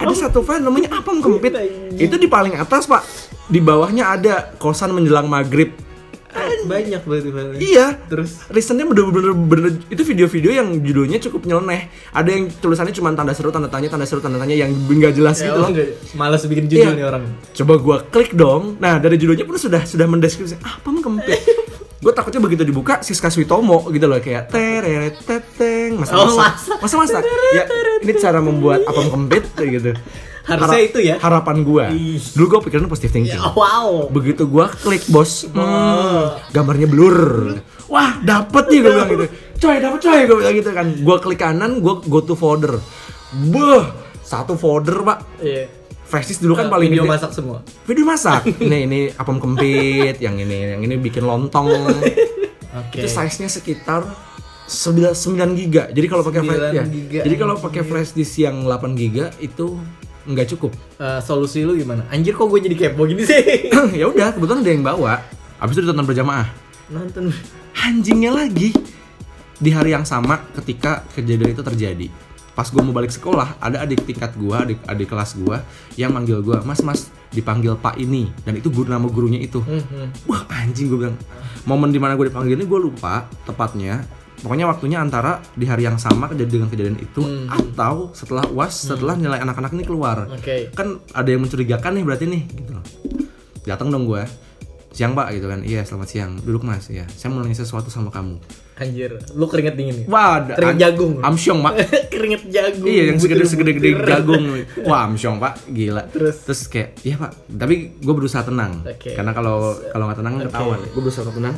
Ada 0.00 0.14
satu 0.16 0.38
file 0.40 0.64
namanya 0.64 0.88
apem 0.98 1.20
kempit. 1.20 1.52
Itu 1.94 2.16
di 2.16 2.26
paling 2.26 2.56
atas 2.56 2.88
pak. 2.88 3.04
Di 3.46 3.60
bawahnya 3.60 4.08
ada 4.08 4.56
kosan 4.56 4.96
menjelang 4.96 5.28
maghrib. 5.28 5.76
Banyak 6.66 7.02
berarti. 7.04 7.28
Iya. 7.58 7.86
Terus 8.06 8.46
Recentnya 8.48 8.86
bener-bener 8.86 9.32
bener 9.34 9.66
itu 9.88 10.02
video-video 10.02 10.50
yang 10.54 10.68
judulnya 10.80 11.18
cukup 11.18 11.46
nyeleneh. 11.46 11.88
Ada 12.14 12.28
yang 12.30 12.44
tulisannya 12.50 12.94
cuma 12.94 13.12
tanda 13.12 13.32
seru, 13.32 13.50
tanda 13.50 13.68
tanya, 13.68 13.88
tanda 13.90 14.06
seru, 14.06 14.20
tanda 14.22 14.38
tanya 14.38 14.54
yang 14.54 14.70
nggak 14.72 15.14
jelas 15.16 15.40
ya, 15.40 15.50
gitu 15.50 15.58
loh. 15.58 15.68
oh, 15.70 16.16
malas 16.16 16.42
bikin 16.46 16.66
judul 16.68 16.92
Iya. 16.92 16.98
nih 16.98 17.06
orang. 17.06 17.22
Coba 17.52 17.74
gua 17.78 17.96
klik 18.06 18.32
dong. 18.34 18.76
Nah, 18.78 18.98
dari 18.98 19.16
judulnya 19.18 19.46
pun 19.46 19.56
sudah 19.58 19.82
sudah 19.86 20.06
mendeskripsi 20.06 20.58
apa 20.62 20.86
emang 20.86 21.02
kempit. 21.02 21.40
gue 22.02 22.10
takutnya 22.10 22.42
begitu 22.42 22.66
dibuka 22.66 22.98
Siska 22.98 23.30
Switomo 23.30 23.86
gitu 23.94 24.10
loh 24.10 24.18
kayak 24.18 24.50
tereret 24.50 25.22
teteng 25.22 26.02
masa 26.02 26.18
Oh, 26.18 26.34
masa 26.34 26.74
masa 26.82 26.94
masa 26.98 27.18
ya 27.54 27.62
ini 28.02 28.12
cara 28.18 28.42
membuat 28.42 28.82
apem 28.90 29.06
kempit 29.06 29.46
kayak 29.54 29.70
gitu 29.78 29.90
Harusnya 30.42 30.82
itu 30.82 30.98
ya. 30.98 31.16
harapan 31.16 31.62
Ih. 31.88 32.18
dulu 32.34 32.46
gua 32.48 32.60
pikiran 32.60 32.86
positive 32.86 33.10
thinking 33.10 33.32
Ya, 33.32 33.46
wow. 33.48 34.08
begitu 34.08 34.42
gua 34.44 34.66
klik 34.68 35.06
bos 35.06 35.46
Oh. 35.46 35.54
hmm, 35.54 36.50
gambarnya 36.50 36.86
blur 36.86 37.18
wah 37.86 38.18
dapet 38.20 38.64
nih 38.68 38.78
gua 38.80 38.90
bilang 38.92 39.10
gitu 39.12 39.26
coy 39.60 39.76
dapet 39.78 39.98
coy 40.00 40.20
gua 40.24 40.36
bilang 40.38 40.54
gitu 40.56 40.70
kan 40.70 40.86
gua 40.98 41.16
klik 41.16 41.38
kanan 41.38 41.78
gua 41.78 42.00
go 42.00 42.18
to 42.20 42.34
folder 42.34 42.74
beh 43.32 43.84
satu 44.20 44.54
folder 44.54 45.02
pak 45.02 45.18
Iya. 45.38 45.66
Flashdisk 46.02 46.40
dulu 46.40 46.52
kan 46.54 46.68
paling 46.68 46.90
video 46.90 47.02
gede. 47.02 47.12
masak 47.14 47.30
semua. 47.32 47.58
video 47.82 48.04
masak 48.04 48.44
ini 48.66 48.78
ini 48.82 49.00
apem 49.10 49.36
kempit 49.36 50.18
yang 50.18 50.36
ini 50.36 50.56
yang 50.70 50.80
ini 50.80 50.94
bikin 50.96 51.22
lontong 51.22 51.70
Oke. 51.70 52.98
itu 52.98 53.06
size 53.06 53.38
nya 53.38 53.48
sekitar 53.48 54.04
9, 54.64 55.12
9 55.12 55.16
giga 55.54 55.88
jadi 55.88 56.06
kalau 56.06 56.20
pakai 56.22 56.40
flash 56.42 56.60
9 56.66 56.76
ya, 57.10 57.22
jadi 57.22 57.34
kalau 57.34 57.54
pakai 57.56 57.82
flash 57.82 58.10
disk 58.10 58.40
yang 58.40 58.60
8 58.62 58.92
giga 58.92 59.32
itu 59.38 59.76
nggak 60.24 60.46
cukup 60.48 60.72
Eh, 60.96 61.20
solusi 61.20 61.62
lu 61.62 61.74
gimana? 61.74 62.06
Anjir 62.08 62.32
kok 62.32 62.46
gue 62.46 62.60
jadi 62.60 62.76
kepo 62.76 63.04
gini 63.04 63.22
sih? 63.22 63.68
ya 63.98 64.06
udah 64.06 64.30
kebetulan 64.30 64.60
ada 64.60 64.70
yang 64.70 64.84
bawa 64.84 65.18
habis 65.56 65.74
itu 65.74 65.82
ditonton 65.82 66.04
berjamaah 66.04 66.46
Nonton. 66.88 67.30
anjingnya 67.76 68.30
lagi 68.30 68.70
di 69.56 69.70
hari 69.70 69.90
yang 69.90 70.02
sama 70.02 70.42
ketika 70.52 71.06
kejadian 71.10 71.52
itu 71.52 71.62
terjadi 71.62 72.06
pas 72.52 72.66
gue 72.66 72.78
mau 72.78 72.92
balik 72.92 73.08
sekolah 73.08 73.56
ada 73.56 73.80
adik 73.80 74.04
tingkat 74.04 74.34
gue 74.34 74.52
adik 74.52 74.78
adik 74.84 75.08
kelas 75.08 75.34
gue 75.34 75.56
yang 75.94 76.12
manggil 76.12 76.38
gue 76.38 76.60
mas 76.60 76.82
mas 76.82 77.00
dipanggil 77.28 77.74
pak 77.74 77.96
ini 77.96 78.28
dan 78.42 78.54
itu 78.54 78.68
guru 78.68 78.86
nama 78.86 79.06
gurunya 79.06 79.40
itu 79.40 79.58
Hmm, 79.58 79.80
hmm. 79.80 80.28
wah 80.28 80.44
anjing 80.52 80.86
gue 80.86 80.98
bilang 81.00 81.16
momen 81.64 81.88
di 81.88 81.96
mana 81.96 82.12
gue 82.12 82.28
dipanggil 82.28 82.52
ini 82.52 82.62
gue 82.62 82.80
lupa 82.82 83.24
tepatnya 83.42 84.04
pokoknya 84.42 84.66
waktunya 84.66 84.98
antara 84.98 85.38
di 85.52 85.64
hari 85.64 85.82
yang 85.82 85.96
sama 85.96 86.26
kejadian 86.26 86.50
dengan 86.60 86.68
kejadian 86.68 86.98
itu 86.98 87.22
Hmm. 87.22 87.46
atau 87.48 88.10
setelah 88.12 88.44
uas 88.48 88.74
setelah 88.84 89.14
nilai 89.14 89.38
anak-anak 89.38 89.70
ini 89.72 89.82
keluar. 89.82 90.26
Oke. 90.28 90.70
kan 90.72 90.98
ada 91.08 91.28
yang 91.28 91.40
mencurigakan 91.40 91.94
nih 91.94 92.04
berarti 92.04 92.24
nih 92.26 92.42
gitu 92.48 92.72
loh. 92.72 92.84
Datang 93.62 93.88
dong 93.88 94.04
gue. 94.04 94.22
Siang 94.92 95.14
pak 95.14 95.32
gitu 95.32 95.46
kan. 95.46 95.62
Iya 95.62 95.80
selamat 95.82 96.04
siang. 96.06 96.32
Duduk 96.36 96.62
mas. 96.62 96.84
Ya 96.86 97.08
saya 97.08 97.30
mau 97.30 97.40
nanya 97.40 97.56
sesuatu 97.56 97.88
sama 97.88 98.10
kamu. 98.10 98.36
Anjir, 98.74 99.14
lu 99.32 99.46
keringet 99.46 99.72
dingin 99.72 99.94
nih. 99.94 100.06
wah 100.06 100.36
ada- 100.36 100.52
Keringet 100.52 100.78
jagung. 100.82 101.22
amsyong 101.22 101.58
pak. 101.62 101.72
Keringet 102.12 102.42
jagung. 102.50 102.84
iya 102.84 103.02
yang 103.06 103.16
segede 103.16 103.46
segede 103.46 103.72
gede 103.72 103.94
jagung. 103.96 104.42
Wah 104.82 105.06
amsyong 105.06 105.38
pak. 105.38 105.64
Gila. 105.66 106.02
Terus? 106.10 106.42
terus 106.42 106.60
kayak 106.66 106.98
iya 107.00 107.14
pak. 107.14 107.30
Tapi 107.48 107.74
gue 107.96 108.12
berusaha 108.12 108.42
tenang. 108.42 108.82
Oke. 108.82 109.14
karena 109.14 109.30
kalau 109.30 109.56
kalau 109.86 110.04
nggak 110.04 110.18
tenang 110.18 110.32
kan 110.34 110.42
ketahuan. 110.50 110.80
Gue 110.84 111.00
berusaha 111.00 111.24
tenang. 111.24 111.54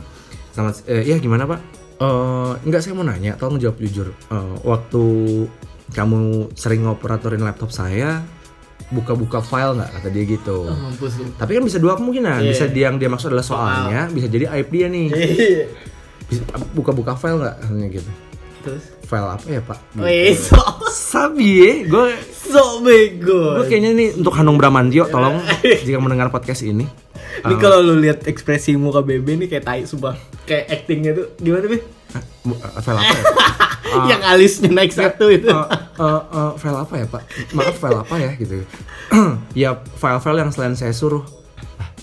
Sama 0.53 0.71
eh, 0.85 1.03
iya 1.05 1.17
gimana 1.17 1.49
pak 1.49 1.59
Eh 1.97 2.53
enggak 2.61 2.81
saya 2.81 2.93
mau 2.93 3.03
nanya 3.03 3.35
tolong 3.35 3.57
jawab 3.57 3.79
jujur 3.79 4.11
Eh, 4.11 4.55
waktu 4.63 5.03
kamu 5.91 6.21
sering 6.53 6.83
ngoperatorin 6.83 7.39
laptop 7.41 7.69
saya 7.69 8.25
buka-buka 8.87 9.41
file 9.41 9.75
nggak 9.75 9.91
kata 9.93 10.09
dia 10.09 10.25
gitu 10.29 10.59
Oh, 10.65 10.77
mampus 10.77 11.17
lu. 11.17 11.25
tapi 11.35 11.55
kan 11.55 11.63
bisa 11.63 11.79
dua 11.79 11.95
kemungkinan 11.95 12.41
Iya. 12.41 12.51
bisa 12.51 12.65
dia 12.67 12.85
yang 12.85 12.97
dia 12.97 13.07
maksud 13.07 13.29
adalah 13.29 13.43
soalnya 13.43 14.07
bisa 14.09 14.27
jadi 14.27 14.51
aib 14.51 14.69
dia 14.69 14.87
nih 14.89 15.09
Iya. 15.09 15.65
Buka-buka 16.73 17.15
file 17.15 17.39
nggak 17.39 17.55
katanya 17.61 17.89
gitu 17.93 18.11
Terus? 18.63 18.85
File 19.15 19.31
apa 19.31 19.47
ya 19.47 19.63
pak 19.63 19.79
Wih, 19.95 20.35
so, 20.35 20.59
sabi 20.91 21.49
ya 21.63 21.73
gue 21.87 22.19
so 22.35 22.83
bego. 22.83 23.63
gue 23.63 23.71
kayaknya 23.71 23.91
nih 23.95 24.09
untuk 24.19 24.35
Hanung 24.35 24.59
Bramantio 24.59 25.07
tolong 25.07 25.39
jika 25.63 26.03
mendengar 26.03 26.35
podcast 26.35 26.67
ini 26.67 26.91
Ini 27.35 27.55
kalau 27.59 27.83
lu 27.83 27.99
lihat 27.99 28.31
ekspresi 28.31 28.79
muka 28.79 29.03
Bebe 29.03 29.35
nih 29.35 29.51
kayak 29.51 29.65
tai 29.67 29.83
sumpah. 29.83 30.15
Kayak 30.47 30.71
actingnya 30.71 31.13
tuh 31.19 31.27
gimana, 31.43 31.67
Be? 31.67 31.83
Eh, 31.83 32.23
file 32.79 33.01
apa 33.03 33.11
ya? 33.11 33.25
Yang 34.15 34.23
alisnya 34.23 34.71
naik 34.71 34.93
satu 34.95 35.27
itu. 35.29 35.51
Eh, 35.51 35.67
eh, 35.99 36.23
eh, 36.31 36.51
file 36.63 36.79
apa 36.79 36.95
ya 36.95 37.07
pak? 37.11 37.23
Maaf 37.51 37.77
file 37.83 37.99
apa 38.07 38.15
ya 38.23 38.31
gitu? 38.39 38.63
ya 39.67 39.71
file-file 39.99 40.47
yang 40.47 40.51
selain 40.55 40.79
saya 40.79 40.95
suruh. 40.95 41.27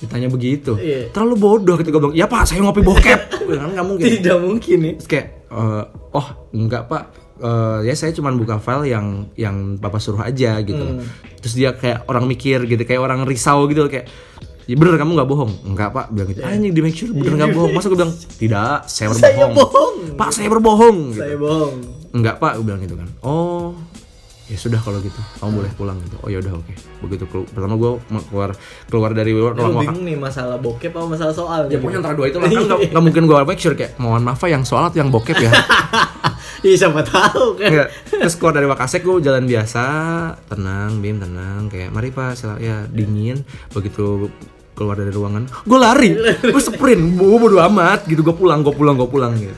Ditanya 0.02 0.28
begitu. 0.28 0.76
Iya. 0.76 1.14
Terlalu 1.14 1.36
bodoh 1.38 1.76
ketika 1.78 1.96
gue 2.02 2.10
bilang, 2.10 2.18
ya 2.18 2.26
pak 2.26 2.50
saya 2.50 2.66
ngopi 2.66 2.82
bokep. 2.82 3.20
kan 3.62 3.70
nggak 3.72 3.88
mungkin. 3.88 4.06
Tidak 4.06 4.38
mungkin 4.42 4.78
nih. 4.82 4.94
Terus 4.98 5.10
kayak, 5.10 5.28
eh, 5.54 5.84
oh 6.18 6.28
enggak 6.52 6.90
pak, 6.90 7.04
Eh, 7.42 7.80
ya 7.90 7.94
saya 7.98 8.14
cuma 8.14 8.30
buka 8.30 8.62
file 8.62 8.94
yang 8.94 9.26
yang 9.34 9.82
bapak 9.82 9.98
suruh 9.98 10.22
aja 10.22 10.62
gitu. 10.62 10.78
Hmm. 10.78 11.02
Terus 11.42 11.58
dia 11.58 11.73
kayak 11.73 12.06
orang 12.06 12.30
mikir 12.30 12.69
gitu, 12.69 12.86
kayak 12.86 13.02
orang 13.02 13.25
risau 13.25 13.65
gitu 13.65 13.90
kayak. 13.90 14.06
Ya 14.69 14.78
bener 14.78 14.94
kamu 14.94 15.17
nggak 15.17 15.25
bohong? 15.25 15.52
Enggak 15.73 15.90
pak, 15.90 16.13
bilang 16.13 16.30
gitu. 16.30 16.46
Anjing 16.46 16.69
di 16.69 16.82
make 16.86 16.94
sure 16.94 17.10
bener 17.10 17.34
nggak 17.34 17.58
bohong. 17.58 17.73
Masa 17.73 17.90
gue 17.90 17.98
bilang 17.98 18.13
tidak, 18.13 18.86
saya 18.86 19.10
Iya. 19.10 19.17
Saya 19.17 19.34
berbohong. 19.42 19.54
bohong. 19.58 19.96
Pak 20.13 20.30
saya 20.30 20.48
berbohong. 20.54 20.98
Gitu. 21.10 21.21
Saya 21.25 21.36
bohong. 21.42 21.75
Enggak 22.13 22.36
pak, 22.38 22.52
gue 22.62 22.65
bilang 22.69 22.82
gitu 22.86 22.94
kan. 22.94 23.10
Oh, 23.25 23.73
ya 24.52 24.60
sudah 24.60 24.75
kalau 24.77 24.99
gitu 24.99 25.15
kamu 25.39 25.63
boleh 25.63 25.71
pulang 25.73 25.95
gitu. 26.04 26.19
Oh 26.19 26.27
ya 26.27 26.43
udah 26.43 26.60
oke. 26.60 26.73
Begitu 27.02 27.23
kelu- 27.25 27.47
pertama 27.47 27.79
gue 27.79 27.91
keluar 28.27 28.49
keluar 28.91 29.12
dari 29.15 29.31
ruang 29.31 29.56
makan 29.56 29.79
bingung 29.79 30.04
nih 30.04 30.17
masalah 30.19 30.60
bokep 30.60 30.91
apa 30.91 31.08
masalah 31.08 31.31
soal 31.31 31.60
ya 31.71 31.79
pokoknya 31.79 32.04
antara 32.04 32.15
dua 32.19 32.27
itu 32.27 32.37
lah. 32.37 32.52
Kan 32.52 32.63
nggak 32.67 32.79
nggak 32.91 33.04
mungkin 33.08 33.23
gue 33.23 33.37
make 33.47 33.62
sure 33.63 33.73
kayak 33.73 33.95
mohon 33.95 34.19
maaf 34.21 34.43
yang 34.43 34.67
soal 34.67 34.91
atau 34.91 34.99
yang 34.99 35.08
bokep 35.08 35.39
ya? 35.39 35.52
Iya 36.62 36.77
siapa 36.77 37.02
tahu 37.02 37.58
kan. 37.58 37.73
Enggak. 37.73 37.89
Terus 38.06 38.37
keluar 38.37 38.54
dari 38.54 38.69
Wakasek 38.69 39.02
gue 39.02 39.17
jalan 39.17 39.49
biasa, 39.49 39.83
tenang, 40.45 41.02
Bim 41.02 41.17
tenang, 41.17 41.65
kayak 41.65 41.89
mari 41.89 42.13
Pak, 42.13 42.37
sila 42.37 42.62
ya 42.62 42.85
dingin. 42.85 43.41
Begitu 43.73 44.29
keluar 44.77 44.93
dari 44.93 45.10
ruangan, 45.10 45.49
gue 45.65 45.79
lari, 45.79 46.10
gue 46.54 46.62
sprint, 46.62 47.17
gue 47.17 47.37
bodo 47.37 47.58
amat 47.65 48.06
gitu, 48.06 48.21
gue 48.21 48.33
pulang, 48.33 48.62
gue 48.62 48.69
pulang, 48.71 48.93
gue 48.93 49.10
pulang 49.10 49.33
gitu. 49.33 49.58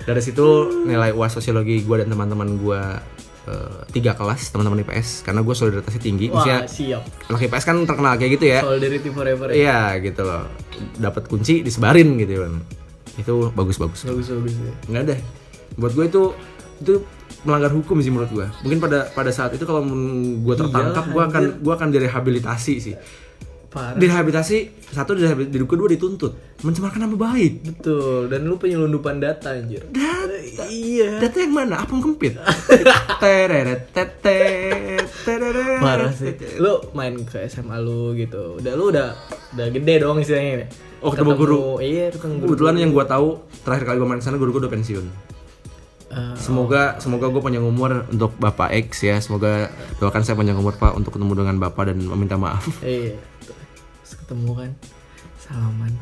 Dari 0.00 0.20
situ 0.20 0.44
nilai 0.84 1.12
uas 1.12 1.32
sosiologi 1.32 1.80
gue 1.80 1.96
dan 1.96 2.08
teman-teman 2.08 2.48
gue 2.56 2.80
eh, 3.50 3.90
tiga 3.90 4.14
kelas 4.14 4.48
teman-teman 4.48 4.80
IPS 4.80 5.22
karena 5.22 5.40
gue 5.40 5.52
solidaritasnya 5.52 5.98
tinggi, 6.00 6.26
Wah, 6.26 6.38
maksudnya 6.38 6.58
siap. 6.64 7.02
anak 7.26 7.40
IPS 7.42 7.64
kan 7.64 7.76
terkenal 7.82 8.14
kayak 8.14 8.32
gitu 8.34 8.44
ya. 8.46 8.60
Solidarity 8.60 9.10
forever. 9.10 9.46
ya. 9.48 9.54
Iya 9.56 9.80
gitu 10.00 10.22
loh, 10.22 10.46
dapat 10.96 11.26
kunci 11.26 11.60
disebarin 11.60 12.14
gitu 12.16 12.40
kan. 12.40 12.54
Itu 13.12 13.34
bagus-bagus 13.50 14.06
Bagus 14.06 14.30
bagus 14.30 14.54
ya. 14.54 14.72
nggak 14.88 15.02
ada 15.04 15.16
buat 15.72 15.92
gue 15.92 16.04
itu 16.04 16.22
itu 16.78 16.94
melanggar 17.40 17.70
hukum 17.70 17.98
sih 17.98 18.08
menurut 18.08 18.28
gue 18.28 18.46
mungkin 18.60 18.80
pada 18.80 19.06
pada 19.08 19.30
saat 19.30 19.52
itu 19.52 19.62
kalau 19.62 19.80
gue 20.36 20.54
tertangkap 20.56 21.04
gue 21.06 21.22
akan 21.22 21.42
gue 21.58 21.72
akan 21.72 21.88
direhabilitasi 21.90 22.74
sih 22.80 22.94
Parah. 23.70 23.94
direhabilitasi 23.94 24.56
satu 24.90 25.14
direhabilitasi 25.14 25.62
kedua 25.64 25.86
dituntut 25.86 26.34
mencemarkan 26.60 27.06
nama 27.06 27.14
baik 27.14 27.62
Betul. 27.62 28.26
Dan 28.26 28.44
lu 28.44 28.58
penyelundupan 28.58 29.16
data 29.16 29.54
anjir. 29.54 29.86
data 29.88 30.66
Iya. 30.66 31.22
data 31.22 31.36
yang 31.38 31.54
mana 31.54 31.80
apa 31.80 31.94
kempit 31.94 32.34
tereret 33.22 33.86
Parah 35.80 36.10
sih. 36.10 36.34
Lu 36.56 36.82
main 36.92 37.14
ke 37.20 37.46
SMA 37.46 37.78
lu 37.78 38.12
gitu. 38.14 38.58
Udah 38.58 38.72
lu 38.74 38.90
udah 38.90 39.14
udah 39.50 39.66
gede 39.68 39.94
dong 39.98 40.18
istilahnya. 40.18 40.66
Oh, 40.98 41.08
ketemu 41.08 41.32
guru. 41.34 41.62
Iya, 41.78 42.10
ketemu 42.10 42.34
guru. 42.36 42.46
kebetulan 42.50 42.76
yang 42.76 42.90
gue 42.90 43.04
tahu 43.04 43.28
terakhir 43.62 43.84
kali 43.86 43.96
gue 43.96 44.08
main 44.08 44.20
sana 44.20 44.36
guru 44.36 44.50
gue 44.52 44.62
udah 44.62 44.72
pensiun 44.72 45.06
Eh, 46.10 46.34
Semoga 46.34 46.98
semoga 46.98 47.30
gue 47.30 47.38
panjang 47.38 47.62
umur 47.62 48.02
untuk 48.04 48.34
Bapak 48.34 48.74
X 48.82 49.06
ya. 49.06 49.16
Semoga 49.16 49.70
doakan 49.96 50.26
saya 50.26 50.34
panjang 50.34 50.58
umur 50.58 50.74
Pak 50.74 50.92
untuk 50.92 51.14
ketemu 51.14 51.38
dengan 51.38 51.56
Bapak 51.56 51.86
dan 51.86 52.02
meminta 52.02 52.34
maaf. 52.34 52.66
Iya. 52.82 53.14
Ketemu 54.30 54.54
kan. 54.54 54.70
Salaman. 55.42 55.92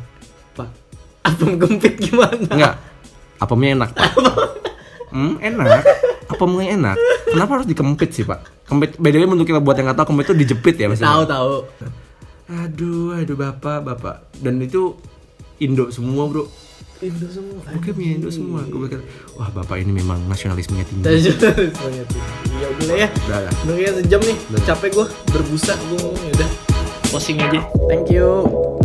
Pak. 0.53 0.69
Abang 1.25 1.57
gempit 1.57 1.97
gimana? 1.97 2.45
Enggak. 2.53 2.77
Apemnya 3.41 3.73
enak, 3.73 3.91
Pak. 3.97 4.05
Hmm, 5.09 5.41
enak. 5.41 5.81
Apemnya 6.29 6.77
enak. 6.77 6.97
Kenapa 7.25 7.57
harus 7.57 7.65
dikempit 7.65 8.13
sih, 8.13 8.29
Pak? 8.29 8.69
Kempit 8.69 9.01
way 9.01 9.25
untuk 9.25 9.49
kita 9.49 9.65
buat 9.65 9.81
yang 9.81 9.89
nggak 9.89 10.05
tahu 10.05 10.13
kempit 10.13 10.29
itu 10.29 10.37
dijepit 10.45 10.77
ya 10.77 10.93
maksudnya. 10.93 11.09
Tahu 11.09 11.25
tahu. 11.25 11.55
Aduh, 12.53 13.17
aduh 13.17 13.37
Bapak, 13.41 13.81
Bapak. 13.81 14.29
Dan 14.37 14.61
itu 14.61 14.93
Indo 15.65 15.89
semua, 15.89 16.29
Bro. 16.29 16.53
Indo 17.01 17.33
semua. 17.33 17.65
Oke, 17.81 17.97
punya 17.97 18.13
Indo 18.21 18.29
semua. 18.29 18.61
Gue 18.69 18.93
pikir, 18.93 19.01
wah 19.41 19.49
Bapak 19.57 19.81
ini 19.81 20.05
memang 20.05 20.21
nasionalismenya 20.29 20.85
tinggi. 20.85 21.33
Semuanya 21.33 22.05
tuh. 22.13 22.21
Iya 22.61 22.67
udah 22.77 22.93
ya. 22.93 23.09
Udah. 23.09 23.39
Udah 23.65 23.77
ya 23.81 23.91
sejam 23.97 24.21
nih. 24.21 24.37
Capek 24.69 24.93
gua 24.93 25.09
berbusa 25.33 25.73
gua 25.89 26.13
ngomong 26.13 26.25
ya 26.29 26.33
udah. 26.45 26.68
Posting 27.11 27.41
aja. 27.41 27.65
Thank 27.89 28.11
you. 28.13 28.78